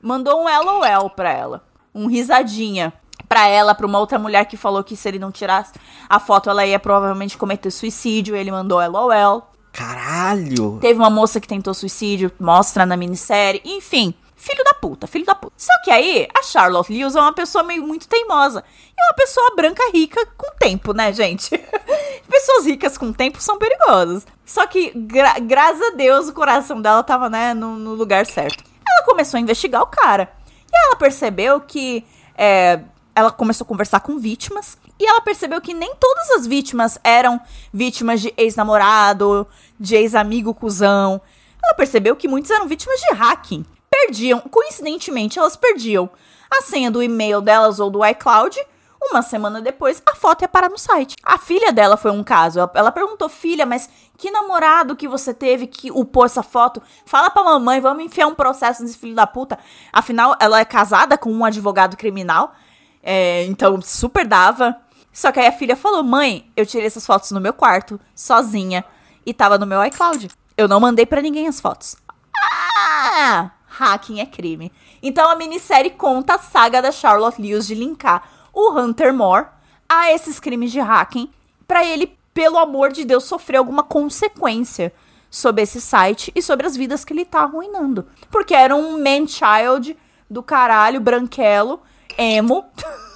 Mandou 0.00 0.40
um 0.40 0.44
LOL 0.44 1.10
pra 1.10 1.30
ela. 1.30 1.64
Um 1.94 2.06
risadinha. 2.06 2.92
Pra 3.32 3.48
ela, 3.48 3.74
pra 3.74 3.86
uma 3.86 3.98
outra 3.98 4.18
mulher 4.18 4.44
que 4.44 4.58
falou 4.58 4.84
que 4.84 4.94
se 4.94 5.08
ele 5.08 5.18
não 5.18 5.32
tirasse 5.32 5.72
a 6.06 6.20
foto, 6.20 6.50
ela 6.50 6.66
ia 6.66 6.78
provavelmente 6.78 7.38
cometer 7.38 7.70
suicídio. 7.70 8.36
Ele 8.36 8.50
mandou 8.50 8.78
LOL. 8.86 9.50
Caralho! 9.72 10.76
Teve 10.82 10.98
uma 10.98 11.08
moça 11.08 11.40
que 11.40 11.48
tentou 11.48 11.72
suicídio, 11.72 12.30
mostra 12.38 12.84
na 12.84 12.94
minissérie. 12.94 13.62
Enfim, 13.64 14.12
filho 14.36 14.62
da 14.62 14.74
puta, 14.74 15.06
filho 15.06 15.24
da 15.24 15.34
puta. 15.34 15.54
Só 15.56 15.72
que 15.82 15.90
aí, 15.90 16.28
a 16.38 16.42
Charlotte 16.42 16.92
Lewis 16.92 17.16
é 17.16 17.20
uma 17.22 17.32
pessoa 17.32 17.64
meio 17.64 17.82
muito 17.86 18.06
teimosa. 18.06 18.62
E 18.68 19.00
é 19.00 19.06
uma 19.06 19.14
pessoa 19.14 19.54
branca 19.56 19.82
rica 19.94 20.26
com 20.36 20.54
tempo, 20.58 20.92
né, 20.92 21.10
gente? 21.10 21.50
Pessoas 22.28 22.66
ricas 22.66 22.98
com 22.98 23.14
tempo 23.14 23.40
são 23.40 23.58
perigosas. 23.58 24.26
Só 24.44 24.66
que, 24.66 24.92
gra 24.94 25.38
graças 25.38 25.80
a 25.80 25.96
Deus, 25.96 26.28
o 26.28 26.34
coração 26.34 26.82
dela 26.82 27.02
tava, 27.02 27.30
né, 27.30 27.54
no, 27.54 27.76
no 27.76 27.94
lugar 27.94 28.26
certo. 28.26 28.62
Ela 28.86 29.06
começou 29.06 29.38
a 29.38 29.40
investigar 29.40 29.80
o 29.80 29.86
cara. 29.86 30.30
E 30.70 30.86
ela 30.86 30.96
percebeu 30.96 31.60
que. 31.62 32.04
É, 32.36 32.80
ela 33.14 33.30
começou 33.30 33.64
a 33.64 33.68
conversar 33.68 34.00
com 34.00 34.18
vítimas. 34.18 34.76
E 34.98 35.06
ela 35.06 35.20
percebeu 35.20 35.60
que 35.60 35.74
nem 35.74 35.94
todas 35.96 36.30
as 36.30 36.46
vítimas 36.46 36.98
eram 37.02 37.40
vítimas 37.72 38.20
de 38.20 38.32
ex-namorado, 38.36 39.46
de 39.78 39.96
ex-amigo 39.96 40.54
cuzão. 40.54 41.20
Ela 41.62 41.74
percebeu 41.74 42.16
que 42.16 42.28
muitos 42.28 42.50
eram 42.50 42.68
vítimas 42.68 43.00
de 43.00 43.14
hacking. 43.14 43.64
Perdiam, 43.90 44.40
coincidentemente, 44.40 45.38
elas 45.38 45.56
perdiam 45.56 46.10
a 46.50 46.62
senha 46.62 46.90
do 46.90 47.02
e-mail 47.02 47.40
delas 47.40 47.78
ou 47.78 47.90
do 47.90 48.04
iCloud. 48.04 48.58
Uma 49.04 49.20
semana 49.20 49.60
depois, 49.60 50.00
a 50.06 50.14
foto 50.14 50.42
ia 50.42 50.48
parar 50.48 50.68
no 50.68 50.78
site. 50.78 51.16
A 51.24 51.36
filha 51.36 51.72
dela 51.72 51.96
foi 51.96 52.12
um 52.12 52.22
caso. 52.22 52.60
Ela 52.72 52.92
perguntou, 52.92 53.28
filha, 53.28 53.66
mas 53.66 53.90
que 54.16 54.30
namorado 54.30 54.94
que 54.94 55.08
você 55.08 55.34
teve 55.34 55.66
que 55.66 55.90
upou 55.90 56.24
essa 56.24 56.42
foto? 56.42 56.80
Fala 57.04 57.28
pra 57.28 57.42
mamãe, 57.42 57.80
vamos 57.80 58.04
enfiar 58.04 58.28
um 58.28 58.34
processo 58.34 58.82
nesse 58.82 58.96
filho 58.96 59.14
da 59.14 59.26
puta. 59.26 59.58
Afinal, 59.92 60.36
ela 60.38 60.60
é 60.60 60.64
casada 60.64 61.18
com 61.18 61.32
um 61.32 61.44
advogado 61.44 61.96
criminal. 61.96 62.54
É, 63.02 63.44
então, 63.44 63.80
super 63.82 64.26
dava. 64.26 64.76
Só 65.12 65.32
que 65.32 65.40
aí 65.40 65.46
a 65.46 65.52
filha 65.52 65.76
falou: 65.76 66.02
Mãe, 66.02 66.50
eu 66.56 66.64
tirei 66.64 66.86
essas 66.86 67.04
fotos 67.04 67.30
no 67.32 67.40
meu 67.40 67.52
quarto, 67.52 68.00
sozinha, 68.14 68.84
e 69.26 69.34
tava 69.34 69.58
no 69.58 69.66
meu 69.66 69.84
iCloud. 69.84 70.28
Eu 70.56 70.68
não 70.68 70.80
mandei 70.80 71.04
para 71.04 71.22
ninguém 71.22 71.48
as 71.48 71.60
fotos. 71.60 71.96
Ah! 72.36 73.50
Hacking 73.66 74.20
é 74.20 74.26
crime. 74.26 74.70
Então 75.02 75.28
a 75.30 75.36
minissérie 75.36 75.90
conta 75.90 76.34
a 76.34 76.38
saga 76.38 76.82
da 76.82 76.92
Charlotte 76.92 77.40
Lewis 77.40 77.66
de 77.66 77.74
linkar 77.74 78.22
o 78.52 78.70
Hunter 78.78 79.14
Moore 79.14 79.46
a 79.88 80.12
esses 80.12 80.38
crimes 80.38 80.70
de 80.70 80.78
hacking 80.78 81.30
para 81.66 81.84
ele, 81.84 82.18
pelo 82.34 82.58
amor 82.58 82.92
de 82.92 83.04
Deus, 83.04 83.24
sofrer 83.24 83.56
alguma 83.56 83.82
consequência 83.82 84.92
sobre 85.30 85.62
esse 85.62 85.80
site 85.80 86.30
e 86.34 86.42
sobre 86.42 86.66
as 86.66 86.76
vidas 86.76 87.04
que 87.04 87.14
ele 87.14 87.24
tá 87.24 87.40
arruinando. 87.40 88.06
Porque 88.30 88.54
era 88.54 88.76
um 88.76 89.02
man-child 89.02 89.96
do 90.28 90.42
caralho, 90.42 91.00
branquelo, 91.00 91.80
emo. 92.18 92.64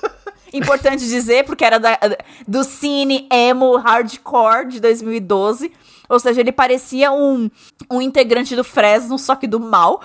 Importante 0.53 1.07
dizer, 1.07 1.45
porque 1.45 1.65
era 1.65 1.79
da, 1.79 1.99
do 2.47 2.65
cine 2.65 3.29
emo 3.31 3.77
hardcore 3.77 4.69
de 4.69 4.81
2012. 4.81 5.73
Ou 6.09 6.21
seja, 6.21 6.41
ele 6.41 6.53
parecia 6.53 7.11
um, 7.13 7.51
um 7.91 8.01
integrante 8.01 8.55
do 8.55 8.63
Fresno, 8.63 9.19
só 9.19 9.35
que 9.35 9.47
do 9.47 9.59
mal. 9.59 10.01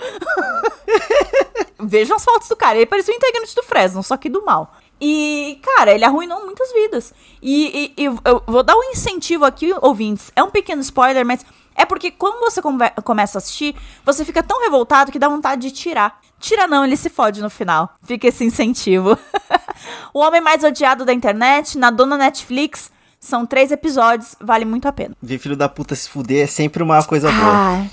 Vejam 1.78 2.16
as 2.16 2.24
fotos 2.24 2.48
do 2.48 2.56
cara. 2.56 2.76
Ele 2.76 2.86
parecia 2.86 3.14
um 3.14 3.16
integrante 3.16 3.54
do 3.54 3.62
Fresno, 3.62 4.02
só 4.02 4.16
que 4.16 4.28
do 4.28 4.44
mal. 4.44 4.74
E, 5.00 5.60
cara, 5.62 5.92
ele 5.92 6.04
arruinou 6.04 6.44
muitas 6.44 6.72
vidas. 6.72 7.12
E, 7.40 7.92
e, 7.96 8.02
e, 8.02 8.04
eu 8.04 8.42
vou 8.46 8.62
dar 8.62 8.76
um 8.76 8.84
incentivo 8.84 9.44
aqui, 9.44 9.74
ouvintes. 9.80 10.30
É 10.36 10.42
um 10.42 10.50
pequeno 10.50 10.80
spoiler, 10.80 11.26
mas 11.26 11.44
é 11.74 11.84
porque 11.84 12.10
quando 12.10 12.38
você 12.38 12.62
come 12.62 12.88
começa 13.04 13.38
a 13.38 13.40
assistir, 13.40 13.74
você 14.04 14.24
fica 14.24 14.42
tão 14.42 14.60
revoltado 14.60 15.10
que 15.10 15.18
dá 15.18 15.28
vontade 15.28 15.62
de 15.62 15.70
tirar. 15.72 16.20
Tira 16.42 16.66
não, 16.66 16.84
ele 16.84 16.96
se 16.96 17.08
fode 17.08 17.40
no 17.40 17.48
final. 17.48 17.94
Fica 18.02 18.26
esse 18.26 18.44
incentivo. 18.44 19.16
o 20.12 20.18
Homem 20.18 20.40
Mais 20.40 20.64
Odiado 20.64 21.04
da 21.04 21.12
Internet, 21.12 21.78
na 21.78 21.88
dona 21.88 22.18
Netflix. 22.18 22.90
São 23.20 23.46
três 23.46 23.70
episódios, 23.70 24.34
vale 24.40 24.64
muito 24.64 24.88
a 24.88 24.92
pena. 24.92 25.16
Ver 25.22 25.38
filho 25.38 25.56
da 25.56 25.68
puta 25.68 25.94
se 25.94 26.10
fuder 26.10 26.42
é 26.42 26.46
sempre 26.48 26.82
uma 26.82 27.00
coisa 27.04 27.30
boa. 27.30 27.52
Ah, 27.54 27.86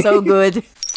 so 0.00 0.22
good. 0.22 0.62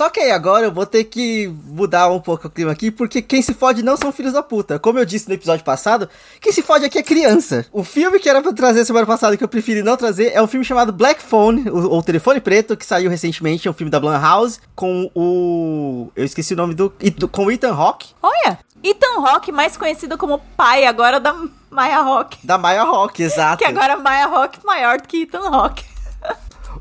Só 0.00 0.08
que 0.08 0.18
aí 0.18 0.30
agora 0.30 0.64
eu 0.64 0.72
vou 0.72 0.86
ter 0.86 1.04
que 1.04 1.54
mudar 1.66 2.08
um 2.08 2.18
pouco 2.18 2.46
o 2.46 2.50
clima 2.50 2.72
aqui, 2.72 2.90
porque 2.90 3.20
quem 3.20 3.42
se 3.42 3.52
fode 3.52 3.82
não 3.82 3.98
são 3.98 4.10
filhos 4.10 4.32
da 4.32 4.42
puta. 4.42 4.78
Como 4.78 4.98
eu 4.98 5.04
disse 5.04 5.28
no 5.28 5.34
episódio 5.34 5.62
passado, 5.62 6.08
quem 6.40 6.50
se 6.50 6.62
fode 6.62 6.86
aqui 6.86 6.98
é 6.98 7.02
criança. 7.02 7.66
O 7.70 7.84
filme 7.84 8.18
que 8.18 8.26
era 8.26 8.40
pra 8.40 8.50
trazer 8.54 8.86
semana 8.86 9.04
passada, 9.04 9.36
que 9.36 9.44
eu 9.44 9.48
preferi 9.48 9.82
não 9.82 9.98
trazer, 9.98 10.32
é 10.32 10.40
um 10.40 10.46
filme 10.46 10.64
chamado 10.64 10.90
Black 10.90 11.22
Phone, 11.22 11.68
ou 11.68 12.02
Telefone 12.02 12.40
Preto, 12.40 12.78
que 12.78 12.86
saiu 12.86 13.10
recentemente, 13.10 13.68
é 13.68 13.70
um 13.70 13.74
filme 13.74 13.90
da 13.90 14.00
Blumhouse, 14.00 14.58
com 14.74 15.10
o... 15.14 16.10
eu 16.16 16.24
esqueci 16.24 16.54
o 16.54 16.56
nome 16.56 16.72
do... 16.72 16.90
com 17.30 17.44
o 17.44 17.52
Ethan 17.52 17.74
Hawke. 17.74 18.14
Olha! 18.22 18.58
Ethan 18.82 19.20
Hawke, 19.22 19.52
mais 19.52 19.76
conhecido 19.76 20.16
como 20.16 20.38
pai 20.56 20.86
agora 20.86 21.20
da 21.20 21.36
Maya 21.70 21.98
Hawke. 21.98 22.38
Da 22.42 22.56
Maya 22.56 22.84
Hawke, 22.84 23.22
exato. 23.22 23.58
que 23.58 23.66
agora 23.66 23.98
Maya 23.98 24.24
Hawke 24.28 24.64
maior 24.64 24.98
do 24.98 25.06
que 25.06 25.24
Ethan 25.24 25.46
Hawke. 25.46 25.89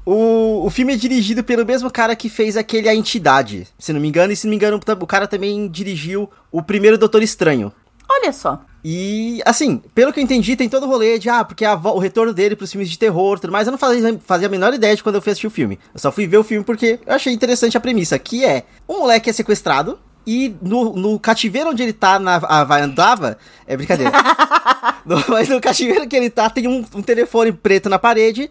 O, 0.06 0.66
o 0.66 0.70
filme 0.70 0.94
é 0.94 0.96
dirigido 0.96 1.44
pelo 1.44 1.66
mesmo 1.66 1.92
cara 1.92 2.16
que 2.16 2.30
fez 2.30 2.58
aquele 2.58 2.90
A 2.90 2.96
Entidade, 2.96 3.68
se 3.78 3.94
não 3.94 4.00
me 4.00 4.08
engano. 4.08 4.34
E 4.34 4.36
se 4.36 4.46
não 4.46 4.50
me 4.50 4.56
engano, 4.56 4.80
o 5.00 5.08
cara 5.08 5.28
também 5.28 5.68
dirigiu 5.68 6.30
o 6.52 6.62
primeiro 6.62 6.98
Doutor 6.98 7.22
Estranho. 7.22 7.72
Olha 8.10 8.34
só. 8.34 8.62
E, 8.84 9.42
assim, 9.46 9.78
pelo 9.94 10.12
que 10.12 10.20
eu 10.20 10.24
entendi, 10.24 10.56
tem 10.56 10.70
todo 10.70 10.84
o 10.84 10.88
rolê 10.88 11.20
de, 11.20 11.30
ah, 11.30 11.44
porque 11.44 11.66
a, 11.66 11.76
o 11.76 12.00
retorno 12.00 12.34
dele 12.34 12.56
pros 12.56 12.72
filmes 12.72 12.90
de 12.90 12.98
terror 12.98 13.40
tudo 13.40 13.52
mais. 13.52 13.68
Eu 13.68 13.72
não 13.72 13.78
fazia, 13.78 14.20
fazia 14.26 14.48
a 14.48 14.52
menor 14.52 14.74
ideia 14.74 14.96
de 14.96 15.04
quando 15.04 15.16
eu 15.16 15.22
fui 15.22 15.32
assistir 15.32 15.48
o 15.48 15.52
filme. 15.52 15.78
Eu 15.94 16.00
só 16.00 16.12
fui 16.12 16.26
ver 16.26 16.38
o 16.38 16.44
filme 16.44 16.64
porque 16.64 17.00
eu 17.06 17.14
achei 17.14 17.34
interessante 17.34 17.78
a 17.78 17.80
premissa, 17.80 18.18
que 18.18 18.44
é, 18.44 18.64
um 18.88 19.00
moleque 19.00 19.30
é 19.30 19.34
sequestrado, 19.34 20.00
e 20.26 20.56
no, 20.62 20.94
no 20.94 21.20
cativeiro 21.20 21.70
onde 21.70 21.84
ele 21.84 21.94
tá, 21.94 22.20
na, 22.20 22.36
a, 22.36 22.64
vai 22.64 22.82
andava, 22.82 23.38
é 23.68 23.76
brincadeira. 23.76 24.12
no, 25.06 25.24
mas 25.28 25.50
no 25.50 25.60
cativeiro 25.60 26.08
que 26.08 26.16
ele 26.16 26.30
tá, 26.30 26.50
tem 26.50 26.68
um, 26.68 26.86
um 26.96 27.02
telefone 27.02 27.52
preto 27.52 27.90
na 27.90 28.00
parede 28.00 28.50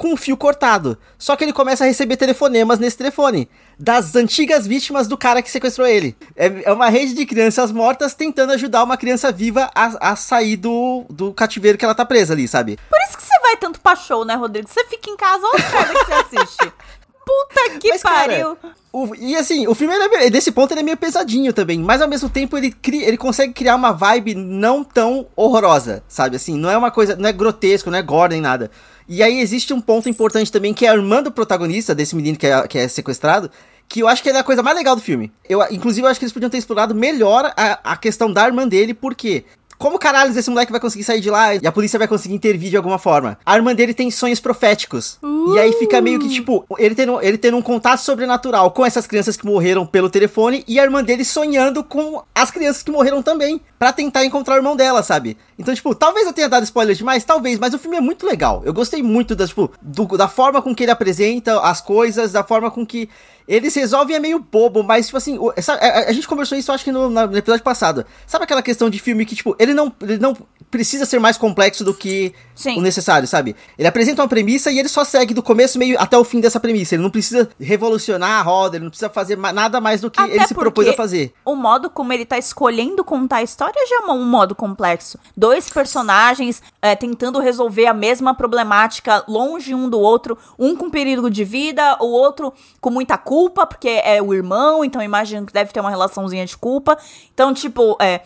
com 0.00 0.14
um 0.14 0.16
fio 0.16 0.34
cortado. 0.34 0.96
Só 1.18 1.36
que 1.36 1.44
ele 1.44 1.52
começa 1.52 1.84
a 1.84 1.86
receber 1.86 2.16
telefonemas 2.16 2.78
nesse 2.78 2.96
telefone. 2.96 3.50
Das 3.78 4.16
antigas 4.16 4.66
vítimas 4.66 5.06
do 5.06 5.14
cara 5.14 5.42
que 5.42 5.50
sequestrou 5.50 5.86
ele. 5.86 6.16
É, 6.34 6.62
é 6.64 6.72
uma 6.72 6.88
rede 6.88 7.12
de 7.12 7.26
crianças 7.26 7.70
mortas 7.70 8.14
tentando 8.14 8.54
ajudar 8.54 8.82
uma 8.82 8.96
criança 8.96 9.30
viva 9.30 9.70
a, 9.74 10.12
a 10.12 10.16
sair 10.16 10.56
do, 10.56 11.04
do 11.10 11.34
cativeiro 11.34 11.76
que 11.76 11.84
ela 11.84 11.94
tá 11.94 12.06
presa 12.06 12.32
ali, 12.32 12.48
sabe? 12.48 12.78
Por 12.88 12.98
isso 13.06 13.18
que 13.18 13.22
você 13.22 13.38
vai 13.40 13.58
tanto 13.58 13.78
pra 13.78 13.94
show, 13.94 14.24
né, 14.24 14.36
Rodrigo? 14.36 14.66
Você 14.70 14.82
fica 14.86 15.10
em 15.10 15.16
casa, 15.18 15.42
olha 15.44 15.92
o 15.92 15.98
que 15.98 16.04
você 16.06 16.12
assiste. 16.14 16.72
Puta 17.22 17.78
que 17.78 17.90
mas, 17.90 18.02
pariu! 18.02 18.56
Cara, 18.56 18.74
o, 18.92 19.14
e 19.14 19.36
assim, 19.36 19.68
o 19.68 19.74
filme, 19.74 19.94
é, 19.94 20.30
desse 20.30 20.50
ponto, 20.50 20.72
ele 20.72 20.80
é 20.80 20.82
meio 20.82 20.96
pesadinho 20.96 21.52
também, 21.52 21.78
mas 21.78 22.02
ao 22.02 22.08
mesmo 22.08 22.28
tempo 22.28 22.56
ele, 22.56 22.72
cria, 22.72 23.06
ele 23.06 23.16
consegue 23.16 23.52
criar 23.52 23.76
uma 23.76 23.92
vibe 23.92 24.34
não 24.34 24.82
tão 24.82 25.26
horrorosa, 25.36 26.02
sabe? 26.08 26.36
Assim, 26.36 26.56
não 26.56 26.70
é 26.70 26.76
uma 26.76 26.90
coisa, 26.90 27.14
não 27.14 27.28
é 27.28 27.32
grotesco, 27.32 27.90
não 27.90 27.98
é 27.98 28.02
gore 28.02 28.32
nem 28.32 28.40
nada. 28.40 28.70
E 29.12 29.24
aí 29.24 29.40
existe 29.40 29.74
um 29.74 29.80
ponto 29.80 30.08
importante 30.08 30.52
também, 30.52 30.72
que 30.72 30.86
é 30.86 30.88
a 30.88 30.94
irmã 30.94 31.20
do 31.20 31.32
protagonista, 31.32 31.92
desse 31.96 32.14
menino 32.14 32.38
que 32.38 32.46
é, 32.46 32.68
que 32.68 32.78
é 32.78 32.86
sequestrado, 32.86 33.50
que 33.88 33.98
eu 33.98 34.06
acho 34.06 34.22
que 34.22 34.30
é 34.30 34.38
a 34.38 34.44
coisa 34.44 34.62
mais 34.62 34.76
legal 34.76 34.94
do 34.94 35.02
filme. 35.02 35.32
Eu, 35.48 35.60
inclusive, 35.68 36.06
eu 36.06 36.08
acho 36.08 36.20
que 36.20 36.24
eles 36.24 36.32
podiam 36.32 36.48
ter 36.48 36.58
explorado 36.58 36.94
melhor 36.94 37.52
a, 37.56 37.92
a 37.92 37.96
questão 37.96 38.32
da 38.32 38.46
irmã 38.46 38.68
dele, 38.68 38.94
porque 38.94 39.44
como 39.80 39.98
caralho 39.98 40.38
esse 40.38 40.50
moleque 40.50 40.70
vai 40.70 40.80
conseguir 40.80 41.04
sair 41.04 41.20
de 41.20 41.30
lá 41.30 41.54
e 41.54 41.66
a 41.66 41.72
polícia 41.72 41.98
vai 41.98 42.06
conseguir 42.06 42.34
intervir 42.34 42.68
de 42.68 42.76
alguma 42.76 42.98
forma? 42.98 43.38
A 43.46 43.56
irmã 43.56 43.74
dele 43.74 43.94
tem 43.94 44.10
sonhos 44.10 44.38
proféticos. 44.38 45.18
Uh. 45.22 45.54
E 45.54 45.58
aí 45.58 45.72
fica 45.72 46.02
meio 46.02 46.18
que, 46.18 46.28
tipo, 46.28 46.66
ele 46.78 46.94
tendo, 46.94 47.18
ele 47.22 47.38
tendo 47.38 47.56
um 47.56 47.62
contato 47.62 48.00
sobrenatural 48.00 48.70
com 48.72 48.84
essas 48.84 49.06
crianças 49.06 49.38
que 49.38 49.46
morreram 49.46 49.86
pelo 49.86 50.10
telefone 50.10 50.62
e 50.68 50.78
a 50.78 50.84
irmã 50.84 51.02
dele 51.02 51.24
sonhando 51.24 51.82
com 51.82 52.22
as 52.34 52.50
crianças 52.50 52.82
que 52.82 52.90
morreram 52.90 53.22
também. 53.22 53.58
para 53.78 53.94
tentar 53.94 54.26
encontrar 54.26 54.56
o 54.56 54.58
irmão 54.58 54.76
dela, 54.76 55.02
sabe? 55.02 55.38
Então, 55.58 55.74
tipo, 55.74 55.94
talvez 55.94 56.26
eu 56.26 56.34
tenha 56.34 56.50
dado 56.50 56.64
spoiler 56.64 56.94
demais, 56.94 57.24
talvez, 57.24 57.58
mas 57.58 57.72
o 57.72 57.78
filme 57.78 57.96
é 57.96 58.00
muito 58.02 58.26
legal. 58.26 58.60
Eu 58.66 58.74
gostei 58.74 59.02
muito 59.02 59.34
da, 59.34 59.46
tipo, 59.46 59.70
do, 59.80 60.04
da 60.18 60.28
forma 60.28 60.60
com 60.60 60.74
que 60.74 60.82
ele 60.82 60.90
apresenta 60.90 61.58
as 61.60 61.80
coisas, 61.80 62.32
da 62.32 62.44
forma 62.44 62.70
com 62.70 62.84
que 62.84 63.08
eles 63.50 63.74
resolvem 63.74 64.14
é 64.14 64.20
meio 64.20 64.38
bobo, 64.38 64.80
mas, 64.80 65.06
tipo 65.06 65.18
assim, 65.18 65.36
a, 65.68 66.08
a, 66.08 66.12
gente 66.12 66.28
conversou 66.28 66.56
isso, 66.56 66.70
acho 66.70 66.84
que 66.84 66.92
no, 66.92 67.10
no, 67.10 67.36
episódio 67.36 67.64
passado. 67.64 68.06
Sabe 68.24 68.44
aquela 68.44 68.62
questão 68.62 68.88
de 68.88 69.00
filme 69.00 69.26
que, 69.26 69.34
tipo, 69.34 69.56
ele 69.58 69.74
não, 69.74 69.92
ele 70.00 70.18
não 70.18 70.36
precisa 70.70 71.04
ser 71.04 71.18
mais 71.18 71.36
complexo 71.36 71.82
do 71.82 71.92
que 71.92 72.32
Sim. 72.54 72.78
o 72.78 72.80
necessário, 72.80 73.26
sabe? 73.26 73.56
Ele 73.76 73.88
apresenta 73.88 74.22
uma 74.22 74.28
premissa 74.28 74.70
e 74.70 74.78
ele 74.78 74.88
só 74.88 75.04
segue 75.04 75.34
do 75.34 75.42
começo 75.42 75.80
meio 75.80 76.00
até 76.00 76.16
o 76.16 76.22
fim 76.22 76.40
dessa 76.40 76.60
premissa. 76.60 76.94
Ele 76.94 77.02
não 77.02 77.10
precisa 77.10 77.50
revolucionar 77.58 78.38
a 78.38 78.42
roda, 78.42 78.76
ele 78.76 78.84
não 78.84 78.90
precisa 78.90 79.10
fazer 79.10 79.36
nada 79.36 79.80
mais 79.80 80.00
do 80.00 80.08
que 80.08 80.20
até 80.20 80.32
ele 80.32 80.46
se 80.46 80.54
propôs 80.54 80.86
a 80.86 80.92
fazer. 80.92 81.34
O 81.44 81.56
modo 81.56 81.90
como 81.90 82.12
ele 82.12 82.24
tá 82.24 82.38
escolhendo 82.38 83.02
contar 83.02 83.38
a 83.38 83.42
história 83.42 83.84
já 83.88 83.96
é 84.06 84.12
um 84.12 84.24
modo 84.24 84.54
complexo. 84.54 85.18
Dois 85.36 85.68
personagens 85.68 86.62
é, 86.80 86.94
tentando 86.94 87.40
resolver 87.40 87.86
a 87.86 87.94
mesma 87.94 88.32
problemática 88.32 89.24
longe 89.26 89.74
um 89.74 89.88
do 89.88 89.98
outro, 89.98 90.38
um 90.56 90.76
com 90.76 90.88
perigo 90.88 91.28
de 91.28 91.42
vida, 91.42 91.96
o 92.00 92.06
outro 92.06 92.52
com 92.80 92.90
muita 92.90 93.18
culpa 93.18 93.39
culpa, 93.40 93.66
porque 93.66 93.88
é 93.88 94.20
o 94.20 94.34
irmão, 94.34 94.84
então 94.84 95.00
imagino 95.00 95.46
que 95.46 95.52
deve 95.52 95.72
ter 95.72 95.80
uma 95.80 95.88
relaçãozinha 95.88 96.44
de 96.44 96.58
culpa. 96.58 96.98
Então, 97.32 97.54
tipo, 97.54 97.96
é, 97.98 98.20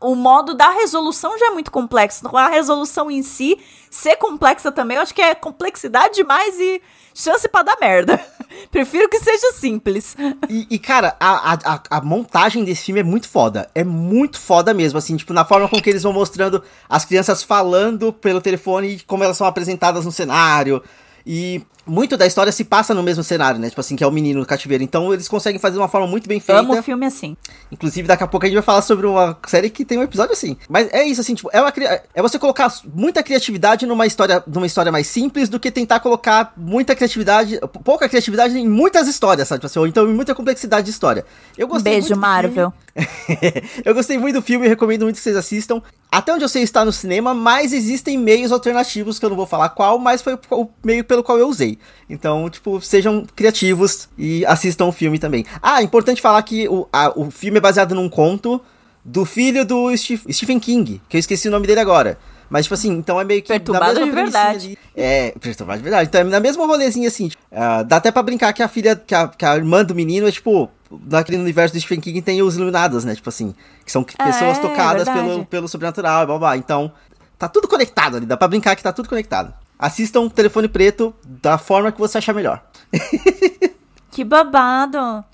o 0.00 0.14
modo 0.14 0.54
da 0.54 0.70
resolução 0.70 1.38
já 1.38 1.48
é 1.48 1.50
muito 1.50 1.70
complexo. 1.70 2.26
A 2.34 2.48
resolução 2.48 3.10
em 3.10 3.22
si 3.22 3.58
ser 3.90 4.16
complexa 4.16 4.72
também, 4.72 4.96
eu 4.96 5.02
acho 5.02 5.14
que 5.14 5.20
é 5.20 5.34
complexidade 5.34 6.14
demais 6.14 6.58
e 6.58 6.80
chance 7.14 7.46
para 7.46 7.64
dar 7.64 7.76
merda. 7.78 8.18
Prefiro 8.72 9.06
que 9.10 9.18
seja 9.18 9.52
simples. 9.52 10.16
E, 10.48 10.66
e, 10.70 10.78
cara, 10.78 11.14
a, 11.20 11.52
a, 11.52 11.80
a, 11.90 12.00
montagem 12.00 12.64
desse 12.64 12.86
filme 12.86 13.00
é 13.00 13.04
muito 13.04 13.28
foda. 13.28 13.68
É 13.74 13.84
muito 13.84 14.40
foda 14.40 14.72
mesmo, 14.72 14.98
assim, 14.98 15.14
tipo, 15.14 15.34
na 15.34 15.44
forma 15.44 15.68
com 15.68 15.78
que 15.78 15.90
eles 15.90 16.04
vão 16.04 16.12
mostrando 16.14 16.62
as 16.88 17.04
crianças 17.04 17.42
falando 17.42 18.14
pelo 18.14 18.40
telefone 18.40 18.94
e 18.94 19.00
como 19.00 19.22
elas 19.22 19.36
são 19.36 19.46
apresentadas 19.46 20.06
no 20.06 20.12
cenário. 20.12 20.82
E 21.26 21.62
muito 21.86 22.16
da 22.16 22.26
história 22.26 22.50
se 22.50 22.64
passa 22.64 22.94
no 22.94 23.02
mesmo 23.02 23.22
cenário, 23.22 23.60
né? 23.60 23.68
Tipo 23.68 23.80
assim, 23.80 23.94
que 23.96 24.02
é 24.02 24.06
o 24.06 24.10
menino 24.10 24.40
no 24.40 24.46
cativeiro. 24.46 24.82
Então 24.82 25.12
eles 25.12 25.28
conseguem 25.28 25.58
fazer 25.58 25.74
de 25.74 25.80
uma 25.80 25.88
forma 25.88 26.06
muito 26.06 26.28
bem 26.28 26.40
feita. 26.40 26.60
Amo 26.60 26.82
filme 26.82 27.06
assim. 27.06 27.36
Inclusive, 27.70 28.08
daqui 28.08 28.24
a 28.24 28.26
pouco 28.26 28.44
a 28.44 28.48
gente 28.48 28.56
vai 28.56 28.64
falar 28.64 28.82
sobre 28.82 29.06
uma 29.06 29.36
série 29.46 29.68
que 29.68 29.84
tem 29.84 29.98
um 29.98 30.02
episódio 30.02 30.32
assim. 30.32 30.56
Mas 30.68 30.92
é 30.92 31.04
isso, 31.04 31.20
assim, 31.20 31.34
tipo, 31.34 31.50
é, 31.52 31.60
uma, 31.60 31.72
é 32.14 32.22
você 32.22 32.38
colocar 32.38 32.72
muita 32.94 33.22
criatividade 33.22 33.86
numa 33.86 34.06
história, 34.06 34.42
numa 34.46 34.66
história 34.66 34.90
mais 34.90 35.06
simples 35.06 35.48
do 35.48 35.60
que 35.60 35.70
tentar 35.70 36.00
colocar 36.00 36.52
muita 36.56 36.94
criatividade, 36.94 37.60
pouca 37.84 38.08
criatividade 38.08 38.58
em 38.58 38.68
muitas 38.68 39.06
histórias, 39.06 39.48
sabe? 39.48 39.60
Tipo 39.60 39.66
assim, 39.66 39.78
ou 39.78 39.86
então 39.86 40.08
em 40.08 40.14
muita 40.14 40.34
complexidade 40.34 40.86
de 40.86 40.90
história. 40.90 41.24
Eu 41.56 41.68
gostei 41.68 42.00
Beijo, 42.00 42.16
Marvel. 42.16 42.72
eu 43.84 43.94
gostei 43.94 44.16
muito 44.16 44.36
do 44.36 44.42
filme 44.42 44.66
e 44.66 44.68
recomendo 44.68 45.02
muito 45.02 45.16
que 45.16 45.22
vocês 45.22 45.36
assistam. 45.36 45.82
Até 46.10 46.32
onde 46.32 46.44
eu 46.44 46.48
sei 46.48 46.62
está 46.62 46.84
no 46.84 46.92
cinema, 46.92 47.34
mas 47.34 47.72
existem 47.72 48.16
meios 48.16 48.52
alternativos 48.52 49.18
que 49.18 49.24
eu 49.24 49.30
não 49.30 49.36
vou 49.36 49.46
falar 49.46 49.70
qual, 49.70 49.98
mas 49.98 50.22
foi 50.22 50.38
o 50.50 50.68
meio 50.84 51.02
pelo 51.14 51.22
qual 51.22 51.38
eu 51.38 51.48
usei. 51.48 51.78
Então, 52.10 52.50
tipo, 52.50 52.80
sejam 52.80 53.24
criativos 53.36 54.08
e 54.18 54.44
assistam 54.46 54.86
o 54.86 54.92
filme 54.92 55.18
também. 55.18 55.46
Ah, 55.62 55.82
importante 55.82 56.20
falar 56.20 56.42
que 56.42 56.68
o, 56.68 56.88
a, 56.92 57.12
o 57.16 57.30
filme 57.30 57.58
é 57.58 57.60
baseado 57.60 57.94
num 57.94 58.08
conto 58.08 58.60
do 59.04 59.24
filho 59.24 59.64
do 59.64 59.94
Stephen 59.96 60.58
King, 60.58 61.00
que 61.08 61.16
eu 61.16 61.20
esqueci 61.20 61.46
o 61.46 61.50
nome 61.50 61.66
dele 61.66 61.80
agora. 61.80 62.18
Mas, 62.50 62.66
tipo 62.66 62.74
assim, 62.74 62.90
então 62.90 63.20
é 63.20 63.24
meio 63.24 63.42
que. 63.42 63.48
Perturbado 63.48 64.04
de 64.04 64.10
verdade. 64.10 64.66
Ali. 64.66 64.78
É, 64.94 65.34
perturbado 65.40 65.78
de 65.78 65.82
verdade. 65.82 66.08
Então 66.08 66.20
é 66.20 66.24
na 66.24 66.40
mesma 66.40 66.66
rolezinha 66.66 67.08
assim. 67.08 67.30
Uh, 67.50 67.84
dá 67.86 67.96
até 67.96 68.10
pra 68.10 68.22
brincar 68.22 68.52
que 68.52 68.62
a 68.62 68.68
filha, 68.68 68.94
que 68.94 69.14
a, 69.14 69.28
que 69.28 69.44
a 69.44 69.56
irmã 69.56 69.84
do 69.84 69.94
menino 69.94 70.26
é 70.26 70.32
tipo. 70.32 70.68
Naquele 71.06 71.38
universo 71.38 71.74
do 71.74 71.80
Stephen 71.80 72.00
King 72.00 72.22
tem 72.22 72.40
os 72.42 72.54
iluminados, 72.54 73.04
né? 73.04 73.14
Tipo 73.14 73.28
assim. 73.28 73.54
Que 73.84 73.90
são 73.90 74.04
pessoas 74.04 74.58
é, 74.58 74.60
tocadas 74.60 75.08
pelo, 75.08 75.44
pelo 75.46 75.66
sobrenatural 75.66 76.22
e 76.22 76.26
blá 76.26 76.38
blá. 76.38 76.56
Então, 76.56 76.92
tá 77.36 77.48
tudo 77.48 77.66
conectado 77.66 78.18
ali. 78.18 78.26
Dá 78.26 78.36
pra 78.36 78.46
brincar 78.46 78.76
que 78.76 78.82
tá 78.82 78.92
tudo 78.92 79.08
conectado. 79.08 79.52
Assistam 79.78 80.28
Telefone 80.28 80.68
Preto 80.68 81.14
da 81.24 81.58
forma 81.58 81.92
que 81.92 81.98
você 81.98 82.18
achar 82.18 82.32
melhor. 82.32 82.62
que 84.10 84.24
babado. 84.24 85.24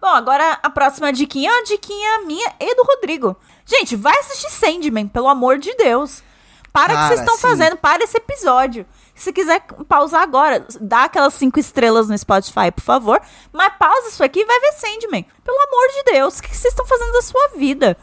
Bom, 0.00 0.08
agora 0.08 0.58
a 0.62 0.70
próxima 0.70 1.12
diquinha 1.12 1.50
é 1.50 1.52
uma 1.52 1.64
diquinha 1.64 2.20
minha 2.26 2.52
e 2.60 2.74
do 2.74 2.84
Rodrigo. 2.84 3.36
Gente, 3.64 3.96
vai 3.96 4.16
assistir 4.18 4.50
Sandman, 4.50 5.08
pelo 5.08 5.28
amor 5.28 5.58
de 5.58 5.74
Deus. 5.74 6.22
Para 6.72 6.92
o 6.92 6.96
que 6.96 7.06
vocês 7.06 7.20
estão 7.20 7.38
fazendo, 7.38 7.76
para 7.76 8.04
esse 8.04 8.18
episódio. 8.18 8.86
Se 9.14 9.32
quiser 9.32 9.62
pausar 9.88 10.22
agora, 10.22 10.66
dá 10.78 11.04
aquelas 11.04 11.32
cinco 11.32 11.58
estrelas 11.58 12.06
no 12.06 12.18
Spotify, 12.18 12.70
por 12.70 12.82
favor. 12.82 13.20
Mas 13.50 13.72
pausa 13.78 14.08
isso 14.10 14.22
aqui 14.22 14.40
e 14.40 14.44
vai 14.44 14.60
ver 14.60 14.72
Sandman. 14.72 15.26
Pelo 15.42 15.56
amor 15.56 15.88
de 15.88 16.12
Deus, 16.12 16.38
o 16.38 16.42
que 16.42 16.54
vocês 16.54 16.72
estão 16.72 16.84
fazendo 16.86 17.12
da 17.12 17.22
sua 17.22 17.48
vida? 17.56 17.96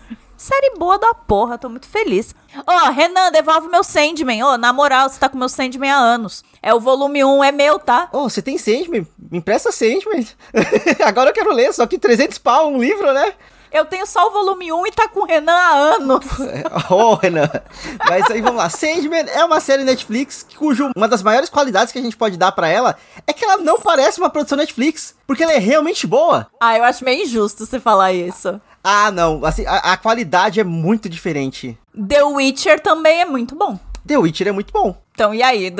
Série 0.44 0.74
boa 0.78 1.00
da 1.00 1.14
porra, 1.14 1.58
tô 1.58 1.70
muito 1.70 1.88
feliz. 1.88 2.36
Ó, 2.68 2.74
oh, 2.76 2.91
Renan, 2.91 3.32
devolve 3.32 3.70
meu 3.70 3.82
Sandman. 3.82 4.44
Ô, 4.44 4.48
oh, 4.48 4.58
na 4.58 4.74
moral, 4.74 5.08
você 5.08 5.18
tá 5.18 5.30
com 5.30 5.38
meu 5.38 5.48
Sandman 5.48 5.89
há 5.89 5.96
anos. 5.96 6.44
É 6.62 6.74
o 6.74 6.82
volume 6.82 7.24
1, 7.24 7.46
é 7.46 7.52
meu, 7.54 7.80
tá? 7.80 8.10
Ô, 8.12 8.18
oh, 8.18 8.30
você 8.30 8.41
tem 8.41 8.58
Sandman? 8.58 9.08
Me 9.32 9.38
empresta 9.38 9.72
Sandman. 9.72 10.28
Agora 11.06 11.30
eu 11.30 11.34
quero 11.34 11.54
ler, 11.54 11.74
só 11.74 11.88
que 11.88 11.98
300 11.98 12.39
pau 12.39 12.70
um 12.70 12.78
livro, 12.78 13.14
né? 13.14 13.32
Eu 13.72 13.86
tenho 13.86 14.06
só 14.06 14.28
o 14.28 14.32
volume 14.32 14.74
1 14.74 14.88
e 14.88 14.91
tá 14.91 15.08
com 15.08 15.22
o 15.22 15.26
Renan 15.26 15.54
há 15.54 15.76
anos. 15.96 16.26
Ô, 16.91 16.96
oh, 16.96 17.16
Renan. 17.16 17.50
Mas 18.10 18.30
aí 18.30 18.41
vamos 18.41 18.58
lá. 18.58 18.70
Sandman 18.70 19.26
é 19.30 19.46
uma 19.46 19.62
série 19.62 19.86
Netflix 19.86 20.46
cujo 20.58 20.91
uma 20.94 21.08
das 21.08 21.24
maiores 21.24 21.50
qualidades 21.50 21.94
que 21.94 22.00
a 22.00 22.02
gente 22.02 22.18
pode 22.18 22.36
dar 22.36 22.52
para 22.52 22.68
ela 22.68 22.98
é 23.26 23.32
que 23.32 23.46
ela 23.46 23.60
não 23.60 23.80
parece 23.80 24.20
uma 24.20 24.30
produção 24.30 24.58
Netflix, 24.58 25.16
porque 25.26 25.41
ela 25.41 25.54
é 25.54 25.58
realmente 25.58 26.06
boa. 26.06 26.48
Ah, 26.60 26.78
eu 26.78 26.84
acho 26.84 27.06
meio 27.06 27.24
injusto 27.24 27.66
você 27.66 27.80
falar 27.80 28.12
isso. 28.12 28.60
Ah, 28.84 29.12
não. 29.12 29.46
Assim, 29.46 29.66
a, 29.66 29.94
a 29.94 29.98
qualidade 29.98 30.60
é 30.60 30.64
muito 30.64 31.08
diferente. 31.08 31.78
The 31.96 32.24
Witcher 32.24 32.80
também 32.80 33.22
é 33.22 33.26
muito 33.26 33.56
bom. 33.56 33.80
The 34.06 34.18
Witcher 34.18 34.50
é 34.50 34.52
muito 34.52 34.74
bom. 34.74 34.96
Então, 35.14 35.34
e 35.34 35.42
aí? 35.42 35.72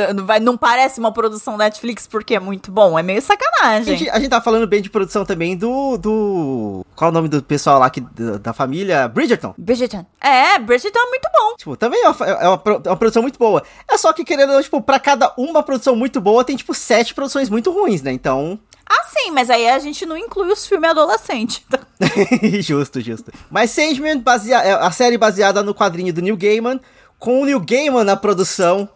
Não 0.42 0.56
parece 0.56 1.00
uma 1.00 1.12
produção 1.12 1.58
Netflix 1.58 2.08
porque 2.08 2.36
é 2.36 2.40
muito 2.40 2.72
bom? 2.72 2.98
É 2.98 3.04
meio 3.04 3.22
sacanagem. 3.22 3.94
A 3.94 3.98
gente, 3.98 4.10
a 4.10 4.20
gente 4.20 4.30
tá 4.30 4.40
falando 4.40 4.68
bem 4.68 4.82
de 4.82 4.90
produção 4.90 5.26
também 5.26 5.58
do. 5.58 5.98
do 5.98 6.86
qual 6.96 7.10
é 7.10 7.12
o 7.12 7.14
nome 7.14 7.28
do 7.28 7.42
pessoal 7.44 7.80
lá 7.80 7.90
que, 7.90 8.00
da, 8.00 8.38
da 8.38 8.54
família? 8.54 9.08
Bridgerton. 9.08 9.54
Bridgerton. 9.58 10.06
É, 10.22 10.60
Bridgerton 10.60 11.00
é 11.00 11.10
muito 11.10 11.28
bom. 11.36 11.56
Tipo, 11.58 11.76
também 11.76 12.02
é 12.04 12.10
uma, 12.10 12.26
é 12.26 12.48
uma, 12.48 12.62
é 12.66 12.90
uma 12.90 12.98
produção 12.98 13.24
muito 13.24 13.40
boa. 13.40 13.64
É 13.92 13.98
só 13.98 14.14
que, 14.14 14.24
querendo, 14.24 14.62
tipo, 14.62 14.80
pra 14.82 15.00
cada 15.00 15.34
uma 15.36 15.64
produção 15.64 15.96
muito 15.96 16.22
boa, 16.22 16.46
tem, 16.46 16.56
tipo, 16.56 16.74
sete 16.74 17.14
produções 17.14 17.50
muito 17.50 17.72
ruins, 17.72 18.02
né? 18.02 18.12
Então. 18.12 18.60
Ah, 18.86 19.04
sim, 19.06 19.32
mas 19.32 19.50
aí 19.50 19.68
a 19.70 19.80
gente 19.80 20.06
não 20.06 20.18
inclui 20.18 20.52
os 20.52 20.68
filmes 20.68 20.90
adolescentes. 20.90 21.62
Então. 21.68 21.80
justo, 22.62 23.00
justo. 23.02 23.32
Mas 23.50 23.72
Sandman, 23.72 24.20
basea 24.20 24.58
é 24.58 24.74
a 24.74 24.92
série 24.92 25.18
baseada 25.18 25.64
no 25.64 25.74
quadrinho 25.74 26.14
do 26.14 26.22
Neil 26.22 26.38
Gaiman, 26.38 26.80
com 27.18 27.42
o 27.42 27.46
Neil 27.46 27.60
Gaiman 27.60 28.04
na 28.04 28.16
produção. 28.16 28.90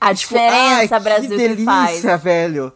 A 0.00 0.14
tipo, 0.14 0.34
diferença, 0.34 0.96
ai, 0.96 1.00
Brasil, 1.00 1.30
que 1.30 1.36
delícia, 1.36 1.56
que 1.56 2.00
faz. 2.02 2.22
velho 2.22 2.72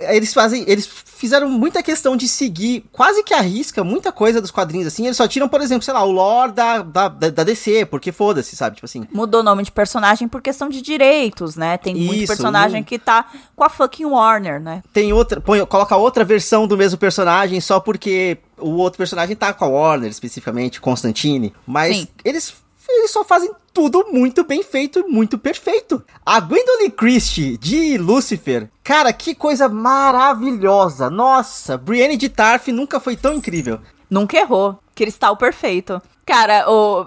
eles 0.00 0.32
fazem. 0.32 0.64
Eles 0.66 0.86
fizeram 0.86 1.48
muita 1.48 1.82
questão 1.82 2.16
de 2.16 2.26
seguir, 2.26 2.84
quase 2.90 3.22
que 3.22 3.34
arrisca 3.34 3.84
muita 3.84 4.10
coisa 4.10 4.40
dos 4.40 4.50
quadrinhos, 4.50 4.86
assim. 4.86 5.04
Eles 5.04 5.16
só 5.16 5.28
tiram, 5.28 5.48
por 5.48 5.60
exemplo, 5.60 5.84
sei 5.84 5.92
lá, 5.92 6.02
o 6.02 6.10
lore 6.10 6.52
da, 6.52 6.82
da, 6.82 7.08
da 7.08 7.44
DC, 7.44 7.84
porque 7.86 8.10
foda-se, 8.10 8.56
sabe? 8.56 8.76
Tipo 8.76 8.86
assim. 8.86 9.06
Mudou 9.12 9.40
o 9.40 9.44
nome 9.44 9.62
de 9.62 9.70
personagem 9.70 10.26
por 10.26 10.40
questão 10.40 10.68
de 10.68 10.80
direitos, 10.80 11.56
né? 11.56 11.76
Tem 11.76 11.96
Isso, 11.96 12.06
muito 12.06 12.26
personagem 12.26 12.82
que 12.82 12.98
tá 12.98 13.26
com 13.54 13.64
a 13.64 13.68
fucking 13.68 14.06
Warner, 14.06 14.60
né? 14.60 14.82
Tem 14.92 15.12
outra. 15.12 15.40
Põe, 15.40 15.64
coloca 15.66 15.96
outra 15.96 16.24
versão 16.24 16.66
do 16.66 16.76
mesmo 16.76 16.98
personagem 16.98 17.60
só 17.60 17.78
porque 17.80 18.38
o 18.58 18.76
outro 18.76 18.98
personagem 18.98 19.36
tá 19.36 19.52
com 19.52 19.64
a 19.64 19.68
Warner, 19.68 20.10
especificamente, 20.10 20.80
Constantine. 20.80 21.52
Mas 21.66 21.98
Sim. 21.98 22.08
eles 22.24 22.54
eles 22.98 23.10
só 23.10 23.24
fazem 23.24 23.50
tudo 23.72 24.06
muito 24.10 24.44
bem 24.44 24.62
feito, 24.62 25.06
muito 25.08 25.38
perfeito. 25.38 26.02
A 26.24 26.40
Gwendolyn 26.40 26.90
Christie 26.90 27.56
de 27.56 27.96
Lucifer, 27.98 28.68
cara, 28.82 29.12
que 29.12 29.34
coisa 29.34 29.68
maravilhosa. 29.68 31.08
Nossa, 31.08 31.78
Brienne 31.78 32.16
de 32.16 32.28
Tarf 32.28 32.68
nunca 32.68 33.00
foi 33.00 33.16
tão 33.16 33.34
incrível. 33.34 33.80
Nunca 34.08 34.36
errou. 34.36 34.78
Cristal 34.94 35.36
perfeito. 35.36 36.02
Cara, 36.26 36.70
o... 36.70 37.06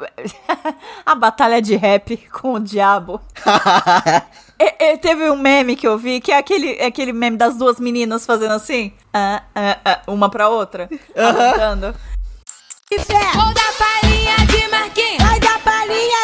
a 1.05 1.15
batalha 1.15 1.61
de 1.61 1.75
rap 1.75 2.17
com 2.31 2.53
o 2.53 2.59
diabo. 2.59 3.21
e, 4.59 4.83
e, 4.85 4.97
teve 4.97 5.29
um 5.29 5.37
meme 5.37 5.75
que 5.75 5.87
eu 5.87 5.97
vi, 5.97 6.19
que 6.19 6.31
é 6.31 6.37
aquele, 6.37 6.73
é 6.73 6.87
aquele 6.87 7.13
meme 7.13 7.37
das 7.37 7.55
duas 7.55 7.79
meninas 7.79 8.25
fazendo 8.25 8.53
assim, 8.53 8.91
uh, 9.15 9.41
uh, 9.59 10.11
uh, 10.11 10.13
uma 10.13 10.29
pra 10.29 10.49
outra, 10.49 10.89
apontando. 11.15 11.95
Vou 13.33 13.53
dar 13.53 13.73
palhinha 13.77 14.35
de 14.45 14.67
Marquinhos. 14.67 15.23
Vai 15.23 15.39
dar 15.39 15.62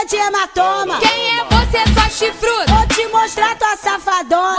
de 0.10 0.16
hematoma. 0.16 1.00
Quem 1.00 1.38
é 1.38 1.44
você, 1.44 1.94
sua 1.94 2.10
chifruda? 2.10 2.66
Vou 2.74 2.88
te 2.88 3.08
mostrar 3.10 3.56
tua 3.56 3.78
safadona. 3.78 4.59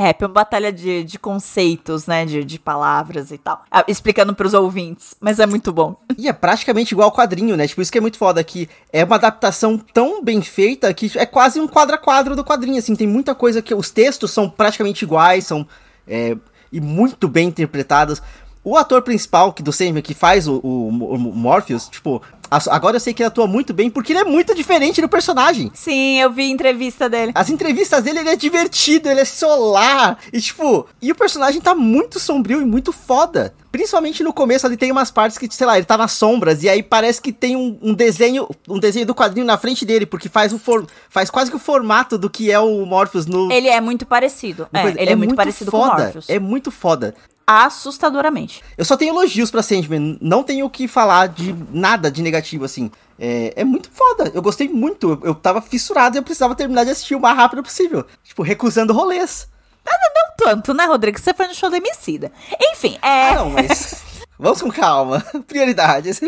Rap, 0.00 0.22
é 0.22 0.26
uma 0.26 0.32
batalha 0.32 0.72
de, 0.72 1.04
de 1.04 1.18
conceitos, 1.18 2.06
né? 2.06 2.24
De, 2.24 2.44
de 2.44 2.58
palavras 2.58 3.30
e 3.30 3.38
tal. 3.38 3.62
Ah, 3.70 3.84
explicando 3.86 4.34
pros 4.34 4.54
ouvintes, 4.54 5.14
mas 5.20 5.38
é 5.38 5.46
muito 5.46 5.72
bom. 5.72 5.96
E 6.20 6.28
é 6.28 6.32
praticamente 6.34 6.92
igual 6.92 7.08
ao 7.08 7.16
quadrinho, 7.16 7.56
né? 7.56 7.66
Tipo, 7.66 7.80
isso 7.80 7.90
que 7.90 7.96
é 7.96 8.00
muito 8.00 8.18
foda 8.18 8.40
aqui. 8.40 8.68
É 8.92 9.02
uma 9.02 9.16
adaptação 9.16 9.78
tão 9.78 10.22
bem 10.22 10.42
feita 10.42 10.92
que 10.92 11.10
é 11.16 11.24
quase 11.24 11.58
um 11.58 11.66
quadro 11.66 11.94
a 11.94 11.98
quadro 11.98 12.36
do 12.36 12.44
quadrinho, 12.44 12.78
assim. 12.78 12.94
Tem 12.94 13.06
muita 13.06 13.34
coisa 13.34 13.62
que 13.62 13.74
os 13.74 13.90
textos 13.90 14.30
são 14.30 14.50
praticamente 14.50 15.02
iguais, 15.02 15.46
são. 15.46 15.66
É, 16.06 16.36
e 16.70 16.80
muito 16.80 17.26
bem 17.26 17.48
interpretados. 17.48 18.22
O 18.62 18.76
ator 18.76 19.00
principal 19.00 19.52
que 19.52 19.62
do 19.62 19.72
Sandman, 19.72 20.02
que 20.02 20.12
faz 20.12 20.46
o, 20.46 20.60
o, 20.62 20.88
o 20.88 21.18
Morpheus, 21.18 21.88
tipo, 21.88 22.20
Agora 22.50 22.96
eu 22.96 23.00
sei 23.00 23.14
que 23.14 23.22
ele 23.22 23.28
atua 23.28 23.46
muito 23.46 23.72
bem 23.72 23.88
porque 23.88 24.12
ele 24.12 24.20
é 24.20 24.24
muito 24.24 24.54
diferente 24.54 25.00
do 25.00 25.08
personagem. 25.08 25.70
Sim, 25.72 26.20
eu 26.20 26.30
vi 26.30 26.50
entrevista 26.50 27.08
dele. 27.08 27.32
As 27.34 27.48
entrevistas 27.48 28.02
dele, 28.02 28.18
ele 28.20 28.30
é 28.30 28.36
divertido, 28.36 29.08
ele 29.08 29.20
é 29.20 29.24
solar. 29.24 30.18
E 30.32 30.40
tipo, 30.40 30.86
e 31.00 31.12
o 31.12 31.14
personagem 31.14 31.60
tá 31.60 31.74
muito 31.74 32.18
sombrio 32.18 32.60
e 32.60 32.64
muito 32.64 32.92
foda. 32.92 33.54
Principalmente 33.70 34.24
no 34.24 34.32
começo 34.32 34.66
ali 34.66 34.76
tem 34.76 34.90
umas 34.90 35.12
partes 35.12 35.38
que, 35.38 35.48
sei 35.54 35.64
lá, 35.64 35.76
ele 35.76 35.86
tá 35.86 35.96
nas 35.96 36.10
sombras 36.12 36.64
e 36.64 36.68
aí 36.68 36.82
parece 36.82 37.22
que 37.22 37.32
tem 37.32 37.54
um, 37.54 37.78
um 37.80 37.94
desenho, 37.94 38.48
um 38.68 38.80
desenho 38.80 39.06
do 39.06 39.14
quadrinho 39.14 39.46
na 39.46 39.56
frente 39.56 39.84
dele, 39.84 40.04
porque 40.04 40.28
faz 40.28 40.52
o 40.52 40.58
for, 40.58 40.84
faz 41.08 41.30
quase 41.30 41.50
que 41.50 41.56
o 41.56 41.60
formato 41.60 42.18
do 42.18 42.28
que 42.28 42.50
é 42.50 42.58
o 42.58 42.84
Morpheus 42.84 43.26
no 43.26 43.50
Ele 43.52 43.68
é 43.68 43.80
muito 43.80 44.04
parecido. 44.04 44.68
É, 44.72 44.88
ele 44.88 44.98
é, 44.98 45.02
é, 45.02 45.06
muito, 45.14 45.28
muito 45.28 45.36
parecido 45.36 45.70
foda, 45.70 45.88
com 45.88 46.00
o 46.00 46.02
Morpheus. 46.02 46.28
É 46.28 46.38
muito 46.40 46.70
foda 46.72 47.14
assustadoramente. 47.50 48.62
Eu 48.76 48.84
só 48.84 48.96
tenho 48.96 49.12
elogios 49.12 49.50
pra 49.50 49.62
Sandman, 49.62 50.18
não 50.20 50.42
tenho 50.42 50.66
o 50.66 50.70
que 50.70 50.86
falar 50.86 51.28
de 51.28 51.54
nada 51.72 52.10
de 52.10 52.22
negativo, 52.22 52.64
assim. 52.64 52.90
É, 53.18 53.52
é 53.56 53.64
muito 53.64 53.90
foda, 53.90 54.30
eu 54.34 54.40
gostei 54.40 54.68
muito, 54.68 55.10
eu, 55.10 55.28
eu 55.28 55.34
tava 55.34 55.60
fissurado 55.60 56.16
e 56.16 56.18
eu 56.18 56.22
precisava 56.22 56.54
terminar 56.54 56.84
de 56.84 56.90
assistir 56.90 57.14
o 57.14 57.20
mais 57.20 57.36
rápido 57.36 57.62
possível. 57.62 58.04
Tipo, 58.22 58.42
recusando 58.42 58.92
rolês. 58.92 59.48
Não 59.84 60.20
tanto, 60.40 60.72
né, 60.72 60.84
Rodrigo? 60.84 61.18
Você 61.18 61.34
foi 61.34 61.46
no 61.46 61.54
show 61.54 61.68
do 61.68 61.76
Emicida. 61.76 62.32
Enfim, 62.72 62.98
é... 63.02 63.30
Ah, 63.30 63.34
não, 63.36 63.50
mas... 63.50 64.02
Vamos 64.38 64.62
com 64.62 64.70
calma. 64.70 65.22
Prioridades. 65.46 66.20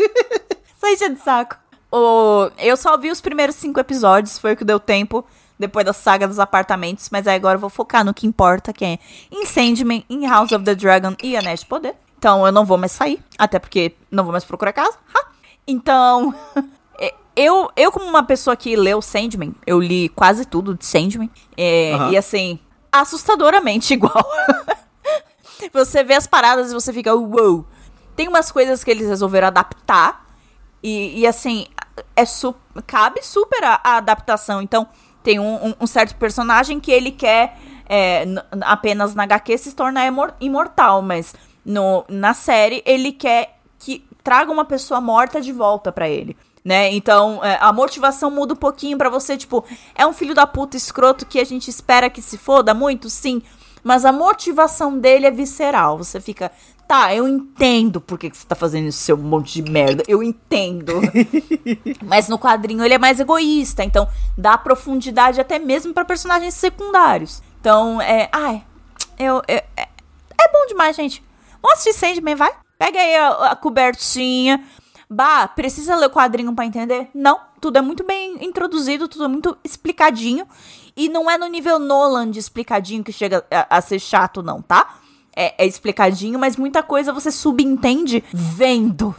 Enchendo 0.85 1.15
de 1.15 1.21
saco. 1.21 1.55
O, 1.91 2.51
eu 2.59 2.77
só 2.77 2.97
vi 2.97 3.09
os 3.09 3.21
primeiros 3.21 3.55
cinco 3.55 3.79
episódios, 3.79 4.37
foi 4.37 4.53
o 4.53 4.57
que 4.57 4.63
deu 4.63 4.79
tempo 4.79 5.25
depois 5.57 5.85
da 5.85 5.93
saga 5.93 6.27
dos 6.27 6.39
apartamentos, 6.39 7.09
mas 7.11 7.27
aí 7.27 7.35
agora 7.35 7.55
eu 7.55 7.59
vou 7.59 7.69
focar 7.69 8.03
no 8.03 8.13
que 8.13 8.27
importa, 8.27 8.73
que 8.73 8.83
é 8.83 8.99
em 9.31 9.45
Sandman, 9.45 10.03
em 10.09 10.27
House 10.27 10.51
of 10.51 10.63
the 10.63 10.75
Dragon 10.75 11.15
e 11.21 11.37
Anéis 11.37 11.61
de 11.61 11.65
Poder. 11.65 11.95
Então 12.17 12.45
eu 12.45 12.51
não 12.51 12.65
vou 12.65 12.77
mais 12.77 12.91
sair, 12.91 13.23
até 13.37 13.59
porque 13.59 13.95
não 14.09 14.23
vou 14.23 14.31
mais 14.31 14.43
procurar 14.43 14.73
casa. 14.73 14.97
Ha! 15.13 15.27
Então, 15.67 16.33
eu, 17.35 17.71
eu 17.75 17.91
como 17.91 18.05
uma 18.05 18.23
pessoa 18.23 18.55
que 18.55 18.75
leu 18.75 19.01
Sandman, 19.01 19.53
eu 19.65 19.79
li 19.79 20.09
quase 20.09 20.45
tudo 20.45 20.75
de 20.75 20.85
Sandman, 20.85 21.29
é, 21.57 21.95
e 22.09 22.17
assim, 22.17 22.59
assustadoramente 22.91 23.93
igual. 23.95 24.25
você 25.71 26.03
vê 26.03 26.13
as 26.13 26.27
paradas 26.27 26.71
e 26.71 26.73
você 26.73 26.91
fica, 26.93 27.13
uou. 27.13 27.65
Tem 28.15 28.27
umas 28.27 28.51
coisas 28.51 28.83
que 28.83 28.91
eles 28.91 29.07
resolveram 29.07 29.47
adaptar, 29.47 30.25
e, 30.81 31.21
e 31.21 31.27
assim, 31.27 31.67
é 32.15 32.25
su 32.25 32.53
cabe 32.85 33.23
super 33.23 33.63
a, 33.63 33.79
a 33.83 33.97
adaptação. 33.97 34.61
Então, 34.61 34.87
tem 35.23 35.39
um, 35.39 35.67
um- 35.69 35.73
um 35.81 35.87
certo 35.87 36.15
personagem 36.15 36.79
que 36.79 36.91
ele 36.91 37.11
quer 37.11 37.57
é, 37.89 38.25
apenas 38.61 39.13
na 39.15 39.23
HQ 39.23 39.57
se 39.57 39.73
tornar 39.75 40.05
imor- 40.07 40.33
imortal, 40.39 41.01
mas 41.01 41.33
no, 41.65 42.03
na 42.09 42.33
série 42.33 42.81
ele 42.85 43.11
quer 43.11 43.57
que 43.79 44.05
traga 44.23 44.51
uma 44.51 44.63
pessoa 44.65 45.01
morta 45.01 45.41
de 45.41 45.51
volta 45.51 45.91
pra 45.91 46.07
ele. 46.07 46.35
Né? 46.63 46.93
Então, 46.93 47.43
é, 47.43 47.57
a 47.59 47.73
motivação 47.73 48.31
muda 48.31 48.53
um 48.53 48.57
pouquinho 48.57 48.97
pra 48.97 49.09
você, 49.09 49.35
tipo, 49.35 49.65
é 49.93 50.07
um 50.07 50.13
filho 50.13 50.33
da 50.33 50.47
puta 50.47 50.77
escroto 50.77 51.25
que 51.25 51.39
a 51.39 51.43
gente 51.43 51.69
espera 51.69 52.09
que 52.09 52.21
se 52.21 52.37
foda 52.37 52.73
muito, 52.73 53.09
sim, 53.09 53.41
mas 53.83 54.05
a 54.05 54.13
motivação 54.13 54.97
dele 54.97 55.25
é 55.25 55.31
visceral. 55.31 55.97
Você 55.97 56.21
fica, 56.21 56.49
tá, 56.93 57.15
eu 57.15 57.27
entendo 57.27 57.99
por 57.99 58.19
que, 58.19 58.29
que 58.29 58.37
você 58.37 58.45
tá 58.45 58.53
fazendo 58.53 58.87
isso, 58.87 58.99
seu 58.99 59.17
monte 59.17 59.63
de 59.63 59.71
merda, 59.71 60.03
eu 60.07 60.21
entendo. 60.21 61.01
Mas 62.05 62.29
no 62.29 62.37
quadrinho 62.37 62.85
ele 62.85 62.93
é 62.93 62.99
mais 62.99 63.19
egoísta, 63.19 63.83
então 63.83 64.07
dá 64.37 64.59
profundidade 64.59 65.41
até 65.41 65.57
mesmo 65.57 65.91
pra 65.91 66.05
personagens 66.05 66.53
secundários. 66.53 67.41
Então, 67.59 67.99
é. 67.99 68.29
Ai, 68.31 68.63
eu. 69.17 69.37
eu- 69.47 69.63
é, 69.75 69.87
é 70.39 70.51
bom 70.51 70.67
demais, 70.67 70.95
gente. 70.95 71.23
Vamos 71.63 71.79
assistir 71.79 71.99
Sandman, 71.99 72.35
vai? 72.35 72.51
Pega 72.77 72.99
aí 72.99 73.15
a, 73.15 73.29
a 73.51 73.55
cobertinha. 73.55 74.63
Bah, 75.09 75.47
precisa 75.47 75.95
ler 75.95 76.07
o 76.07 76.11
quadrinho 76.11 76.53
pra 76.53 76.65
entender? 76.65 77.09
Não, 77.13 77.39
tudo 77.59 77.77
é 77.79 77.81
muito 77.81 78.03
bem 78.03 78.37
introduzido, 78.45 79.07
tudo 79.07 79.23
é 79.23 79.27
muito 79.27 79.57
explicadinho. 79.63 80.45
E 80.95 81.09
não 81.09 81.29
é 81.29 81.39
no 81.39 81.47
nível 81.47 81.79
Nolan 81.79 82.29
de 82.29 82.37
explicadinho 82.37 83.03
que 83.03 83.11
chega 83.11 83.43
a, 83.49 83.77
a 83.77 83.81
ser 83.81 83.97
chato, 83.97 84.43
não, 84.43 84.61
tá? 84.61 84.99
É, 85.35 85.63
é 85.63 85.67
explicadinho, 85.67 86.37
mas 86.37 86.57
muita 86.57 86.83
coisa 86.83 87.13
você 87.13 87.31
subentende 87.31 88.23
vendo 88.31 89.15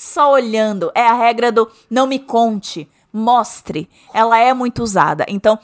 só 0.00 0.32
olhando. 0.32 0.90
É 0.94 1.06
a 1.06 1.12
regra 1.12 1.52
do 1.52 1.70
não 1.90 2.06
me 2.06 2.18
conte, 2.18 2.88
mostre. 3.12 3.88
Ela 4.14 4.38
é 4.38 4.54
muito 4.54 4.82
usada. 4.82 5.26
Então, 5.28 5.58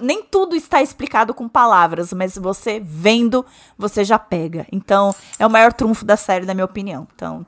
nem 0.00 0.22
tudo 0.22 0.54
está 0.54 0.80
explicado 0.80 1.34
com 1.34 1.48
palavras, 1.48 2.12
mas 2.12 2.38
você 2.38 2.80
vendo, 2.80 3.44
você 3.76 4.04
já 4.04 4.18
pega. 4.18 4.66
Então, 4.70 5.14
é 5.38 5.46
o 5.46 5.50
maior 5.50 5.72
trunfo 5.72 6.04
da 6.04 6.16
série, 6.16 6.46
na 6.46 6.54
minha 6.54 6.64
opinião. 6.64 7.08
Então, 7.14 7.44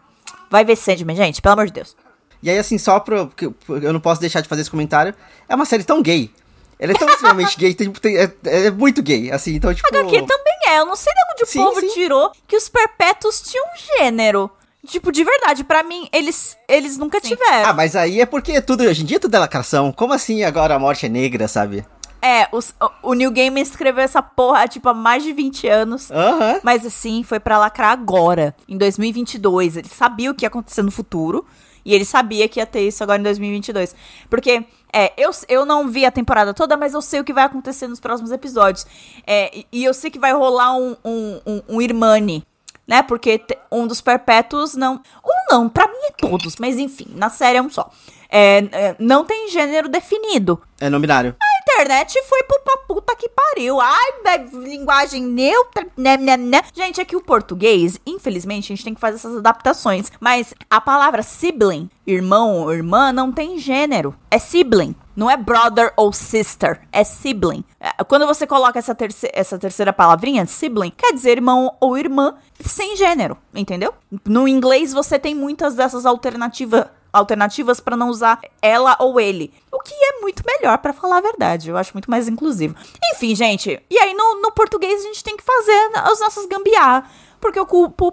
vai 0.50 0.64
ver 0.64 0.76
Sandman, 0.76 1.16
gente, 1.16 1.40
pelo 1.40 1.52
amor 1.52 1.66
de 1.66 1.72
Deus. 1.72 1.96
E 2.42 2.50
aí, 2.50 2.58
assim, 2.58 2.76
só 2.76 3.00
pro. 3.00 3.32
Eu 3.68 3.92
não 3.92 4.00
posso 4.00 4.20
deixar 4.20 4.40
de 4.40 4.48
fazer 4.48 4.62
esse 4.62 4.70
comentário. 4.70 5.14
É 5.48 5.54
uma 5.54 5.64
série 5.64 5.84
tão 5.84 6.02
gay. 6.02 6.30
Ela 6.78 6.92
é 6.92 6.94
tão 6.94 7.08
extremamente 7.08 7.56
gay, 7.58 7.74
tem- 7.74 7.90
tem- 7.92 8.16
é, 8.18 8.30
é 8.44 8.70
muito 8.70 9.02
gay, 9.02 9.30
assim, 9.30 9.54
então, 9.54 9.72
tipo. 9.74 9.88
HQ 9.88 10.22
também 10.22 10.54
é. 10.68 10.78
Eu 10.78 10.86
não 10.86 10.96
sei 10.96 11.12
de 11.12 11.20
onde 11.32 11.42
o 11.44 11.46
Sim, 11.46 11.58
povo 11.64 11.80
sim. 11.80 11.88
tirou 11.94 12.32
que 12.46 12.56
os 12.56 12.68
perpétuos 12.68 13.40
tinham 13.40 13.64
gênero. 13.98 14.50
Tipo, 14.86 15.10
de 15.10 15.24
verdade, 15.24 15.64
pra 15.64 15.82
mim, 15.82 16.08
eles, 16.12 16.56
eles 16.68 16.96
nunca 16.96 17.20
tiveram. 17.20 17.70
Ah, 17.70 17.72
mas 17.72 17.96
aí 17.96 18.20
é 18.20 18.26
porque 18.26 18.60
tudo, 18.60 18.84
hoje 18.84 19.02
em 19.02 19.06
dia 19.06 19.18
tudo 19.18 19.34
é 19.34 19.38
lacração. 19.38 19.90
Como 19.90 20.12
assim 20.12 20.44
agora 20.44 20.74
a 20.76 20.78
morte 20.78 21.06
é 21.06 21.08
negra, 21.08 21.48
sabe? 21.48 21.84
É, 22.22 22.46
os- 22.52 22.72
o, 23.02 23.14
New 23.14 23.30
Game 23.30 23.60
escreveu 23.60 24.02
essa 24.04 24.22
porra, 24.22 24.68
tipo, 24.68 24.88
há 24.88 24.94
mais 24.94 25.22
de 25.24 25.32
20 25.32 25.66
anos. 25.66 26.10
Aham. 26.10 26.60
Mas 26.62 26.84
assim, 26.86 27.22
foi 27.24 27.40
pra 27.40 27.58
lacrar 27.58 27.90
agora, 27.90 28.54
em 28.68 28.76
2022. 28.78 29.76
Ele 29.76 29.88
sabia 29.88 30.30
o 30.30 30.34
que 30.34 30.44
ia 30.44 30.48
acontecer 30.48 30.82
no 30.82 30.90
futuro. 30.90 31.44
E 31.84 31.94
ele 31.94 32.04
sabia 32.04 32.48
que 32.48 32.58
ia 32.58 32.66
ter 32.66 32.80
isso 32.80 33.02
agora 33.02 33.18
em 33.20 33.22
2022. 33.22 33.94
Porque, 34.28 34.64
é, 34.92 35.12
eu, 35.16 35.30
eu 35.48 35.64
não 35.66 35.88
vi 35.88 36.04
a 36.06 36.10
temporada 36.10 36.54
toda, 36.54 36.76
mas 36.76 36.94
eu 36.94 37.02
sei 37.02 37.20
o 37.20 37.24
que 37.24 37.32
vai 37.32 37.44
acontecer 37.44 37.86
nos 37.86 38.00
próximos 38.00 38.30
episódios. 38.32 38.86
É, 39.26 39.56
e, 39.56 39.66
e 39.72 39.84
eu 39.84 39.92
sei 39.92 40.10
que 40.10 40.18
vai 40.18 40.32
rolar 40.32 40.76
um, 40.76 40.96
um, 41.04 41.40
um, 41.46 41.62
um 41.68 41.82
Irmane, 41.82 42.46
né? 42.86 43.02
Porque 43.02 43.44
um 43.70 43.86
dos 43.86 44.00
perpétuos 44.00 44.74
não. 44.74 45.00
Um 45.24 45.52
não, 45.54 45.68
pra 45.68 45.86
mim 45.88 45.98
é 46.08 46.12
todos, 46.12 46.56
mas 46.56 46.78
enfim, 46.78 47.06
na 47.14 47.28
série 47.30 47.58
é 47.58 47.62
um 47.62 47.68
só. 47.70 47.90
É, 48.28 48.58
é, 48.72 48.96
não 48.98 49.24
tem 49.24 49.48
gênero 49.50 49.88
definido 49.88 50.60
É 50.80 50.90
não 50.90 51.00
binário. 51.00 51.36
a 51.40 51.55
internet 51.66 52.22
foi 52.28 52.42
pro 52.44 52.60
pra 52.60 52.76
puta 52.78 53.16
que 53.16 53.28
pariu. 53.28 53.80
Ai, 53.80 54.12
né, 54.24 54.48
linguagem 54.52 55.22
neutra, 55.22 55.86
né, 55.96 56.16
né, 56.16 56.36
né. 56.36 56.62
Gente, 56.72 57.00
aqui 57.00 57.16
o 57.16 57.20
português, 57.20 58.00
infelizmente, 58.06 58.72
a 58.72 58.76
gente 58.76 58.84
tem 58.84 58.94
que 58.94 59.00
fazer 59.00 59.16
essas 59.16 59.36
adaptações. 59.36 60.10
Mas 60.20 60.54
a 60.70 60.80
palavra 60.80 61.22
sibling, 61.22 61.90
irmão 62.06 62.62
ou 62.62 62.72
irmã, 62.72 63.12
não 63.12 63.32
tem 63.32 63.58
gênero. 63.58 64.14
É 64.30 64.38
sibling. 64.38 64.94
Não 65.16 65.30
é 65.30 65.36
brother 65.36 65.94
ou 65.96 66.12
sister, 66.12 66.82
é 66.92 67.02
sibling. 67.02 67.64
É, 67.80 68.04
Quando 68.04 68.26
você 68.26 68.46
coloca 68.46 68.78
essa, 68.78 68.94
terce 68.94 69.30
essa 69.32 69.58
terceira 69.58 69.90
palavrinha, 69.90 70.44
sibling, 70.44 70.92
quer 70.94 71.14
dizer 71.14 71.30
irmão 71.30 71.74
ou 71.80 71.96
irmã 71.96 72.34
sem 72.60 72.96
gênero, 72.96 73.38
entendeu? 73.54 73.94
No 74.26 74.46
inglês 74.46 74.92
você 74.92 75.18
tem 75.18 75.34
muitas 75.34 75.74
dessas 75.74 76.04
alternativas 76.04 76.84
alternativas 77.12 77.80
pra 77.80 77.96
não 77.96 78.08
usar 78.08 78.40
ela 78.60 78.96
ou 79.00 79.20
ele. 79.20 79.52
O 79.72 79.78
que 79.80 79.94
é 79.94 80.20
muito 80.20 80.42
melhor, 80.46 80.78
pra 80.78 80.92
falar 80.92 81.18
a 81.18 81.22
verdade. 81.22 81.70
Eu 81.70 81.76
acho 81.76 81.92
muito 81.94 82.10
mais 82.10 82.28
inclusivo. 82.28 82.74
Enfim, 83.14 83.34
gente. 83.34 83.82
E 83.90 83.98
aí 83.98 84.14
no, 84.14 84.42
no 84.42 84.52
português 84.52 85.00
a 85.00 85.04
gente 85.04 85.24
tem 85.24 85.36
que 85.36 85.44
fazer 85.44 85.90
as 85.94 86.20
nossas 86.20 86.46
gambiarra. 86.46 87.08
Porque 87.40 87.58
eu 87.58 87.66
culpo 87.66 88.12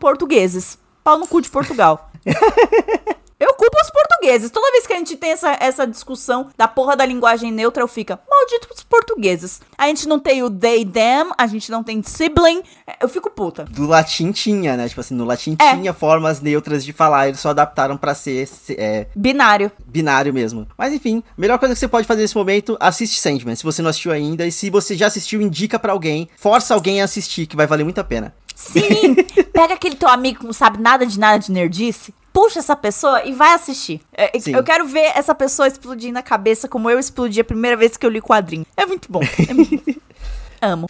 portugueses. 0.00 0.78
Pau 1.04 1.18
no 1.18 1.26
cu 1.26 1.40
de 1.40 1.50
Portugal. 1.50 2.10
Eu 3.44 3.54
culpo 3.54 3.76
os 3.82 3.90
portugueses. 3.90 4.50
Toda 4.52 4.70
vez 4.70 4.86
que 4.86 4.92
a 4.92 4.96
gente 4.96 5.16
tem 5.16 5.30
essa, 5.32 5.56
essa 5.58 5.84
discussão 5.86 6.48
da 6.56 6.68
porra 6.68 6.94
da 6.96 7.04
linguagem 7.04 7.50
neutra, 7.50 7.82
eu 7.82 7.88
fico, 7.88 8.16
maldito 8.30 8.68
os 8.72 8.82
portugueses. 8.84 9.60
A 9.76 9.86
gente 9.88 10.06
não 10.06 10.20
tem 10.20 10.42
o 10.44 10.50
they, 10.50 10.84
them, 10.84 11.32
a 11.36 11.46
gente 11.48 11.68
não 11.70 11.82
tem 11.82 12.00
sibling. 12.04 12.62
Eu 13.00 13.08
fico 13.08 13.28
puta. 13.30 13.64
Do 13.64 13.86
latim 13.86 14.30
tinha, 14.30 14.76
né? 14.76 14.88
Tipo 14.88 15.00
assim, 15.00 15.14
no 15.14 15.24
latim 15.24 15.56
É. 15.60 15.74
tinha 15.74 15.92
formas 15.92 16.40
neutras 16.40 16.84
de 16.84 16.92
falar, 16.92 17.28
eles 17.28 17.40
só 17.40 17.50
adaptaram 17.50 17.96
pra 17.96 18.14
ser 18.14 18.46
se- 18.46 18.76
é, 18.78 19.08
Binário. 19.16 19.72
binário 19.84 20.32
mesmo. 20.32 20.68
Mas 20.78 20.92
enfim, 20.92 21.22
melhor 21.36 21.58
coisa 21.58 21.74
que 21.74 21.80
você 21.80 21.88
pode 21.88 22.06
fazer 22.06 22.22
nesse 22.22 22.36
momento, 22.36 22.76
assiste 22.78 23.18
Sandman, 23.20 23.56
se 23.56 23.64
você 23.64 23.82
não 23.82 23.90
assistiu 23.90 24.12
ainda. 24.12 24.46
E 24.46 24.52
se 24.52 24.70
você 24.70 24.94
já 24.96 25.08
assistiu, 25.08 25.42
indica 25.42 25.78
pra 25.80 25.92
alguém. 25.92 26.28
Força 26.36 26.74
alguém 26.74 27.00
a 27.00 27.04
assistir, 27.04 27.46
que 27.46 27.56
vai 27.56 27.66
valer 27.66 27.82
muito 27.82 27.98
a 28.00 28.04
pena. 28.04 28.32
Sim! 28.54 29.14
Pega 29.52 29.74
aquele 29.74 29.96
teu 29.96 30.08
amigo 30.08 30.40
que 30.40 30.46
não 30.46 30.52
sabe 30.52 30.80
nada 30.80 31.04
de 31.04 31.18
nada 31.18 31.38
de 31.38 31.50
nerdice, 31.50 32.14
puxa 32.32 32.58
essa 32.58 32.74
pessoa 32.74 33.24
e 33.24 33.32
vai 33.32 33.52
assistir. 33.54 34.00
É, 34.12 34.38
Sim. 34.38 34.54
eu 34.54 34.62
quero 34.62 34.86
ver 34.86 35.12
essa 35.14 35.34
pessoa 35.34 35.68
explodir 35.68 36.12
na 36.12 36.22
cabeça 36.22 36.68
como 36.68 36.88
eu 36.90 36.98
explodi 36.98 37.40
a 37.40 37.44
primeira 37.44 37.76
vez 37.76 37.96
que 37.96 38.06
eu 38.06 38.10
li 38.10 38.20
quadrinho. 38.20 38.66
É 38.76 38.86
muito 38.86 39.10
bom. 39.10 39.20
É 39.48 39.54
muito. 39.54 40.02
Amo. 40.60 40.88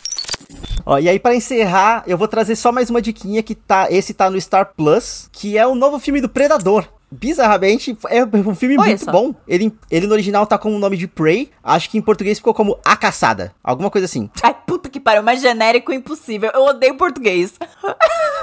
Ó, 0.84 0.98
e 0.98 1.08
aí 1.08 1.18
pra 1.18 1.34
encerrar, 1.34 2.02
eu 2.06 2.18
vou 2.18 2.28
trazer 2.28 2.56
só 2.56 2.70
mais 2.70 2.90
uma 2.90 3.00
diquinha 3.00 3.42
que 3.42 3.54
tá, 3.54 3.86
esse 3.90 4.12
tá 4.12 4.28
no 4.28 4.40
Star 4.40 4.72
Plus, 4.76 5.28
que 5.32 5.56
é 5.56 5.66
o 5.66 5.74
novo 5.74 5.98
filme 5.98 6.20
do 6.20 6.28
Predador. 6.28 6.86
Bizarramente, 7.10 7.96
é 8.08 8.24
um 8.24 8.54
filme 8.54 8.78
Olha 8.78 8.88
muito 8.88 9.04
só. 9.04 9.12
bom. 9.12 9.34
Ele, 9.46 9.70
ele 9.90 10.06
no 10.06 10.14
original 10.14 10.46
tá 10.46 10.56
com 10.56 10.74
o 10.74 10.78
nome 10.78 10.96
de 10.96 11.06
Prey. 11.06 11.50
Acho 11.62 11.90
que 11.90 11.98
em 11.98 12.02
português 12.02 12.38
ficou 12.38 12.54
como 12.54 12.78
A 12.84 12.96
Caçada. 12.96 13.54
Alguma 13.62 13.90
coisa 13.90 14.06
assim. 14.06 14.30
Ai, 14.42 14.56
puta 14.66 14.88
que 14.88 14.98
pariu, 14.98 15.22
mais 15.22 15.40
genérico 15.40 15.92
impossível. 15.92 16.50
Eu 16.54 16.62
odeio 16.64 16.96
português. 16.96 17.52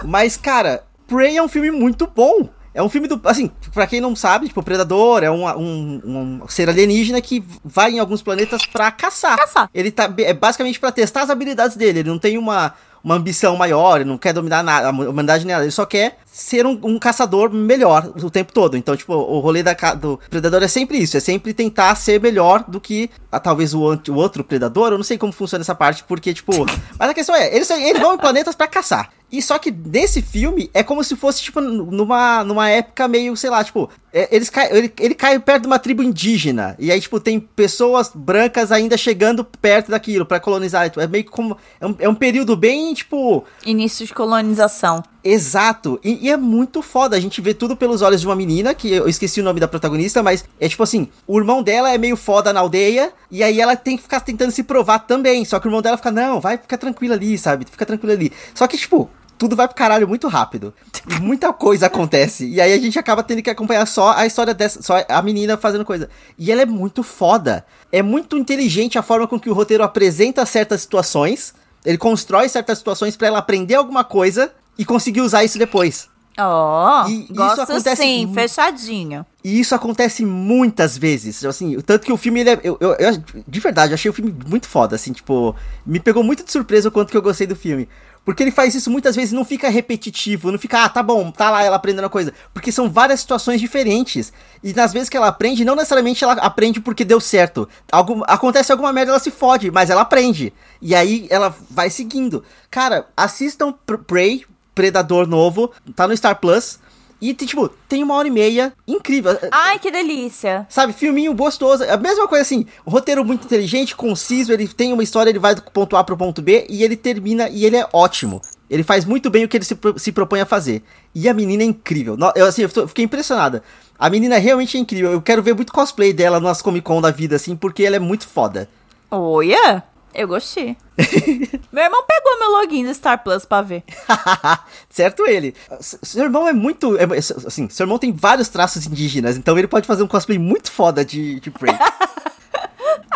Mas, 0.03 0.37
cara, 0.37 0.83
Prey 1.07 1.35
é 1.35 1.41
um 1.41 1.47
filme 1.47 1.71
muito 1.71 2.05
bom. 2.05 2.47
É 2.73 2.83
um 2.83 2.89
filme 2.89 3.07
do. 3.07 3.19
Assim, 3.25 3.49
pra 3.73 3.87
quem 3.87 3.99
não 3.99 4.15
sabe, 4.15 4.47
tipo, 4.47 4.59
o 4.59 4.63
Predador 4.63 5.23
é 5.23 5.31
um, 5.31 5.47
um, 5.57 6.41
um 6.43 6.47
ser 6.47 6.69
alienígena 6.69 7.19
que 7.21 7.43
vai 7.63 7.91
em 7.91 7.99
alguns 7.99 8.21
planetas 8.21 8.65
pra 8.65 8.91
caçar. 8.91 9.37
Caçar. 9.37 9.69
Ele 9.73 9.91
tá. 9.91 10.11
É 10.19 10.33
basicamente 10.33 10.79
pra 10.79 10.91
testar 10.91 11.23
as 11.23 11.29
habilidades 11.29 11.75
dele. 11.75 11.99
Ele 11.99 12.09
não 12.09 12.19
tem 12.19 12.37
uma, 12.37 12.73
uma 13.09 13.15
ambição 13.15 13.55
maior, 13.57 13.99
ele 13.99 14.09
não 14.09 14.19
quer 14.19 14.33
dominar 14.33 14.61
nada, 14.61 14.87
a 14.87 14.91
humanidade 14.91 15.45
nela. 15.45 15.63
Ele 15.63 15.71
só 15.71 15.83
quer 15.83 16.19
ser 16.25 16.65
um, 16.65 16.79
um 16.83 16.99
caçador 16.99 17.51
melhor 17.51 18.13
o 18.21 18.29
tempo 18.29 18.53
todo. 18.53 18.77
Então, 18.77 18.95
tipo, 18.95 19.13
o 19.13 19.39
rolê 19.39 19.63
da, 19.63 19.73
do 19.95 20.19
Predador 20.29 20.61
é 20.61 20.67
sempre 20.67 20.99
isso. 20.99 21.17
É 21.17 21.19
sempre 21.19 21.51
tentar 21.51 21.95
ser 21.95 22.21
melhor 22.21 22.63
do 22.67 22.79
que 22.79 23.09
ah, 23.31 23.39
talvez 23.39 23.73
o, 23.73 23.79
o 23.79 24.13
outro 24.13 24.43
Predador. 24.43 24.91
Eu 24.91 24.97
não 24.97 25.03
sei 25.03 25.17
como 25.17 25.33
funciona 25.33 25.63
essa 25.63 25.73
parte, 25.73 26.03
porque, 26.03 26.33
tipo. 26.33 26.51
mas 26.99 27.09
a 27.09 27.13
questão 27.13 27.35
é, 27.35 27.53
eles, 27.53 27.69
eles 27.71 27.99
vão 27.99 28.13
em 28.13 28.19
planetas 28.19 28.55
pra 28.55 28.67
caçar. 28.67 29.09
E 29.31 29.41
só 29.41 29.59
que 29.59 29.71
nesse 29.71 30.21
filme 30.21 30.69
é 30.73 30.81
como 30.81 31.03
se 31.03 31.15
fosse, 31.15 31.41
tipo, 31.41 31.61
numa, 31.61 32.43
numa 32.43 32.69
época 32.69 33.07
meio, 33.07 33.35
sei 33.35 33.49
lá, 33.49 33.63
tipo, 33.63 33.89
eles 34.11 34.49
cai, 34.49 34.69
ele, 34.71 34.91
ele 34.99 35.13
cai 35.13 35.39
perto 35.39 35.61
de 35.63 35.67
uma 35.67 35.77
tribo 35.77 36.01
indígena. 36.01 36.75
E 36.79 36.91
aí, 36.91 36.99
tipo, 36.99 37.19
tem 37.19 37.39
pessoas 37.39 38.11
brancas 38.13 38.71
ainda 38.71 38.97
chegando 38.97 39.43
perto 39.43 39.91
daquilo 39.91 40.25
pra 40.25 40.39
colonizar. 40.39 40.89
Tipo, 40.89 41.01
É 41.01 41.07
meio 41.07 41.25
como. 41.25 41.57
É 41.79 41.85
um, 41.85 41.95
é 41.99 42.09
um 42.09 42.15
período 42.15 42.55
bem, 42.55 42.93
tipo. 42.93 43.43
Início 43.65 44.05
de 44.05 44.13
colonização. 44.13 45.03
Exato. 45.23 45.99
E, 46.03 46.27
e 46.27 46.31
é 46.31 46.37
muito 46.37 46.81
foda. 46.81 47.15
A 47.15 47.19
gente 47.19 47.39
vê 47.41 47.53
tudo 47.53 47.75
pelos 47.75 48.01
olhos 48.01 48.21
de 48.21 48.27
uma 48.27 48.35
menina, 48.35 48.73
que 48.73 48.91
eu 48.91 49.07
esqueci 49.07 49.41
o 49.41 49.43
nome 49.43 49.59
da 49.59 49.67
protagonista, 49.67 50.23
mas 50.23 50.43
é 50.59 50.67
tipo 50.67 50.81
assim: 50.81 51.07
o 51.27 51.37
irmão 51.37 51.61
dela 51.61 51.93
é 51.93 51.97
meio 51.97 52.15
foda 52.15 52.51
na 52.51 52.61
aldeia, 52.61 53.13
e 53.29 53.43
aí 53.43 53.61
ela 53.61 53.75
tem 53.75 53.95
que 53.95 54.03
ficar 54.03 54.21
tentando 54.21 54.51
se 54.51 54.63
provar 54.63 54.99
também. 54.99 55.45
Só 55.45 55.59
que 55.59 55.67
o 55.67 55.69
irmão 55.69 55.81
dela 55.81 55.97
fica, 55.97 56.11
não, 56.11 56.39
vai 56.39 56.57
ficar 56.57 56.77
tranquilo 56.77 57.13
ali, 57.13 57.37
sabe? 57.37 57.65
Fica 57.69 57.85
tranquilo 57.85 58.13
ali. 58.13 58.31
Só 58.53 58.67
que, 58.67 58.77
tipo. 58.77 59.09
Tudo 59.39 59.55
vai 59.55 59.67
pro 59.67 59.75
caralho 59.75 60.07
muito 60.07 60.27
rápido. 60.27 60.73
Muita 61.21 61.51
coisa 61.53 61.87
acontece. 61.87 62.45
E 62.47 62.59
aí 62.61 62.73
a 62.73 62.77
gente 62.77 62.99
acaba 62.99 63.23
tendo 63.23 63.41
que 63.41 63.49
acompanhar 63.49 63.85
só 63.87 64.11
a 64.11 64.25
história 64.27 64.53
dessa. 64.53 64.81
Só 64.83 65.03
a 65.07 65.21
menina 65.21 65.57
fazendo 65.57 65.85
coisa. 65.85 66.09
E 66.37 66.51
ela 66.51 66.61
é 66.61 66.65
muito 66.65 67.01
foda. 67.01 67.65
É 67.91 68.03
muito 68.03 68.37
inteligente 68.37 68.99
a 68.99 69.01
forma 69.01 69.27
com 69.27 69.39
que 69.39 69.49
o 69.49 69.53
roteiro 69.53 69.81
apresenta 69.83 70.45
certas 70.45 70.81
situações. 70.81 71.53
Ele 71.85 71.97
constrói 71.97 72.49
certas 72.49 72.77
situações 72.77 73.15
pra 73.15 73.27
ela 73.29 73.39
aprender 73.39 73.75
alguma 73.75 74.03
coisa 74.03 74.51
e 74.77 74.83
conseguir 74.83 75.21
usar 75.21 75.43
isso 75.45 75.57
depois. 75.57 76.09
Ó, 76.37 77.05
isso 77.07 77.33
gosto 77.33 77.61
acontece 77.61 78.01
sim, 78.01 78.31
fechadinho. 78.33 79.25
E 79.43 79.59
isso 79.59 79.75
acontece 79.75 80.25
muitas 80.25 80.97
vezes, 80.97 81.43
assim, 81.43 81.79
tanto 81.81 82.05
que 82.05 82.11
o 82.13 82.17
filme, 82.17 82.39
ele 82.41 82.49
é, 82.51 82.59
eu, 82.63 82.77
eu- 82.79 82.93
eu- 82.93 83.23
de 83.47 83.59
verdade, 83.59 83.91
eu 83.91 83.95
achei 83.95 84.09
o 84.09 84.13
filme 84.13 84.33
muito 84.47 84.67
foda, 84.67 84.95
assim, 84.95 85.11
tipo, 85.11 85.53
me 85.85 85.99
pegou 85.99 86.23
muito 86.23 86.43
de 86.45 86.51
surpresa 86.51 86.87
o 86.87 86.91
quanto 86.91 87.09
que 87.11 87.17
eu 87.17 87.21
gostei 87.21 87.45
do 87.47 87.55
filme. 87.57 87.89
Porque 88.25 88.43
ele 88.43 88.51
faz 88.51 88.75
isso 88.75 88.91
muitas 88.91 89.15
vezes, 89.15 89.31
não 89.31 89.43
fica 89.43 89.69
repetitivo, 89.69 90.51
não 90.51 90.59
fica, 90.59 90.83
ah, 90.83 90.89
tá 90.89 91.01
bom, 91.01 91.31
tá 91.31 91.49
lá 91.49 91.63
ela 91.63 91.77
aprendendo 91.77 92.05
a 92.05 92.09
coisa. 92.09 92.33
Porque 92.53 92.71
são 92.71 92.89
várias 92.89 93.21
situações 93.21 93.59
diferentes. 93.59 94.31
E 94.63 94.71
nas 94.73 94.93
vezes 94.93 95.09
que 95.09 95.17
ela 95.17 95.27
aprende, 95.27 95.65
não 95.65 95.75
necessariamente 95.75 96.23
ela 96.23 96.33
aprende 96.33 96.79
porque 96.79 97.03
deu 97.03 97.19
certo. 97.19 97.67
Algum, 97.91 98.21
acontece 98.27 98.71
alguma 98.71 98.93
merda, 98.93 99.11
ela 99.13 99.19
se 99.19 99.31
fode, 99.31 99.71
mas 99.71 99.89
ela 99.89 100.01
aprende. 100.01 100.53
E 100.81 100.93
aí 100.93 101.27
ela 101.29 101.55
vai 101.69 101.89
seguindo. 101.89 102.43
Cara, 102.69 103.07
assistam 103.17 103.71
Pr- 103.71 103.97
Prey, 104.05 104.45
Predador 104.75 105.27
novo, 105.27 105.71
tá 105.95 106.07
no 106.07 106.15
Star 106.15 106.39
Plus. 106.39 106.79
E, 107.21 107.33
tipo, 107.33 107.69
tem 107.87 108.01
uma 108.01 108.15
hora 108.15 108.27
e 108.27 108.31
meia 108.31 108.71
incrível. 108.87 109.37
Ai, 109.51 109.77
que 109.77 109.91
delícia. 109.91 110.65
Sabe, 110.69 110.93
filminho 110.93 111.33
gostoso. 111.33 111.83
É 111.83 111.91
a 111.91 111.97
mesma 111.97 112.27
coisa 112.27 112.43
assim, 112.43 112.65
roteiro 112.87 113.25
muito 113.25 113.45
inteligente, 113.45 113.95
conciso, 113.95 114.53
ele 114.53 114.67
tem 114.67 114.93
uma 114.93 115.03
história, 115.03 115.29
ele 115.29 115.39
vai 115.39 115.53
do 115.53 115.61
ponto 115.63 115.97
A 115.97 116.03
pro 116.03 116.15
ponto 116.15 116.41
B 116.41 116.65
e 116.69 116.83
ele 116.83 116.95
termina 116.95 117.49
e 117.49 117.65
ele 117.65 117.75
é 117.75 117.87
ótimo. 117.91 118.41
Ele 118.69 118.83
faz 118.83 119.03
muito 119.03 119.29
bem 119.29 119.43
o 119.43 119.47
que 119.49 119.57
ele 119.57 119.65
se, 119.65 119.75
pro- 119.75 119.97
se 119.99 120.11
propõe 120.11 120.41
a 120.41 120.45
fazer. 120.45 120.83
E 121.13 121.27
a 121.27 121.33
menina 121.33 121.63
é 121.63 121.65
incrível. 121.65 122.15
Eu, 122.35 122.45
assim, 122.45 122.61
eu 122.61 122.87
fiquei 122.87 123.03
impressionada. 123.03 123.63
A 123.97 124.09
menina 124.09 124.37
realmente 124.37 124.77
é 124.77 124.79
incrível. 124.79 125.11
Eu 125.11 125.21
quero 125.21 125.41
ver 125.43 125.55
muito 125.55 125.73
cosplay 125.73 126.13
dela 126.13 126.39
nas 126.39 126.61
Comic 126.61 126.85
Con 126.85 127.01
da 127.01 127.11
vida, 127.11 127.35
assim, 127.35 127.55
porque 127.55 127.83
ela 127.83 127.95
é 127.95 127.99
muito 127.99 128.27
foda. 128.27 128.69
Olha, 129.11 129.83
eu 130.13 130.27
gostei. 130.27 130.75
Meu 131.71 131.83
irmão 131.83 132.03
pegou 132.05 132.39
meu 132.39 132.51
login 132.51 132.85
do 132.85 132.93
Star 132.93 133.23
Plus 133.23 133.45
pra 133.45 133.61
ver. 133.61 133.83
certo 134.89 135.25
ele. 135.25 135.55
Seu 135.79 136.23
irmão 136.23 136.47
é 136.47 136.53
muito. 136.53 136.97
é- 136.97 137.05
assim, 137.17 137.69
seu 137.69 137.85
irmão 137.85 137.97
tem 137.97 138.11
vários 138.11 138.49
traços 138.49 138.85
indígenas, 138.85 139.37
então 139.37 139.57
ele 139.57 139.67
pode 139.67 139.87
fazer 139.87 140.03
um 140.03 140.07
cosplay 140.07 140.37
muito 140.37 140.71
foda 140.71 141.05
de, 141.05 141.39
de 141.39 141.51
Prey. 141.51 141.73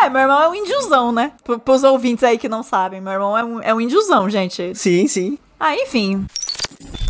É, 0.01 0.09
meu 0.09 0.19
irmão 0.21 0.41
é 0.41 0.49
um 0.49 0.55
índiozão, 0.55 1.13
né? 1.13 1.31
P 1.45 1.57
pros 1.59 1.81
ouvintes 1.83 2.25
aí 2.25 2.37
que 2.37 2.49
não 2.49 2.61
sabem, 2.61 2.99
meu 2.99 3.13
irmão 3.13 3.37
é 3.37 3.43
um, 3.43 3.61
é 3.61 3.73
um 3.73 3.79
índiozão, 3.79 4.29
gente. 4.29 4.75
sim, 4.75 5.07
sim. 5.07 5.37
Ah, 5.57 5.73
enfim. 5.77 6.25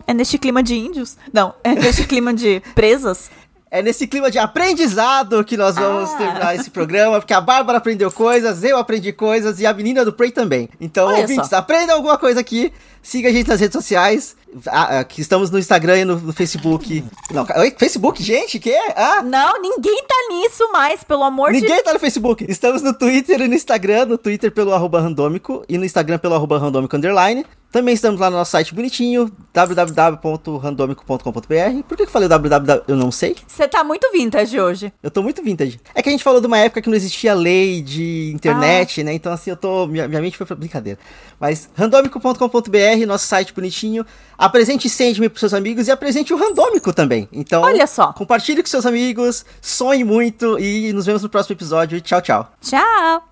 É 0.06 0.14
neste 0.14 0.38
clima 0.38 0.62
de 0.62 0.76
índios? 0.76 1.18
Não, 1.34 1.56
é 1.64 1.74
neste 1.74 2.06
clima 2.06 2.32
de 2.34 2.62
presas. 2.76 3.32
É 3.76 3.82
nesse 3.82 4.06
clima 4.06 4.30
de 4.30 4.38
aprendizado 4.38 5.44
que 5.44 5.58
nós 5.58 5.74
vamos 5.74 6.12
Ah. 6.12 6.18
terminar 6.18 6.56
esse 6.56 6.70
programa, 6.70 7.20
porque 7.20 7.34
a 7.34 7.42
Bárbara 7.42 7.80
aprendeu 7.80 8.12
coisas, 8.12 8.64
eu 8.64 8.78
aprendi 8.78 9.12
coisas 9.12 9.60
e 9.60 9.66
a 9.66 9.74
menina 9.74 10.06
do 10.06 10.14
Prey 10.14 10.30
também. 10.30 10.70
Então, 10.80 11.08
Olha 11.08 11.22
ouvintes, 11.22 11.50
só. 11.50 11.56
aprendam 11.56 11.96
alguma 11.96 12.16
coisa 12.16 12.40
aqui. 12.40 12.72
Siga 13.02 13.30
a 13.30 13.32
gente 13.32 13.48
nas 13.50 13.60
redes 13.60 13.74
sociais. 13.74 14.36
Ah, 14.68 15.04
que 15.04 15.20
estamos 15.20 15.50
no 15.50 15.58
Instagram 15.58 15.98
e 15.98 16.06
no, 16.06 16.18
no 16.20 16.32
Facebook. 16.32 17.04
Não, 17.32 17.48
oi, 17.58 17.74
Facebook, 17.76 18.22
gente? 18.22 18.60
Que? 18.60 18.76
Ah, 18.96 19.24
Não, 19.24 19.60
ninguém 19.60 20.04
tá 20.08 20.16
nisso 20.30 20.72
mais, 20.72 21.04
pelo 21.04 21.24
amor 21.24 21.52
de 21.52 21.60
Ninguém 21.60 21.82
tá 21.82 21.92
no 21.94 22.00
Facebook. 22.00 22.46
Estamos 22.48 22.84
no 22.84 22.94
Twitter 22.94 23.42
e 23.42 23.48
no 23.48 23.56
Instagram. 23.56 24.06
No 24.06 24.18
Twitter 24.20 24.52
pelo 24.52 24.72
arroba 24.72 25.02
randômico 25.02 25.66
e 25.68 25.80
no 25.80 25.84
Instagram 25.84 26.20
pelo 26.20 26.36
arroba 26.36 26.60
randômico 26.60 26.96
underline. 26.96 27.44
Também 27.74 27.94
estamos 27.96 28.22
lá 28.22 28.30
no 28.30 28.38
nosso 28.38 28.52
site 28.52 28.72
bonitinho, 28.72 29.32
www.randomico.com.br. 29.52 31.84
Por 31.88 31.98
que 31.98 32.04
eu 32.04 32.08
falei 32.08 32.30
www? 32.30 32.84
Eu 32.88 32.96
não 32.96 33.12
sei. 33.12 33.36
Você 33.48 33.68
tá 33.68 33.84
muito 33.84 34.12
vintage 34.12 34.60
hoje. 34.60 34.94
Eu 35.02 35.10
tô 35.10 35.24
muito 35.24 35.44
vintage. 35.44 35.80
É 35.96 36.04
que 36.04 36.08
a 36.08 36.12
gente 36.12 36.24
falou 36.24 36.40
de 36.40 36.46
uma 36.46 36.60
época 36.60 36.84
que 36.84 36.88
não 36.88 36.96
existia 36.96 37.34
lei 37.34 37.82
de 37.82 38.32
internet, 38.32 39.04
né? 39.04 39.16
Então, 39.16 39.34
assim, 39.34 39.50
eu 39.50 39.58
tô. 39.58 39.88
Minha, 39.88 40.08
minha 40.08 40.22
mente 40.22 40.38
foi 40.38 40.46
pra 40.46 40.56
brincadeira. 40.56 41.00
Mas, 41.40 41.68
randômico.com.br, 41.74 43.08
nosso 43.08 43.26
site 43.26 43.52
bonitinho. 43.52 44.06
Apresente 44.38 44.88
Sandman 44.88 45.30
pros 45.30 45.40
seus 45.40 45.56
amigos 45.56 45.88
e 45.88 45.92
apresente 45.92 46.32
o 46.32 46.38
Randômico 46.38 46.94
também. 46.94 47.28
Então, 47.34 47.64
Olha 47.64 47.88
só. 47.88 48.14
compartilhe 48.14 48.62
com 48.62 48.70
seus 48.70 48.86
amigos, 48.86 49.44
sonhe 49.60 50.04
muito 50.04 50.60
e 50.60 50.94
nos 50.94 51.08
vemos 51.08 51.24
no 51.24 51.30
próximo 51.30 51.56
episódio. 51.56 52.00
Tchau, 52.02 52.22
tchau. 52.22 52.52
Tchau. 52.62 53.24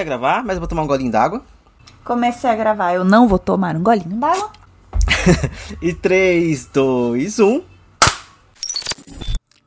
Quer 0.00 0.06
gravar, 0.06 0.42
mas 0.42 0.54
eu 0.54 0.60
vou 0.60 0.66
tomar 0.66 0.80
um 0.80 0.86
golinho 0.86 1.12
d'água. 1.12 1.42
Comecei 2.02 2.48
a 2.48 2.54
gravar, 2.54 2.94
eu 2.94 3.04
não 3.04 3.28
vou 3.28 3.38
tomar 3.38 3.76
um 3.76 3.82
golinho 3.82 4.16
d'água. 4.18 4.50
E 5.82 5.90
um. 5.92 5.94
3, 5.94 6.64
2, 6.72 7.38
1. 7.38 7.62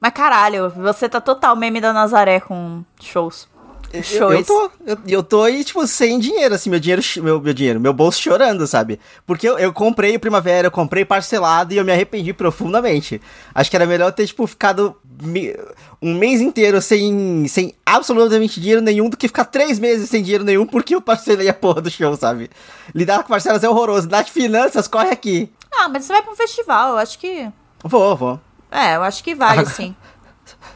Mas 0.01 0.11
caralho, 0.11 0.71
você 0.71 1.07
tá 1.07 1.21
total 1.21 1.55
meme 1.55 1.79
da 1.79 1.93
Nazaré 1.93 2.39
com 2.39 2.83
shows. 2.99 3.47
Eu, 3.93 4.31
eu 4.33 4.43
tô, 4.43 4.71
eu, 4.87 4.97
eu 5.07 5.23
tô 5.23 5.43
aí, 5.43 5.63
tipo, 5.63 5.85
sem 5.85 6.17
dinheiro, 6.17 6.55
assim, 6.55 6.67
meu 6.69 6.79
dinheiro, 6.79 7.01
meu, 7.17 7.39
meu 7.39 7.53
dinheiro, 7.53 7.79
meu 7.79 7.93
bolso 7.93 8.19
chorando, 8.19 8.65
sabe? 8.65 8.99
Porque 9.25 9.47
eu, 9.47 9.59
eu 9.59 9.71
comprei 9.71 10.15
o 10.15 10.19
Primavera, 10.19 10.67
eu 10.67 10.71
comprei 10.71 11.05
parcelado 11.05 11.73
e 11.73 11.77
eu 11.77 11.85
me 11.85 11.91
arrependi 11.91 12.33
profundamente. 12.33 13.21
Acho 13.53 13.69
que 13.69 13.75
era 13.75 13.85
melhor 13.85 14.11
ter, 14.11 14.25
tipo, 14.25 14.47
ficado 14.47 14.95
me- 15.21 15.55
um 16.01 16.15
mês 16.15 16.41
inteiro 16.41 16.81
sem, 16.81 17.47
sem 17.47 17.75
absolutamente 17.85 18.59
dinheiro 18.59 18.81
nenhum 18.81 19.09
do 19.09 19.15
que 19.15 19.27
ficar 19.27 19.45
três 19.45 19.77
meses 19.77 20.09
sem 20.09 20.23
dinheiro 20.23 20.43
nenhum 20.43 20.65
porque 20.65 20.95
eu 20.95 21.01
parcelei 21.01 21.47
a 21.47 21.53
porra 21.53 21.79
do 21.81 21.91
show, 21.91 22.15
sabe? 22.17 22.49
Lidar 22.95 23.21
com 23.21 23.29
parcelas 23.29 23.63
é 23.63 23.69
horroroso. 23.69 24.09
Nath 24.09 24.29
Finanças, 24.29 24.87
corre 24.87 25.09
aqui. 25.11 25.51
Ah, 25.71 25.87
mas 25.87 26.05
você 26.05 26.13
vai 26.13 26.21
pra 26.23 26.31
um 26.31 26.35
festival, 26.35 26.93
eu 26.93 26.97
acho 26.97 27.19
que. 27.19 27.47
Vou, 27.83 28.15
vou. 28.15 28.39
É, 28.71 28.95
eu 28.95 29.03
acho 29.03 29.23
que 29.23 29.35
vale, 29.35 29.61
Ah. 29.61 29.65
sim. 29.65 29.95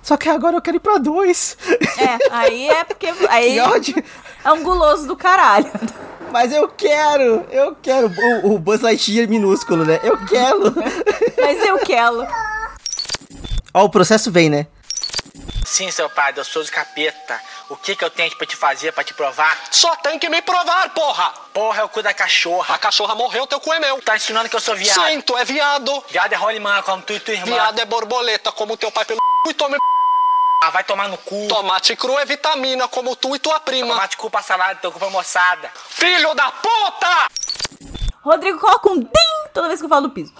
Só 0.07 0.15
que 0.15 0.29
agora 0.29 0.55
eu 0.55 0.61
quero 0.61 0.77
ir 0.77 0.79
pra 0.79 0.99
dois. 0.99 1.57
É, 1.69 2.31
aí 2.31 2.69
é 2.69 2.85
porque. 2.85 3.07
Aí 3.27 3.55
Que 3.55 3.59
ódio. 3.59 4.03
é 4.41 4.51
um 4.53 4.63
guloso 4.63 5.05
do 5.05 5.17
caralho. 5.17 5.69
Mas 6.31 6.53
eu 6.53 6.65
quero, 6.69 7.45
eu 7.51 7.75
quero. 7.75 8.09
O, 8.45 8.53
o 8.53 8.57
Buzz 8.57 8.79
Lightyear 8.79 9.27
minúsculo, 9.27 9.83
né? 9.83 9.99
Eu 10.01 10.17
quero. 10.25 10.73
Mas 11.37 11.61
eu 11.61 11.77
quero. 11.79 12.25
Ó, 13.73 13.83
o 13.83 13.89
processo 13.89 14.31
vem, 14.31 14.49
né? 14.49 14.67
Sim, 15.65 15.91
seu 15.91 16.09
padre, 16.09 16.39
eu 16.39 16.45
sou 16.45 16.63
de 16.63 16.71
capeta. 16.71 17.37
O 17.69 17.75
que 17.75 17.93
que 17.93 18.05
eu 18.05 18.09
tenho 18.09 18.33
pra 18.37 18.47
te 18.47 18.55
fazer, 18.55 18.93
pra 18.93 19.03
te 19.03 19.13
provar? 19.13 19.59
Só 19.71 19.93
tem 19.97 20.17
que 20.17 20.29
me 20.29 20.41
provar, 20.41 20.89
porra! 20.93 21.33
Porra, 21.53 21.81
é 21.81 21.83
o 21.83 21.89
cu 21.89 22.01
da 22.01 22.13
cachorra. 22.13 22.75
A 22.75 22.77
cachorra 22.77 23.13
morreu, 23.13 23.45
teu 23.45 23.59
cu 23.59 23.73
é 23.73 23.79
meu. 23.81 24.01
Tá 24.01 24.15
ensinando 24.15 24.47
que 24.47 24.55
eu 24.55 24.61
sou 24.61 24.73
viado. 24.73 25.05
Sim, 25.05 25.19
tu 25.19 25.37
é 25.37 25.43
viado. 25.43 26.01
Viado 26.07 26.31
é 26.31 26.37
rolimã, 26.37 26.81
como 26.83 27.03
tu 27.03 27.11
e 27.11 27.19
tua 27.19 27.33
irmã. 27.33 27.47
Viado 27.47 27.77
é 27.77 27.83
borboleta, 27.83 28.53
como 28.53 28.77
teu 28.77 28.89
pai 28.89 29.03
pelo 29.03 29.19
c... 29.19 29.49
e 29.49 29.53
tome 29.53 29.77
Ah, 30.63 30.69
vai 30.71 30.83
tomar 30.83 31.07
no 31.07 31.17
cu. 31.17 31.47
Tomate 31.47 31.95
cru 31.95 32.17
é 32.17 32.25
vitamina, 32.25 32.87
como 32.87 33.15
tu 33.15 33.35
e 33.35 33.39
tua 33.39 33.59
prima. 33.59 33.89
Tomate 33.89 34.17
cu 34.17 34.29
pra 34.29 34.41
salada, 34.41 34.75
teu 34.75 34.91
cu 34.91 34.99
pra 34.99 35.09
moçada. 35.09 35.71
Filho 35.89 36.33
da 36.33 36.51
puta! 36.51 37.27
Rodrigo 38.23 38.59
coloca 38.59 38.89
um 38.89 38.99
DIM 38.99 39.49
toda 39.53 39.67
vez 39.67 39.79
que 39.79 39.85
eu 39.85 39.89
falo 39.89 40.07
do 40.07 40.13
piso. 40.13 40.33